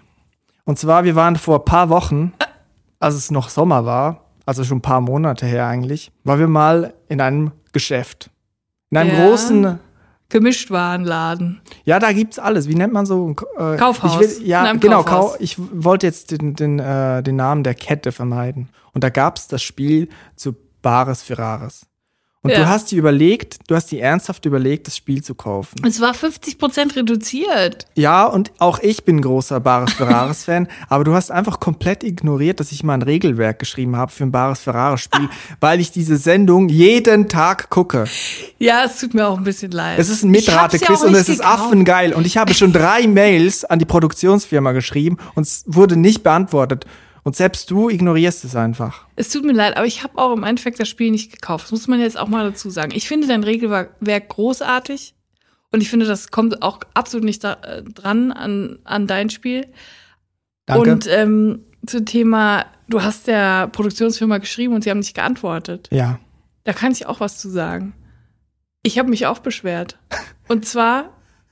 Und 0.66 0.78
zwar, 0.78 1.04
wir 1.04 1.16
waren 1.16 1.36
vor 1.36 1.60
ein 1.60 1.66
paar 1.66 1.90
Wochen, 1.90 2.34
als 3.00 3.16
es 3.16 3.32
noch 3.32 3.50
Sommer 3.50 3.86
war, 3.86 4.26
also 4.46 4.64
schon 4.64 4.80
ein 4.80 4.82
paar 4.82 5.02
Monate 5.02 5.46
her 5.46 5.68
eigentlich, 5.68 6.12
waren 6.24 6.40
wir 6.40 6.48
mal 6.48 6.94
in 7.08 7.22
einem 7.22 7.52
Geschäft. 7.72 8.30
In 8.92 8.98
einem 8.98 9.16
Ja. 9.16 9.26
großen, 9.28 9.80
Gemischtwarenladen. 10.30 11.62
ja, 11.86 12.00
da 12.00 12.12
gibt's 12.14 12.40
alles. 12.40 12.68
Wie 12.68 12.76
nennt 12.76 12.94
man 12.94 13.06
so? 13.06 13.36
Äh, 13.58 13.78
Kaufhaus. 13.78 14.22
Ich 14.22 14.40
will, 14.40 14.48
ja, 14.48 14.72
genau. 14.74 15.04
Kaufhaus. 15.04 15.34
Kau 15.34 15.38
ich 15.40 15.56
wollte 15.58 16.06
jetzt 16.06 16.32
den, 16.32 16.56
den, 16.56 16.80
äh, 16.80 17.24
den 17.24 17.36
Namen 17.36 17.64
der 17.64 17.74
Kette 17.74 18.12
vermeiden. 18.12 18.70
Und 18.94 19.04
da 19.04 19.10
gab's 19.10 19.48
das 19.48 19.64
Spiel 19.64 20.08
zu 20.36 20.56
Bares 20.82 21.24
für 21.24 21.38
Rares. 21.38 21.89
Und 22.42 22.52
Ja. 22.52 22.60
du 22.60 22.68
hast 22.70 22.92
dir 22.92 22.98
überlegt, 23.00 23.58
du 23.68 23.76
hast 23.76 23.88
dir 23.92 24.02
ernsthaft 24.02 24.46
überlegt, 24.46 24.88
das 24.88 24.96
Spiel 24.96 25.22
zu 25.22 25.36
kaufen. 25.36 25.82
Es 25.86 26.00
war 26.00 26.14
50 26.14 26.58
Prozent 26.58 26.96
reduziert. 26.96 27.86
Ja, 27.96 28.26
und 28.28 28.54
auch 28.60 28.80
ich 28.80 29.04
bin 29.04 29.22
großer 29.22 29.60
Bares 29.60 29.92
Ferraris 29.92 30.46
Fan, 30.46 30.70
aber 30.88 31.04
du 31.04 31.14
hast 31.14 31.32
einfach 31.32 31.60
komplett 31.60 32.02
ignoriert, 32.02 32.62
dass 32.62 32.72
ich 32.72 32.82
mal 32.82 32.94
ein 32.94 33.02
Regelwerk 33.02 33.60
geschrieben 33.60 33.98
habe 33.98 34.14
für 34.14 34.24
ein 34.24 34.32
Bares 34.32 34.62
Ferraris 34.62 35.02
Spiel, 35.02 35.28
weil 35.60 35.82
ich 35.82 35.92
diese 35.92 36.16
Sendung 36.16 36.70
jeden 36.70 37.28
Tag 37.28 37.70
gucke. 37.70 38.06
Ja, 38.58 38.86
es 38.86 39.02
tut 39.02 39.14
mir 39.14 39.28
auch 39.28 39.38
ein 39.38 39.44
bisschen 39.44 39.72
leid. 39.72 40.00
Es 40.00 40.08
ist 40.08 40.24
ein 40.24 40.34
ja 40.34 40.40
Mitrate-Quiz 40.40 41.02
auch 41.02 41.08
und 41.08 41.16
es 41.16 41.28
ist 41.28 41.40
gekauft. 41.40 41.60
affengeil 41.66 42.14
und 42.14 42.26
ich 42.26 42.38
habe 42.38 42.54
schon 42.54 42.72
drei 42.74 43.06
Mails 43.06 43.66
an 43.66 43.80
die 43.80 43.86
Produktionsfirma 43.86 44.72
geschrieben 44.72 45.18
und 45.36 45.44
es 45.44 45.64
wurde 45.68 45.98
nicht 45.98 46.24
beantwortet. 46.24 46.86
Und 47.24 47.36
selbst 47.36 47.70
du 47.70 47.90
ignorierst 47.90 48.46
es 48.46 48.56
einfach. 48.56 49.08
Es 49.16 49.30
tut 49.30 49.44
mir 49.44 49.54
leid, 49.54 49.78
aber 49.78 49.86
ich 49.86 50.04
habe 50.04 50.18
auch 50.18 50.34
im 50.36 50.44
Endeffekt 50.44 50.80
das 50.80 50.88
Spiel 50.88 51.12
nicht 51.12 51.32
gekauft. 51.32 51.66
Das 51.66 51.72
muss 51.72 51.88
man 51.88 52.00
jetzt 52.00 52.18
auch 52.18 52.28
mal 52.28 52.50
dazu 52.50 52.70
sagen. 52.70 52.92
Ich 52.96 53.08
finde 53.08 53.28
dein 53.28 53.44
Regelwerk 53.44 54.30
großartig 54.30 55.14
und 55.72 55.82
ich 55.82 55.90
finde, 55.90 56.06
das 56.06 56.32
kommt 56.32 56.62
auch 56.62 56.80
absolut 56.94 57.26
nicht 57.26 57.44
da, 57.44 57.54
äh, 57.54 57.84
dran 57.84 58.32
an, 58.32 58.80
an 58.84 59.06
dein 59.08 59.30
Spiel. 59.30 59.68
Danke. 60.66 60.92
Und 60.92 61.08
ähm, 61.08 61.64
zum 61.86 62.06
Thema, 62.06 62.66
du 62.88 63.02
hast 63.04 63.28
der 63.28 63.68
Produktionsfirma 63.68 64.38
geschrieben 64.38 64.74
und 64.74 64.84
sie 64.84 64.90
haben 64.90 65.00
nicht 65.00 65.16
geantwortet. 65.16 65.90
ja. 65.92 66.20
Da 66.66 66.74
kann 66.74 66.92
ich 66.92 67.08
auch 67.08 67.20
was 67.20 67.40
zu 67.40 67.50
sagen. 67.50 67.94
Ich 68.84 69.00
habe 69.00 69.10
mich 69.10 69.26
auch 69.26 69.40
beschwert. 69.40 69.98
Und 70.48 70.66
zwar 70.66 71.10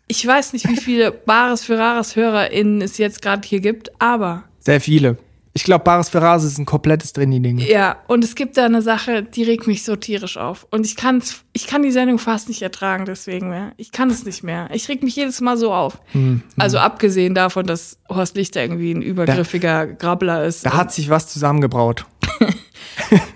Ich 0.08 0.25
weiß 0.25 0.53
nicht, 0.53 0.67
wie 0.69 0.77
viele 0.77 1.12
Bares 1.12 1.63
für 1.63 1.77
Rares 1.77 2.15
HörerInnen 2.15 2.82
es 2.82 2.97
jetzt 2.97 3.21
gerade 3.21 3.47
hier 3.47 3.60
gibt, 3.60 3.99
aber 3.99 4.43
Sehr 4.60 4.80
viele. 4.80 5.17
Ich 5.58 5.63
glaube, 5.63 5.84
Bares 5.84 6.10
Ferraz 6.10 6.43
ist 6.43 6.60
ein 6.60 6.67
komplettes 6.67 7.13
Training. 7.13 7.58
ja, 7.58 7.98
und 8.08 8.24
es 8.24 8.36
gibt 8.36 8.58
da 8.58 8.65
eine 8.65 8.84
Sache, 8.84 9.24
die 9.24 9.41
regt 9.41 9.65
mich 9.65 9.84
so 9.84 9.96
tierisch 9.96 10.38
auf. 10.38 10.67
Und 10.70 10.86
ich 10.86 10.96
kann's, 10.96 11.43
ich 11.52 11.65
kann 11.65 11.82
die 11.82 11.89
Sendung 11.89 12.20
fast 12.20 12.48
nicht 12.48 12.62
ertragen 12.62 13.06
deswegen 13.06 13.50
mehr. 13.50 13.72
Ich 13.78 13.91
kann 13.91 14.12
es 14.12 14.24
nicht 14.24 14.43
mehr. 14.43 14.70
Ich 14.72 14.88
reg 14.88 15.02
mich 15.02 15.15
jedes 15.15 15.41
Mal 15.41 15.58
so 15.58 15.74
auf. 15.74 16.00
Hm, 16.12 16.43
Also 16.60 16.78
abgesehen 16.78 17.34
davon, 17.34 17.65
dass 17.65 17.98
Horst 18.08 18.38
Lichter 18.38 18.62
irgendwie 18.62 18.91
ein 18.91 19.02
übergriffiger 19.02 19.88
Grabbler 19.88 20.46
ist. 20.46 20.63
Da 20.63 20.74
hat 20.78 20.93
sich 20.93 21.10
was 21.10 21.28
zusammengebraut. 21.28 22.06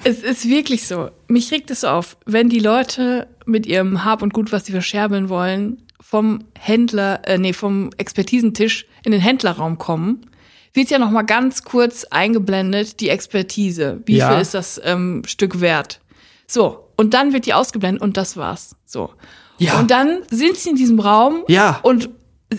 Es 0.04 0.22
ist 0.22 0.48
wirklich 0.48 0.86
so. 0.88 1.10
Mich 1.28 1.52
regt 1.52 1.72
es 1.72 1.82
so 1.82 1.88
auf, 1.88 2.18
wenn 2.26 2.50
die 2.50 2.60
Leute 2.60 3.28
mit 3.46 3.66
ihrem 3.66 4.04
Hab 4.06 4.22
und 4.22 4.34
Gut, 4.34 4.52
was 4.52 4.66
sie 4.66 4.72
verscherbeln 4.74 5.30
wollen, 5.30 5.82
vom 6.00 6.44
Händler, 6.60 7.22
äh, 7.26 7.38
nee, 7.38 7.54
vom 7.54 7.90
Expertisentisch 7.98 8.86
in 9.04 9.12
den 9.12 9.22
Händlerraum 9.22 9.78
kommen, 9.78 10.26
wird 10.74 10.90
ja 10.90 11.00
noch 11.00 11.12
mal 11.12 11.24
ganz 11.24 11.64
kurz 11.64 12.06
eingeblendet 12.06 13.00
die 13.00 13.10
Expertise. 13.10 14.02
Wie 14.06 14.18
Ja. 14.18 14.32
viel 14.32 14.42
ist 14.42 14.54
das 14.54 14.80
ähm, 14.84 15.24
Stück 15.26 15.62
wert? 15.62 16.00
So 16.48 16.88
und 16.98 17.14
dann 17.14 17.34
wird 17.34 17.46
die 17.46 17.54
ausgeblendet 17.54 18.02
und 18.02 18.18
das 18.18 18.38
war's. 18.38 18.76
So. 18.86 19.10
Ja. 19.58 19.80
Und 19.80 19.92
dann 19.92 20.20
sind 20.30 20.58
sie 20.58 20.70
in 20.70 20.76
diesem 20.76 21.00
Raum 21.00 21.44
Ja. 21.48 21.80
und 21.84 22.10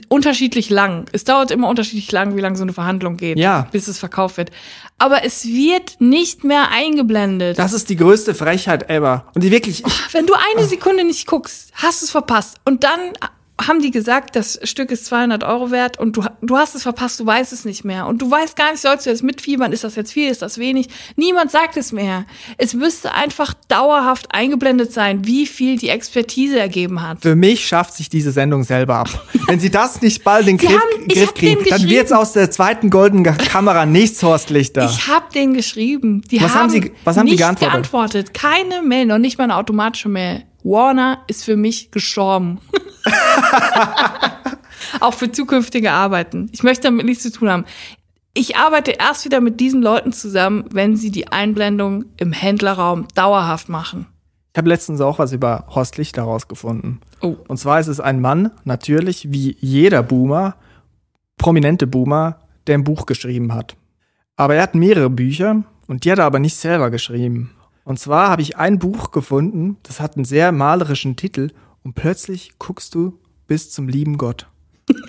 unterschiedlich 0.09 0.71
lang. 0.71 1.05
Es 1.13 1.25
dauert 1.25 1.51
immer 1.51 1.69
unterschiedlich 1.69 2.11
lang, 2.13 2.35
wie 2.37 2.41
lange 2.41 2.57
so 2.57 2.63
eine 2.63 2.73
Verhandlung 2.73 3.17
geht, 3.19 3.39
Ja. 3.39 3.69
bis 3.73 3.89
es 3.89 3.99
verkauft 3.99 4.39
wird. 4.39 4.51
Aber 4.99 5.25
es 5.25 5.45
wird 5.45 6.01
nicht 6.01 6.45
mehr 6.45 6.71
eingeblendet. 6.71 7.59
Das 7.59 7.73
ist 7.75 7.91
die 7.91 7.97
größte 7.97 8.35
Frechheit 8.35 8.89
ever. 8.89 9.27
Und 9.35 9.45
die 9.45 9.51
wirklich, 9.51 9.83
Wenn 10.13 10.27
du 10.27 10.33
eine 10.57 10.67
Sekunde 10.67 11.05
nicht 11.05 11.27
guckst, 11.27 11.73
hast 11.75 12.01
du 12.01 12.07
es 12.07 12.11
verpasst. 12.11 12.57
Und 12.65 12.85
dann 12.85 13.01
haben 13.69 13.81
die 13.81 13.91
gesagt, 13.91 14.37
das 14.37 14.59
Stück 14.65 14.91
ist 14.91 15.07
200 15.07 15.45
Euro 15.45 15.71
wert 15.71 15.99
und 15.99 16.17
du, 16.17 16.25
du 16.41 16.57
hast 16.57 16.75
es 16.75 16.83
verpasst, 16.83 17.21
du 17.21 17.27
weißt 17.27 17.53
es 17.53 17.65
nicht 17.65 17.85
mehr. 17.85 18.07
Und 18.07 18.21
du 18.23 18.31
weißt 18.31 18.57
gar 18.57 18.71
nicht, 18.73 18.81
sollst 18.81 19.07
du 19.07 19.11
jetzt 19.11 19.23
mitfiebern, 19.23 19.73
ist 19.73 19.85
das 19.85 19.95
jetzt 19.97 20.13
viel, 20.13 20.29
ist 20.31 20.43
das 20.43 20.59
wenig? 20.59 20.89
Niemand 21.17 21.51
sagt 21.51 21.77
es 21.77 21.93
mehr. 21.93 22.25
Es 22.59 22.75
müsste 22.75 23.13
einfach 23.15 23.55
dauerhaft 23.69 24.35
eingeblendet 24.35 24.93
sein, 24.93 25.27
wie 25.27 25.47
viel 25.47 25.77
die 25.79 25.89
Expertise 25.89 26.59
ergeben 26.61 27.03
hat. 27.03 27.23
für 27.23 27.37
mich 27.37 27.67
schafft 27.67 27.95
sich 27.95 28.09
diese 28.09 28.33
Sendung 28.33 28.65
selber 28.65 28.97
ab. 28.97 29.09
Wenn 29.47 29.61
sie 29.61 29.71
das 29.71 30.01
nicht 30.03 30.25
bald 30.25 30.47
in 30.49 30.57
den 30.59 30.67
Griff, 30.69 30.81
haben- 30.81 31.09
Griff 31.09 31.35
kriegen, 31.35 31.65
dann 31.69 31.89
wird's 31.89 32.13
aus 32.13 32.33
der 32.33 32.51
zweiten 32.51 32.91
goldenen 32.91 33.25
Kamera 33.37 33.87
nichts 33.87 34.23
Horst 34.23 34.51
Lichter. 34.51 34.85
Ich 34.91 35.09
habe 35.09 35.27
den 35.35 35.55
geschrieben. 35.55 36.23
Die 36.31 36.41
Was 36.41 36.55
haben, 36.55 36.71
Sie- 36.71 36.93
was 37.05 37.17
haben 37.17 37.27
die 37.27 37.33
nicht 37.33 37.41
geantwortet? 37.41 37.73
geantwortet. 37.73 38.35
Keine 38.35 38.83
Mail, 38.83 39.07
noch 39.07 39.19
nicht 39.19 39.39
mal 39.39 39.45
eine 39.45 39.57
automatische 39.57 40.09
Mail. 40.09 40.45
Warner 40.63 41.23
ist 41.27 41.45
für 41.45 41.57
mich 41.57 41.91
gestorben. 41.91 42.61
Auch 45.01 45.15
für 45.15 45.33
zukünftige 45.33 45.93
Arbeiten. 45.93 46.49
Ich 46.53 46.63
möchte 46.63 46.85
damit 46.85 47.07
nichts 47.07 47.23
zu 47.23 47.33
tun 47.33 47.51
haben. 47.51 47.65
Ich 48.35 48.57
arbeite 48.57 48.93
erst 48.93 49.25
wieder 49.25 49.41
mit 49.41 49.61
diesen 49.61 49.83
Leuten 49.83 50.13
zusammen, 50.13 50.65
wenn 50.71 50.97
sie 50.97 51.11
die 51.11 51.29
Einblendung 51.29 52.07
im 52.17 52.33
Händlerraum 52.33 53.07
dauerhaft 53.15 53.69
machen. 53.69 54.07
Ich 54.53 54.59
habe 54.59 54.69
letztens 54.69 55.01
auch 55.01 55.19
was 55.19 55.33
über 55.33 55.65
Horst 55.69 55.97
Lichter 55.97 56.23
rausgefunden. 56.23 57.01
Oh. 57.21 57.37
Und 57.49 57.57
zwar 57.59 57.81
ist 57.81 57.89
es 57.89 58.01
ein 58.01 58.21
Mann, 58.21 58.51
natürlich 58.65 59.33
wie 59.33 59.57
jeder 59.61 60.03
Boomer, 60.03 60.57
prominente 61.39 61.87
Boomer, 61.87 62.39
der 62.67 62.77
ein 62.77 62.85
Buch 62.85 63.07
geschrieben 63.07 63.55
hat. 63.55 63.77
Aber 64.37 64.55
er 64.55 64.63
hat 64.63 64.75
mehrere 64.75 65.11
Bücher 65.11 65.65
und 65.87 66.05
die 66.05 66.13
hat 66.13 66.19
er 66.19 66.27
aber 66.27 66.39
nicht 66.39 66.57
selber 66.57 66.91
geschrieben. 66.91 67.51
Und 67.85 67.99
zwar 67.99 68.29
habe 68.29 68.43
ich 68.43 68.57
ein 68.57 68.79
Buch 68.79 69.11
gefunden, 69.11 69.77
das 69.83 70.01
hat 70.01 70.17
einen 70.17 70.25
sehr 70.25 70.53
malerischen 70.53 71.17
Titel 71.17 71.51
und 71.85 71.95
plötzlich 71.95 72.53
guckst 72.59 72.95
du 72.95 73.19
bis 73.47 73.71
zum 73.71 73.89
lieben 73.89 74.19
Gott. 74.19 74.47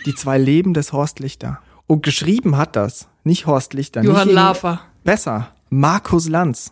Die 0.06 0.16
zwei 0.16 0.38
Leben 0.38 0.74
des 0.74 0.92
Horst 0.94 1.20
Lichter. 1.20 1.60
Und 1.88 2.04
geschrieben 2.04 2.58
hat 2.58 2.76
das 2.76 3.08
nicht 3.24 3.46
Horst 3.46 3.74
Lichter, 3.74 4.02
Johann 4.04 4.30
Lafer. 4.30 4.82
besser, 5.04 5.52
Markus 5.70 6.28
Lanz. 6.30 6.72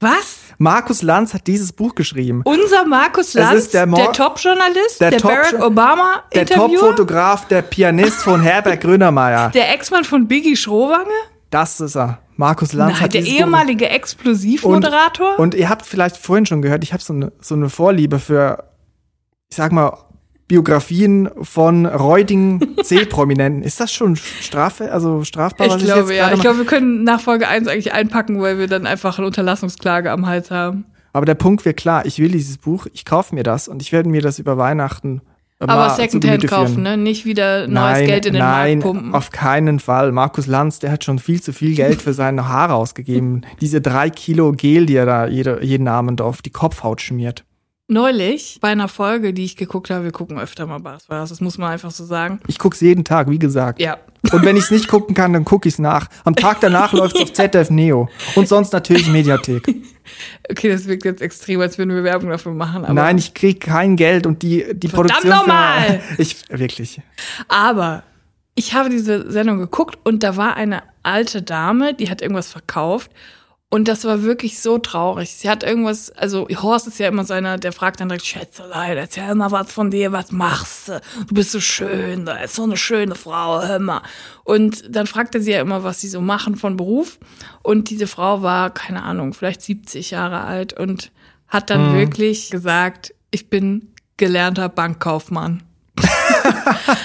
Was? 0.00 0.38
Markus 0.58 1.02
Lanz 1.02 1.34
hat 1.34 1.46
dieses 1.48 1.72
Buch 1.72 1.94
geschrieben. 1.96 2.42
Unser 2.44 2.86
Markus 2.86 3.34
Lanz, 3.34 3.64
ist 3.64 3.74
der 3.74 3.86
der, 3.86 4.12
Top-Journalist, 4.12 5.00
der 5.00 5.10
der, 5.10 5.18
Top- 5.18 5.30
Barack 5.32 5.60
Obama 5.60 6.22
Der 6.32 6.46
Top-Fotograf, 6.46 7.48
der 7.48 7.62
Pianist 7.62 8.18
von 8.22 8.40
Herbert 8.40 8.80
Grönemeyer. 8.80 9.50
der 9.50 9.72
Ex-Mann 9.74 10.04
von 10.04 10.28
Biggie 10.28 10.56
Schrowange, 10.56 11.10
Das 11.50 11.80
ist 11.80 11.96
er. 11.96 12.18
Markus 12.36 12.72
Lanz 12.72 12.94
Nein, 12.94 13.02
hat 13.02 13.14
der 13.14 13.24
ehemalige 13.24 13.88
Explosivmoderator. 13.88 15.38
Und, 15.38 15.40
und 15.42 15.54
ihr 15.54 15.68
habt 15.68 15.84
vielleicht 15.84 16.16
vorhin 16.16 16.46
schon 16.46 16.62
gehört, 16.62 16.84
ich 16.84 16.92
habe 16.92 17.02
so 17.02 17.12
eine, 17.12 17.32
so 17.40 17.54
eine 17.54 17.68
Vorliebe 17.68 18.18
für, 18.18 18.64
ich 19.48 19.56
sag 19.56 19.72
mal, 19.72 19.96
Biografien 20.46 21.28
von 21.42 21.84
räudigen 21.84 22.76
C-Prominenten. 22.82 23.62
Ist 23.62 23.80
das 23.80 23.92
schon 23.92 24.16
Strafe, 24.16 24.90
also 24.92 25.24
strafbar? 25.24 25.66
Ich 25.66 25.84
glaube, 25.84 26.12
jetzt 26.12 26.18
ja. 26.18 26.32
Ich 26.32 26.40
glaube, 26.40 26.58
wir 26.58 26.64
können 26.64 27.04
nach 27.04 27.20
Folge 27.20 27.48
1 27.48 27.68
eigentlich 27.68 27.92
einpacken, 27.92 28.40
weil 28.40 28.58
wir 28.58 28.66
dann 28.66 28.86
einfach 28.86 29.18
eine 29.18 29.26
Unterlassungsklage 29.26 30.10
am 30.10 30.26
Hals 30.26 30.50
haben. 30.50 30.86
Aber 31.12 31.26
der 31.26 31.34
Punkt 31.34 31.64
wird 31.64 31.76
klar, 31.76 32.06
ich 32.06 32.18
will 32.18 32.30
dieses 32.30 32.58
Buch, 32.58 32.86
ich 32.92 33.04
kaufe 33.04 33.34
mir 33.34 33.42
das 33.42 33.68
und 33.68 33.82
ich 33.82 33.92
werde 33.92 34.08
mir 34.08 34.22
das 34.22 34.38
über 34.38 34.56
Weihnachten 34.56 35.20
Aber 35.60 35.90
Secondhand 35.90 36.46
kaufen, 36.46 36.82
ne? 36.84 36.96
Nicht 36.96 37.24
wieder 37.24 37.66
neues 37.66 37.98
Nein, 37.98 38.06
Geld 38.06 38.26
in 38.26 38.32
den 38.34 38.42
nein, 38.42 38.78
Markt 38.78 38.82
pumpen. 38.82 39.14
auf 39.14 39.30
keinen 39.30 39.80
Fall. 39.80 40.12
Markus 40.12 40.46
Lanz, 40.46 40.78
der 40.78 40.92
hat 40.92 41.02
schon 41.02 41.18
viel 41.18 41.42
zu 41.42 41.52
viel 41.52 41.74
Geld 41.74 42.00
für 42.00 42.12
seine 42.12 42.48
Haare 42.48 42.74
ausgegeben. 42.74 43.42
Diese 43.60 43.80
drei 43.80 44.08
Kilo 44.10 44.52
Gel, 44.52 44.86
die 44.86 44.94
er 44.94 45.06
da 45.06 45.26
jede, 45.26 45.64
jeden 45.64 45.88
Abend 45.88 46.20
auf 46.20 46.42
die 46.42 46.50
Kopfhaut 46.50 47.00
schmiert. 47.00 47.44
Neulich, 47.90 48.58
bei 48.60 48.68
einer 48.68 48.86
Folge, 48.86 49.32
die 49.32 49.46
ich 49.46 49.56
geguckt 49.56 49.88
habe, 49.88 50.04
wir 50.04 50.12
gucken 50.12 50.38
öfter 50.38 50.66
mal 50.66 50.78
Bars, 50.78 51.06
das 51.08 51.40
muss 51.40 51.56
man 51.56 51.70
einfach 51.70 51.90
so 51.90 52.04
sagen. 52.04 52.38
Ich 52.46 52.58
guck's 52.58 52.82
jeden 52.82 53.02
Tag, 53.02 53.30
wie 53.30 53.38
gesagt. 53.38 53.80
Ja. 53.80 53.96
Und 54.30 54.44
wenn 54.44 54.58
ich's 54.58 54.70
nicht 54.70 54.88
gucken 54.88 55.14
kann, 55.14 55.32
dann 55.32 55.46
guck 55.46 55.64
ich's 55.64 55.78
nach. 55.78 56.08
Am 56.24 56.36
Tag 56.36 56.60
danach 56.60 56.92
läuft's 56.92 57.18
auf 57.18 57.32
ZDF 57.32 57.70
Neo. 57.70 58.10
Und 58.34 58.46
sonst 58.46 58.72
natürlich 58.72 59.08
Mediathek. 59.08 59.74
Okay, 60.50 60.70
das 60.70 60.86
wirkt 60.86 61.04
jetzt 61.04 61.20
extrem, 61.20 61.60
als 61.60 61.76
würden 61.76 61.94
wir 61.94 62.02
Werbung 62.02 62.30
dafür 62.30 62.52
machen. 62.52 62.82
Aber, 62.86 62.94
Nein, 62.94 63.18
ich 63.18 63.34
krieg 63.34 63.60
kein 63.60 63.94
Geld 63.94 64.26
und 64.26 64.40
die, 64.40 64.64
die 64.72 64.88
Verdammt 64.88 65.20
Produktion. 65.20 65.38
nochmal! 65.40 66.00
Ich, 66.16 66.48
wirklich. 66.48 67.02
aber 67.46 68.04
ich 68.54 68.72
habe 68.72 68.88
diese 68.88 69.30
Sendung 69.30 69.58
geguckt 69.58 69.98
und 70.04 70.22
da 70.22 70.38
war 70.38 70.56
eine 70.56 70.82
alte 71.02 71.42
Dame, 71.42 71.92
die 71.92 72.08
hat 72.08 72.22
irgendwas 72.22 72.50
verkauft. 72.50 73.10
Und 73.70 73.86
das 73.86 74.04
war 74.04 74.22
wirklich 74.22 74.60
so 74.60 74.78
traurig. 74.78 75.34
Sie 75.34 75.50
hat 75.50 75.62
irgendwas, 75.62 76.10
also 76.10 76.48
Horst 76.48 76.86
ist 76.86 76.98
ja 76.98 77.08
immer 77.08 77.24
so 77.24 77.34
einer, 77.34 77.58
der 77.58 77.72
fragt 77.72 78.00
dann 78.00 78.08
direkt, 78.08 78.24
Schätzelein, 78.24 78.96
erzähl 78.96 79.34
mal 79.34 79.50
was 79.50 79.70
von 79.70 79.90
dir, 79.90 80.10
was 80.10 80.32
machst 80.32 80.88
du? 80.88 81.00
Du 81.26 81.34
bist 81.34 81.52
so 81.52 81.60
schön, 81.60 82.24
da 82.24 82.36
ist 82.38 82.54
so 82.54 82.62
eine 82.62 82.78
schöne 82.78 83.14
Frau, 83.14 83.60
hör 83.60 83.78
mal. 83.78 84.00
Und 84.44 84.84
dann 84.88 85.06
fragt 85.06 85.34
er 85.34 85.42
sie 85.42 85.52
ja 85.52 85.60
immer, 85.60 85.84
was 85.84 86.00
sie 86.00 86.08
so 86.08 86.22
machen 86.22 86.56
von 86.56 86.78
Beruf. 86.78 87.18
Und 87.62 87.90
diese 87.90 88.06
Frau 88.06 88.40
war, 88.40 88.72
keine 88.72 89.02
Ahnung, 89.02 89.34
vielleicht 89.34 89.60
70 89.60 90.12
Jahre 90.12 90.40
alt 90.44 90.72
und 90.72 91.12
hat 91.48 91.68
dann 91.68 91.94
wirklich 91.94 92.50
gesagt, 92.50 93.14
ich 93.30 93.50
bin 93.50 93.92
gelernter 94.16 94.70
Bankkaufmann. 94.70 95.62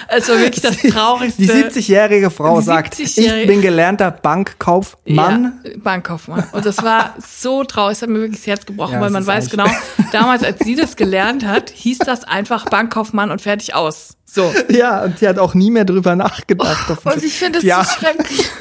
Es 0.09 0.29
war 0.29 0.39
wirklich 0.39 0.61
das 0.61 0.77
Traurigste. 0.77 1.41
Die 1.41 1.49
70-jährige 1.49 2.29
Frau 2.29 2.59
Die 2.59 2.65
sagt, 2.65 2.95
70-jährige 2.95 3.41
ich 3.41 3.47
bin 3.47 3.61
gelernter 3.61 4.11
Bankkaufmann. 4.11 5.59
Ja, 5.63 5.71
Bankkaufmann. 5.77 6.45
Und 6.51 6.65
das 6.65 6.83
war 6.83 7.15
so 7.19 7.63
traurig, 7.63 7.97
es 7.97 8.01
hat 8.01 8.09
mir 8.09 8.19
wirklich 8.19 8.39
das 8.39 8.47
Herz 8.47 8.65
gebrochen, 8.65 8.93
Ja, 8.93 9.01
weil 9.01 9.09
man 9.09 9.25
weiß 9.25 9.49
genau, 9.49 9.67
damals, 10.11 10.43
als 10.43 10.59
sie 10.59 10.75
das 10.75 10.95
gelernt 10.95 11.45
hat, 11.45 11.69
hieß 11.69 11.99
das 11.99 12.23
einfach 12.23 12.65
Bankkaufmann 12.65 13.31
und 13.31 13.41
fertig 13.41 13.75
aus. 13.75 14.17
So. 14.25 14.51
Ja, 14.69 15.03
und 15.03 15.21
die 15.21 15.27
hat 15.27 15.37
auch 15.37 15.53
nie 15.53 15.69
mehr 15.69 15.85
drüber 15.85 16.15
nachgedacht. 16.15 16.89
Oh, 16.89 17.09
Und 17.09 17.23
ich 17.23 17.33
finde 17.33 17.59
es 17.59 17.65
ja. 17.65 17.83
so 17.83 17.99
schrecklich. 17.99 18.49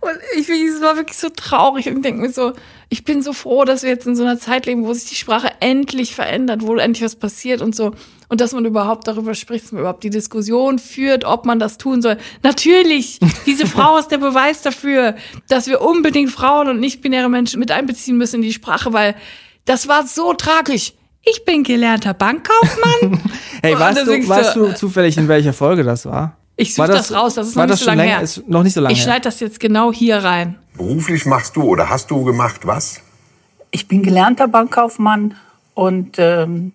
Und 0.00 0.18
ich 0.36 0.46
finde, 0.46 0.72
es 0.72 0.80
war 0.80 0.96
wirklich 0.96 1.16
so 1.18 1.28
traurig 1.28 1.86
und 1.86 2.02
denke 2.02 2.22
mir 2.22 2.32
so, 2.32 2.54
ich 2.88 3.04
bin 3.04 3.22
so 3.22 3.32
froh, 3.32 3.64
dass 3.64 3.82
wir 3.82 3.90
jetzt 3.90 4.06
in 4.06 4.16
so 4.16 4.22
einer 4.22 4.38
Zeit 4.38 4.66
leben, 4.66 4.84
wo 4.84 4.92
sich 4.92 5.08
die 5.08 5.14
Sprache 5.14 5.50
endlich 5.60 6.14
verändert, 6.14 6.62
wo 6.62 6.74
endlich 6.76 7.04
was 7.04 7.16
passiert 7.16 7.60
und 7.60 7.76
so. 7.76 7.92
Und 8.32 8.40
dass 8.40 8.54
man 8.54 8.64
überhaupt 8.64 9.06
darüber 9.08 9.34
spricht, 9.34 9.66
dass 9.66 9.72
man 9.72 9.80
überhaupt 9.80 10.02
die 10.04 10.08
Diskussion 10.08 10.78
führt, 10.78 11.26
ob 11.26 11.44
man 11.44 11.58
das 11.58 11.76
tun 11.76 12.00
soll. 12.00 12.16
Natürlich, 12.42 13.20
diese 13.44 13.66
Frau 13.74 13.98
ist 13.98 14.08
der 14.08 14.16
Beweis 14.16 14.62
dafür, 14.62 15.16
dass 15.50 15.66
wir 15.66 15.82
unbedingt 15.82 16.30
Frauen 16.30 16.68
und 16.68 16.80
nicht-binäre 16.80 17.28
Menschen 17.28 17.60
mit 17.60 17.70
einbeziehen 17.70 18.16
müssen 18.16 18.36
in 18.36 18.40
die 18.40 18.54
Sprache, 18.54 18.94
weil 18.94 19.16
das 19.66 19.86
war 19.86 20.06
so 20.06 20.32
tragisch. 20.32 20.94
Ich 21.22 21.44
bin 21.44 21.62
gelernter 21.62 22.14
Bankkaufmann. 22.14 23.20
Hey, 23.62 23.76
deswegen 23.78 24.22
du, 24.22 24.28
weißt 24.30 24.54
so- 24.54 24.66
du 24.68 24.74
zufällig, 24.76 25.18
in 25.18 25.28
welcher 25.28 25.52
Folge 25.52 25.84
das 25.84 26.06
war? 26.06 26.38
Ich 26.56 26.74
suche 26.74 26.88
das, 26.88 27.12
raus, 27.12 27.34
das 27.34 27.48
ist 27.48 27.56
war 27.56 27.66
noch 27.66 27.72
nicht 27.74 27.80
das 27.82 27.84
so 27.84 27.90
lange 27.90 28.02
her. 28.04 28.22
Ist 28.22 28.48
noch 28.48 28.62
nicht 28.62 28.72
so 28.72 28.80
lange 28.80 28.94
Ich 28.94 29.02
schneide 29.02 29.20
das 29.20 29.40
jetzt 29.40 29.60
genau 29.60 29.92
hier 29.92 30.24
rein. 30.24 30.58
Beruflich 30.74 31.26
machst 31.26 31.54
du 31.54 31.64
oder 31.64 31.90
hast 31.90 32.10
du 32.10 32.24
gemacht 32.24 32.62
was? 32.64 33.02
Ich 33.72 33.88
bin 33.88 34.02
gelernter 34.02 34.48
Bankkaufmann 34.48 35.34
und 35.74 36.16
ähm, 36.18 36.72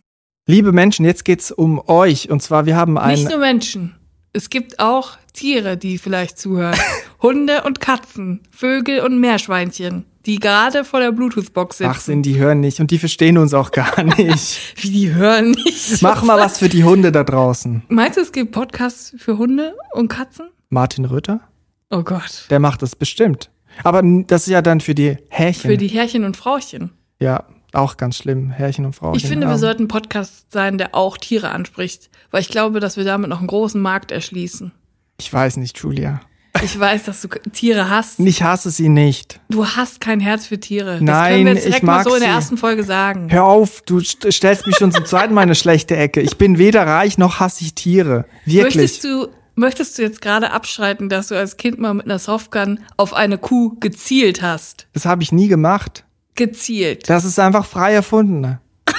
Liebe 0.48 0.72
Menschen, 0.72 1.06
jetzt 1.06 1.26
geht's 1.26 1.52
um 1.52 1.80
euch. 1.88 2.30
Und 2.32 2.42
zwar, 2.42 2.66
wir 2.66 2.76
haben 2.76 2.94
Nicht 2.94 3.04
ein, 3.04 3.24
nur 3.26 3.38
Menschen. 3.40 3.96
Es 4.34 4.50
gibt 4.50 4.80
auch 4.80 5.18
Tiere, 5.34 5.78
die 5.78 5.98
vielleicht 5.98 6.40
zuhören. 6.40 6.76
Hunde 7.22 7.64
und 7.64 7.80
Katzen, 7.82 8.42
Vögel 8.52 9.02
und 9.02 9.20
Meerschweinchen, 9.20 10.06
die 10.26 10.40
gerade 10.40 10.86
vor 10.86 11.00
der 11.00 11.12
Bluetooth-Box 11.12 11.80
sitzen. 11.80 11.92
Ach, 11.94 12.00
sind 12.00 12.24
die 12.24 12.38
hören 12.38 12.60
nicht 12.60 12.80
und 12.80 12.92
die 12.92 12.98
verstehen 13.00 13.38
uns 13.38 13.54
auch 13.54 13.72
gar 13.72 14.04
nicht. 14.18 14.60
Wie 14.84 14.90
die 14.92 15.14
hören 15.14 15.52
nicht. 15.52 16.02
Mach 16.02 16.24
mal 16.24 16.40
was 16.40 16.60
für 16.60 16.70
die 16.70 16.84
Hunde 16.84 17.12
da 17.12 17.24
draußen. 17.24 17.84
Meinst 17.90 18.18
du, 18.18 18.22
es 18.22 18.32
gibt 18.32 18.52
Podcasts 18.52 19.16
für 19.18 19.38
Hunde 19.38 19.76
und 19.94 20.08
Katzen? 20.08 20.48
Martin 20.70 21.06
Rötter, 21.06 21.42
Oh 21.90 22.04
Gott. 22.04 22.46
der 22.50 22.60
macht 22.60 22.82
das 22.82 22.96
bestimmt. 22.96 23.50
Aber 23.84 24.02
das 24.04 24.44
ist 24.48 24.52
ja 24.52 24.62
dann 24.62 24.80
für 24.82 24.96
die 24.96 25.18
Härchen. 25.30 25.70
Für 25.72 25.78
die 25.78 25.88
Herrchen 25.88 26.24
und 26.24 26.38
Frauchen. 26.38 26.92
ja, 27.20 27.44
auch 27.78 27.98
ganz 27.98 28.18
schlimm. 28.18 28.50
Härchen 28.50 28.86
und 28.86 28.94
Frauchen. 28.94 29.16
Ich 29.18 29.26
finde, 29.28 29.48
wir 29.48 29.58
sollten 29.58 29.84
ein 29.84 29.88
Podcast 29.88 30.52
sein, 30.52 30.78
der 30.78 30.96
auch 30.96 31.18
Tiere 31.18 31.50
anspricht, 31.50 32.10
weil 32.32 32.42
ich 32.42 32.50
glaube, 32.50 32.80
dass 32.80 32.98
wir 32.98 33.04
damit 33.04 33.30
noch 33.30 33.40
einen 33.40 33.48
großen 33.48 33.82
Markt 33.82 34.12
erschließen. 34.12 34.72
Ich 35.20 35.32
weiß 35.32 35.58
nicht, 35.58 35.78
Julia. 35.80 36.22
Ich 36.64 36.80
weiß, 36.80 37.04
dass 37.04 37.22
du 37.22 37.28
Tiere 37.54 37.90
hast. 37.90 38.20
Ich 38.20 38.42
hasse 38.42 38.72
sie 38.72 38.90
nicht. 38.90 39.40
Du 39.50 39.66
hast 39.68 40.00
kein 40.00 40.20
Herz 40.20 40.48
für 40.48 40.60
Tiere. 40.60 40.94
Das 40.94 41.02
Nein, 41.02 41.34
können 41.34 41.46
wir 41.46 41.54
jetzt 41.54 41.64
ich 41.66 41.66
direkt 41.68 41.84
mal 41.84 41.98
mag 41.98 42.04
so 42.08 42.16
in 42.16 42.22
der 42.22 42.30
ersten 42.32 42.58
Folge 42.58 42.84
sagen. 42.84 43.28
Hör 43.32 43.44
auf, 43.46 43.82
du 43.82 43.98
st- 44.00 44.32
stellst 44.32 44.66
mich 44.66 44.76
schon 44.76 44.92
zum 44.92 45.06
zweiten 45.06 45.36
Mal 45.36 45.44
in 45.44 45.50
eine 45.50 45.56
schlechte 45.56 45.96
Ecke. 45.96 46.20
Ich 46.22 46.38
bin 46.38 46.58
weder 46.58 46.88
reich 46.88 47.20
noch 47.20 47.40
hasse 47.40 47.64
ich 47.64 47.76
Tiere. 47.76 48.26
Wirklich. 48.46 48.76
Möchtest 48.76 49.04
du, 49.04 49.28
möchtest 49.54 49.98
du 49.98 50.02
jetzt 50.02 50.20
gerade 50.20 50.50
abschreiten, 50.52 51.10
dass 51.10 51.28
du 51.28 51.36
als 51.38 51.58
Kind 51.58 51.78
mal 51.78 51.94
mit 51.94 52.06
einer 52.06 52.18
Softgun 52.18 52.80
auf 52.98 53.14
eine 53.14 53.38
Kuh 53.38 53.76
gezielt 53.80 54.42
hast? 54.42 54.88
Das 54.94 55.06
habe 55.06 55.22
ich 55.22 55.32
nie 55.32 55.50
gemacht. 55.50 56.06
Gezielt. 56.38 57.10
Das 57.10 57.26
ist 57.26 57.38
einfach 57.40 57.66
frei 57.66 57.94
erfunden. 57.94 58.60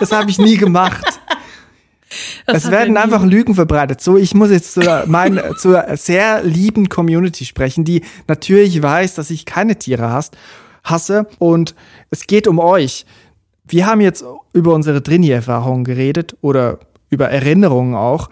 Das 0.00 0.10
habe 0.10 0.28
ich 0.28 0.38
nie 0.38 0.56
gemacht. 0.56 1.04
Das 2.46 2.64
Es 2.64 2.70
werden 2.70 2.96
er 2.96 3.04
einfach 3.04 3.24
Lügen 3.24 3.54
verbreitet. 3.54 4.00
So, 4.00 4.16
ich 4.16 4.34
muss 4.34 4.50
jetzt 4.50 4.72
zur, 4.72 5.04
mein, 5.06 5.40
zur 5.56 5.84
sehr 5.96 6.42
lieben 6.42 6.88
Community 6.88 7.44
sprechen, 7.44 7.84
die 7.84 8.02
natürlich 8.26 8.82
weiß, 8.82 9.14
dass 9.14 9.30
ich 9.30 9.46
keine 9.46 9.78
Tiere 9.78 10.10
hasst, 10.10 10.36
hasse. 10.82 11.26
Und 11.38 11.76
es 12.10 12.26
geht 12.26 12.48
um 12.48 12.58
euch. 12.58 13.06
Wir 13.66 13.86
haben 13.86 14.00
jetzt 14.00 14.24
über 14.52 14.74
unsere 14.74 15.00
Drini-Erfahrungen 15.00 15.84
geredet 15.84 16.36
oder 16.40 16.80
über 17.08 17.30
Erinnerungen 17.30 17.94
auch. 17.94 18.28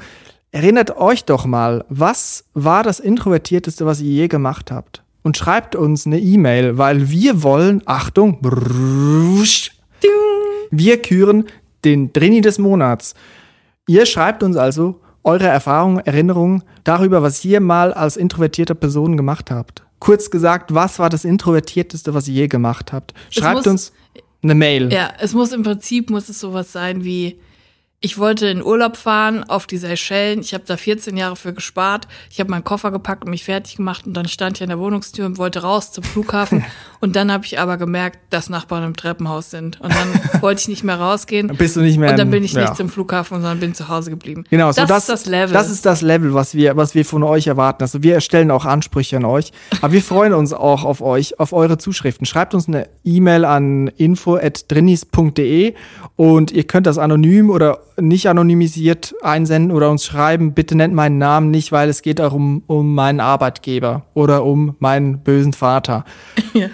Erinnert 0.50 0.96
euch 0.98 1.24
doch 1.24 1.46
mal, 1.46 1.84
was 1.88 2.44
war 2.52 2.82
das 2.82 3.00
Introvertierteste, 3.00 3.86
was 3.86 4.00
ihr 4.00 4.10
je 4.10 4.28
gemacht 4.28 4.70
habt? 4.70 5.01
Und 5.22 5.36
schreibt 5.36 5.76
uns 5.76 6.06
eine 6.06 6.18
E-Mail, 6.18 6.78
weil 6.78 7.10
wir 7.10 7.42
wollen, 7.42 7.82
Achtung, 7.86 8.38
wir 10.70 11.02
küren 11.02 11.44
den 11.84 12.12
Drini 12.12 12.40
des 12.40 12.58
Monats. 12.58 13.14
Ihr 13.86 14.06
schreibt 14.06 14.42
uns 14.42 14.56
also 14.56 15.00
eure 15.22 15.46
Erfahrungen, 15.46 15.98
Erinnerungen 16.04 16.62
darüber, 16.84 17.22
was 17.22 17.44
ihr 17.44 17.60
mal 17.60 17.92
als 17.92 18.16
introvertierte 18.16 18.74
Person 18.74 19.16
gemacht 19.16 19.50
habt. 19.50 19.84
Kurz 20.00 20.30
gesagt, 20.30 20.74
was 20.74 20.98
war 20.98 21.08
das 21.10 21.24
introvertierteste, 21.24 22.12
was 22.14 22.26
ihr 22.26 22.34
je 22.34 22.48
gemacht 22.48 22.92
habt? 22.92 23.14
Schreibt 23.30 23.58
muss- 23.58 23.66
uns 23.68 23.92
eine 24.42 24.56
Mail. 24.56 24.92
Ja, 24.92 25.12
es 25.20 25.32
muss 25.34 25.52
im 25.52 25.62
Prinzip 25.62 26.10
muss 26.10 26.28
es 26.28 26.40
sowas 26.40 26.72
sein 26.72 27.04
wie 27.04 27.38
ich 28.04 28.18
wollte 28.18 28.48
in 28.48 28.62
Urlaub 28.62 28.96
fahren 28.96 29.44
auf 29.44 29.68
die 29.68 29.78
Seychellen. 29.78 30.40
Ich 30.40 30.54
habe 30.54 30.64
da 30.66 30.76
14 30.76 31.16
Jahre 31.16 31.36
für 31.36 31.54
gespart. 31.54 32.08
Ich 32.30 32.40
habe 32.40 32.50
meinen 32.50 32.64
Koffer 32.64 32.90
gepackt 32.90 33.24
und 33.24 33.30
mich 33.30 33.44
fertig 33.44 33.76
gemacht 33.76 34.06
und 34.06 34.14
dann 34.14 34.26
stand 34.26 34.58
ich 34.58 34.62
an 34.64 34.70
der 34.70 34.80
Wohnungstür 34.80 35.24
und 35.24 35.38
wollte 35.38 35.62
raus 35.62 35.92
zum 35.92 36.02
Flughafen. 36.02 36.64
und 37.02 37.16
dann 37.16 37.32
habe 37.32 37.44
ich 37.44 37.58
aber 37.58 37.76
gemerkt, 37.76 38.18
dass 38.30 38.48
Nachbarn 38.48 38.84
im 38.84 38.96
Treppenhaus 38.96 39.50
sind. 39.50 39.80
Und 39.80 39.92
dann 39.92 40.08
wollte 40.40 40.60
ich 40.62 40.68
nicht 40.68 40.84
mehr 40.84 40.98
rausgehen. 41.00 41.48
Dann 41.48 41.56
bist 41.56 41.74
du 41.74 41.80
nicht 41.80 41.98
mehr 41.98 42.10
Und 42.12 42.18
dann 42.18 42.28
in- 42.28 42.30
bin 42.30 42.44
ich 42.44 42.52
ja. 42.52 42.60
nicht 42.62 42.76
zum 42.76 42.88
Flughafen, 42.88 43.38
sondern 43.42 43.58
bin 43.58 43.74
zu 43.74 43.88
Hause 43.88 44.10
geblieben. 44.10 44.44
Genau, 44.50 44.70
so 44.70 44.82
das, 44.82 44.88
das, 44.88 44.98
ist 45.02 45.08
das 45.08 45.26
Level. 45.26 45.52
Das 45.52 45.68
ist 45.68 45.84
das 45.84 46.00
Level, 46.00 46.32
was 46.32 46.54
wir, 46.54 46.76
was 46.76 46.94
wir 46.94 47.04
von 47.04 47.24
euch 47.24 47.48
erwarten. 47.48 47.82
Also 47.82 48.02
wir 48.04 48.20
stellen 48.20 48.52
auch 48.52 48.64
Ansprüche 48.64 49.16
an 49.16 49.24
euch. 49.24 49.50
Aber 49.80 49.92
wir 49.92 50.00
freuen 50.00 50.32
uns 50.32 50.52
auch 50.52 50.84
auf 50.84 51.00
euch, 51.02 51.40
auf 51.40 51.52
eure 51.52 51.76
Zuschriften. 51.76 52.24
Schreibt 52.24 52.54
uns 52.54 52.68
eine 52.68 52.88
E-Mail 53.04 53.44
an 53.44 53.88
info.drinis.de 53.88 55.74
und 56.16 56.52
ihr 56.52 56.64
könnt 56.64 56.86
das 56.86 56.98
anonym 56.98 57.50
oder 57.50 57.80
nicht 58.00 58.28
anonymisiert 58.28 59.14
einsenden 59.22 59.74
oder 59.76 59.90
uns 59.90 60.04
schreiben. 60.04 60.54
Bitte 60.54 60.76
nennt 60.76 60.94
meinen 60.94 61.18
Namen 61.18 61.50
nicht, 61.50 61.72
weil 61.72 61.88
es 61.88 62.02
geht 62.02 62.20
auch 62.20 62.32
um, 62.32 62.62
um 62.68 62.94
meinen 62.94 63.20
Arbeitgeber 63.20 64.06
oder 64.14 64.44
um 64.44 64.76
meinen 64.78 65.18
bösen 65.18 65.52
Vater. 65.52 66.04
Ja. 66.54 66.68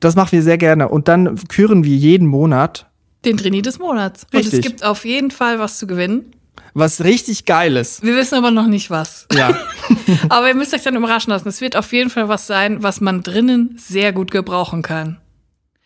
Das 0.00 0.16
machen 0.16 0.32
wir 0.32 0.42
sehr 0.42 0.58
gerne. 0.58 0.88
Und 0.88 1.08
dann 1.08 1.36
küren 1.48 1.84
wir 1.84 1.94
jeden 1.94 2.26
Monat 2.26 2.86
den 3.24 3.36
Trainee 3.36 3.62
des 3.62 3.78
Monats. 3.78 4.24
Und 4.32 4.38
Richtig. 4.38 4.60
es 4.60 4.64
gibt 4.64 4.82
auf 4.84 5.04
jeden 5.04 5.30
Fall 5.30 5.58
was 5.58 5.78
zu 5.78 5.86
gewinnen. 5.86 6.32
was 6.72 7.04
richtig 7.04 7.44
Geiles. 7.44 8.02
Wir 8.02 8.16
wissen 8.16 8.36
aber 8.36 8.50
noch 8.50 8.66
nicht 8.66 8.90
was. 8.90 9.26
Ja. 9.34 9.54
Aber 10.28 10.48
ihr 10.48 10.54
müsst 10.54 10.72
euch 10.72 10.82
dann 10.82 10.96
überraschen 10.96 11.30
lassen. 11.30 11.48
Es 11.48 11.60
wird 11.60 11.76
auf 11.76 11.92
jeden 11.92 12.10
Fall 12.10 12.28
was 12.28 12.46
sein, 12.46 12.82
was 12.82 13.00
man 13.00 13.22
drinnen 13.22 13.74
sehr 13.76 14.12
gut 14.12 14.30
gebrauchen 14.30 14.82
kann. 14.82 15.18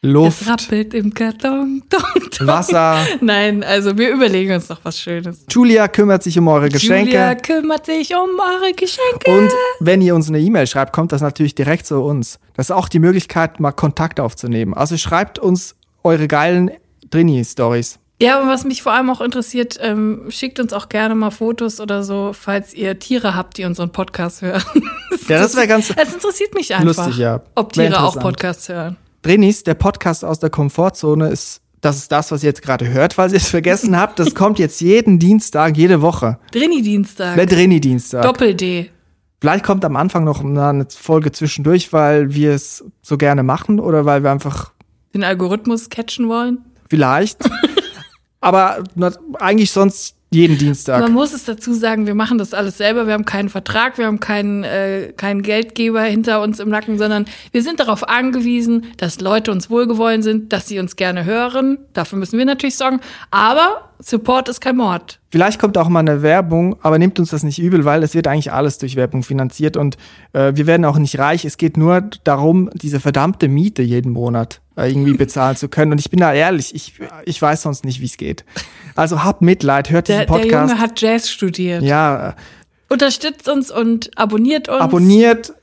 Luft, 0.04 0.42
Es 0.42 0.48
rappelt 0.48 0.92
im 0.94 1.14
Karton. 1.14 1.82
Dong, 1.90 2.02
dong. 2.38 2.46
Wasser. 2.46 2.98
Nein, 3.20 3.64
also 3.64 3.96
wir 3.96 4.10
überlegen 4.10 4.52
uns 4.54 4.68
noch 4.68 4.80
was 4.84 4.98
Schönes. 5.00 5.44
Julia 5.50 5.88
kümmert 5.88 6.22
sich 6.22 6.38
um 6.38 6.46
eure 6.48 6.68
Geschenke. 6.68 7.10
Julia 7.12 7.34
kümmert 7.34 7.86
sich 7.86 8.14
um 8.14 8.30
eure 8.38 8.72
Geschenke. 8.74 9.30
Und 9.30 9.50
wenn 9.80 10.00
ihr 10.02 10.14
uns 10.14 10.28
eine 10.28 10.40
E-Mail 10.40 10.66
schreibt, 10.66 10.92
kommt 10.92 11.12
das 11.12 11.22
natürlich 11.22 11.54
direkt 11.54 11.86
zu 11.86 12.00
uns. 12.02 12.38
Das 12.54 12.66
ist 12.66 12.70
auch 12.70 12.88
die 12.88 12.98
Möglichkeit, 12.98 13.60
mal 13.60 13.72
Kontakt 13.72 14.20
aufzunehmen. 14.20 14.74
Also 14.74 14.96
schreibt 14.96 15.38
uns 15.38 15.74
eure 16.02 16.28
geilen 16.28 16.70
Drini-Stories. 17.10 17.98
ja, 18.20 18.40
und 18.40 18.48
was 18.48 18.64
mich 18.64 18.82
vor 18.82 18.92
allem 18.92 19.08
auch 19.10 19.20
interessiert, 19.20 19.78
ähm, 19.80 20.26
schickt 20.28 20.60
uns 20.60 20.72
auch 20.72 20.88
gerne 20.88 21.14
mal 21.14 21.30
Fotos 21.30 21.80
oder 21.80 22.02
so, 22.02 22.32
falls 22.38 22.74
ihr 22.74 22.98
Tiere 22.98 23.34
habt, 23.34 23.56
die 23.56 23.64
unseren 23.64 23.90
Podcast 23.90 24.42
hören. 24.42 24.62
Ja, 25.28 25.38
das 25.38 25.56
wäre 25.56 25.66
ganz 25.66 25.90
Es 25.96 26.12
interessiert 26.12 26.52
mich 26.54 26.74
einfach, 26.74 27.06
lustig, 27.06 27.16
ja. 27.16 27.40
ob 27.54 27.72
Tiere 27.72 28.02
auch. 28.02 28.18
Podcasts 28.18 28.68
hören. 28.68 28.96
Drinis, 29.24 29.62
der 29.64 29.72
Podcast 29.74 30.22
aus 30.24 30.38
der 30.38 30.50
Komfortzone, 30.50 31.28
ist 31.28 31.62
das 31.80 31.96
ist 31.96 32.12
das, 32.12 32.30
was 32.30 32.42
ihr 32.42 32.48
jetzt 32.50 32.62
gerade 32.62 32.88
hört, 32.92 33.16
weil 33.18 33.30
ihr 33.30 33.36
es 33.38 33.48
vergessen 33.48 33.96
habt. 34.00 34.18
Das 34.18 34.34
kommt 34.34 34.58
jetzt 34.58 34.80
jeden 34.80 35.18
Dienstag, 35.18 35.76
jede 35.76 36.02
Woche. 36.02 36.38
Drini-Dienstag. 36.52 37.36
Der 37.36 37.46
Drini-Dienstag. 37.46 38.22
Doppel-D. 38.22 38.90
Vielleicht 39.40 39.64
kommt 39.64 39.84
am 39.84 39.96
Anfang 39.96 40.24
noch 40.24 40.42
eine 40.44 40.86
Folge 40.90 41.32
zwischendurch, 41.32 41.92
weil 41.92 42.34
wir 42.34 42.52
es 42.52 42.84
so 43.02 43.16
gerne 43.18 43.42
machen 43.42 43.80
oder 43.80 44.04
weil 44.04 44.22
wir 44.22 44.30
einfach 44.30 44.72
Den 45.14 45.24
Algorithmus 45.24 45.88
catchen 45.90 46.28
wollen. 46.28 46.58
vielleicht. 46.88 47.38
Aber 48.40 48.84
eigentlich 49.40 49.70
sonst 49.70 50.16
jeden 50.34 50.58
Dienstag. 50.58 51.00
Man 51.00 51.12
muss 51.12 51.32
es 51.32 51.44
dazu 51.44 51.72
sagen, 51.72 52.06
wir 52.06 52.14
machen 52.14 52.36
das 52.36 52.52
alles 52.52 52.76
selber. 52.76 53.06
Wir 53.06 53.14
haben 53.14 53.24
keinen 53.24 53.48
Vertrag, 53.48 53.96
wir 53.96 54.06
haben 54.06 54.20
keinen, 54.20 54.64
äh, 54.64 55.12
keinen 55.16 55.42
Geldgeber 55.42 56.02
hinter 56.02 56.42
uns 56.42 56.60
im 56.60 56.68
Nacken, 56.68 56.98
sondern 56.98 57.24
wir 57.52 57.62
sind 57.62 57.80
darauf 57.80 58.06
angewiesen, 58.06 58.86
dass 58.98 59.20
Leute 59.20 59.50
uns 59.52 59.70
wohlgewollen 59.70 60.22
sind, 60.22 60.52
dass 60.52 60.68
sie 60.68 60.78
uns 60.78 60.96
gerne 60.96 61.24
hören. 61.24 61.78
Dafür 61.94 62.18
müssen 62.18 62.38
wir 62.38 62.44
natürlich 62.44 62.76
sorgen. 62.76 63.00
Aber 63.30 63.90
Support 64.00 64.48
ist 64.48 64.60
kein 64.60 64.76
Mord. 64.76 65.20
Vielleicht 65.30 65.58
kommt 65.58 65.78
auch 65.78 65.88
mal 65.88 66.00
eine 66.00 66.22
Werbung, 66.22 66.76
aber 66.82 66.98
nehmt 66.98 67.18
uns 67.18 67.30
das 67.30 67.42
nicht 67.42 67.58
übel, 67.58 67.84
weil 67.84 68.02
es 68.02 68.14
wird 68.14 68.26
eigentlich 68.26 68.52
alles 68.52 68.78
durch 68.78 68.96
Werbung 68.96 69.22
finanziert 69.22 69.76
und 69.76 69.96
äh, 70.32 70.52
wir 70.54 70.66
werden 70.66 70.84
auch 70.84 70.98
nicht 70.98 71.18
reich. 71.18 71.44
Es 71.44 71.56
geht 71.56 71.76
nur 71.76 72.02
darum, 72.24 72.70
diese 72.74 73.00
verdammte 73.00 73.48
Miete 73.48 73.82
jeden 73.82 74.12
Monat 74.12 74.60
irgendwie 74.76 75.12
bezahlen 75.16 75.56
zu 75.56 75.68
können. 75.68 75.92
Und 75.92 75.98
ich 75.98 76.10
bin 76.10 76.20
da 76.20 76.32
ehrlich, 76.32 76.74
ich, 76.74 76.94
ich 77.24 77.40
weiß 77.40 77.62
sonst 77.62 77.84
nicht, 77.84 78.00
wie 78.00 78.06
es 78.06 78.16
geht. 78.16 78.44
Also 78.94 79.24
habt 79.24 79.42
Mitleid, 79.42 79.90
hört 79.90 80.08
Der, 80.08 80.20
diesen 80.24 80.32
der 80.32 80.40
Podcast. 80.42 80.70
Junge 80.70 80.80
hat 80.82 81.00
Jazz 81.00 81.30
studiert. 81.30 81.82
ja, 81.82 82.30
äh, 82.30 82.32
Unterstützt 82.88 83.48
uns 83.48 83.70
und 83.70 84.10
abonniert 84.16 84.68
uns. 84.68 84.80
abonniert, 84.80 85.54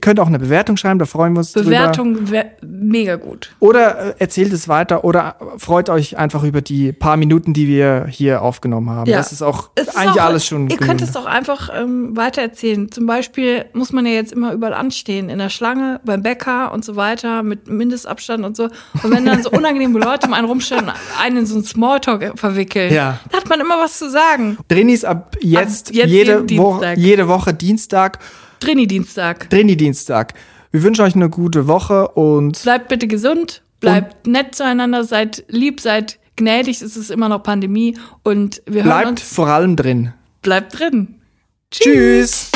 könnt 0.00 0.20
auch 0.20 0.26
eine 0.26 0.38
Bewertung 0.38 0.76
schreiben, 0.76 0.98
da 0.98 1.06
freuen 1.06 1.32
wir 1.32 1.38
uns. 1.38 1.52
Bewertung 1.52 2.18
mega 2.62 3.16
gut. 3.16 3.50
Oder 3.60 4.10
äh, 4.10 4.14
erzählt 4.18 4.52
es 4.52 4.68
weiter 4.68 5.02
oder 5.02 5.36
freut 5.56 5.88
euch 5.88 6.18
einfach 6.18 6.44
über 6.44 6.60
die 6.60 6.92
paar 6.92 7.16
Minuten, 7.16 7.54
die 7.54 7.66
wir 7.66 8.06
hier 8.08 8.42
aufgenommen 8.42 8.90
haben. 8.90 9.10
Das 9.10 9.32
ist 9.32 9.42
auch 9.42 9.70
ist 9.74 9.96
eigentlich 9.96 10.20
auch- 10.20 10.26
alles 10.26 10.46
schon 10.46 10.68
Ihr 10.68 10.76
könnt 10.76 10.90
genug. 11.00 11.02
es 11.02 11.12
doch 11.12 11.24
einfach 11.26 11.70
ähm, 11.74 12.14
weitererzählen. 12.16 12.92
Zum 12.92 13.06
Beispiel 13.06 13.64
muss 13.72 13.92
man 13.92 14.04
ja 14.06 14.12
jetzt 14.12 14.32
immer 14.32 14.52
überall 14.52 14.74
anstehen, 14.74 15.28
in 15.30 15.38
der 15.38 15.48
Schlange, 15.50 16.00
beim 16.04 16.22
Bäcker 16.22 16.72
und 16.72 16.84
so 16.84 16.94
weiter, 16.94 17.42
mit 17.42 17.68
Mindestabstand 17.68 18.44
und 18.44 18.56
so. 18.56 18.64
Und 19.02 19.10
wenn 19.10 19.24
dann 19.24 19.42
so 19.42 19.50
unangenehme 19.56 19.98
Leute 19.98 20.26
um 20.26 20.34
einen 20.34 20.46
rumstehen 20.46 20.84
und 20.84 20.92
einen 21.20 21.38
in 21.38 21.46
so 21.46 21.54
einen 21.54 21.64
Smalltalk 21.64 22.38
verwickeln, 22.38 22.92
Ja. 22.92 23.18
da 23.32 23.38
hat 23.38 23.48
man 23.48 23.60
immer 23.60 23.78
was 23.78 23.98
zu 23.98 24.10
sagen. 24.10 24.58
Drinis 24.68 25.04
ab 25.04 25.36
jetzt, 25.40 25.94
jetzt 25.94 26.10
jede, 26.10 26.32
jeden 26.32 26.46
Woche, 26.74 26.94
jede 26.96 27.28
Woche 27.28 27.54
Dienstag, 27.54 28.18
Drini-Dienstag. 28.60 29.50
Drini-Dienstag. 29.50 30.34
Wir 30.72 30.82
wünschen 30.82 31.04
euch 31.04 31.14
eine 31.14 31.30
gute 31.30 31.68
Woche 31.68 32.08
und 32.08 32.62
Bleibt 32.62 32.88
bitte 32.88 33.06
gesund, 33.06 33.62
bleibt 33.80 34.26
nett 34.26 34.54
zueinander, 34.54 35.04
seid 35.04 35.44
lieb, 35.48 35.80
seid 35.80 36.18
gnädig. 36.36 36.82
Es 36.82 36.96
ist 36.96 37.10
immer 37.10 37.28
noch 37.28 37.42
Pandemie 37.42 37.96
und 38.22 38.62
wir 38.66 38.84
hören 38.84 38.92
bleibt 38.92 39.08
uns. 39.08 39.22
vor 39.22 39.48
allem 39.48 39.76
drin. 39.76 40.12
Bleibt 40.42 40.78
drin. 40.78 41.20
Tschüss. 41.70 42.50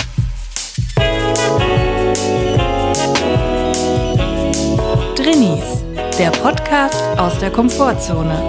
Drinnies, 5.17 5.85
der 6.19 6.31
Podcast 6.31 7.03
aus 7.19 7.39
der 7.39 7.51
Komfortzone. 7.51 8.49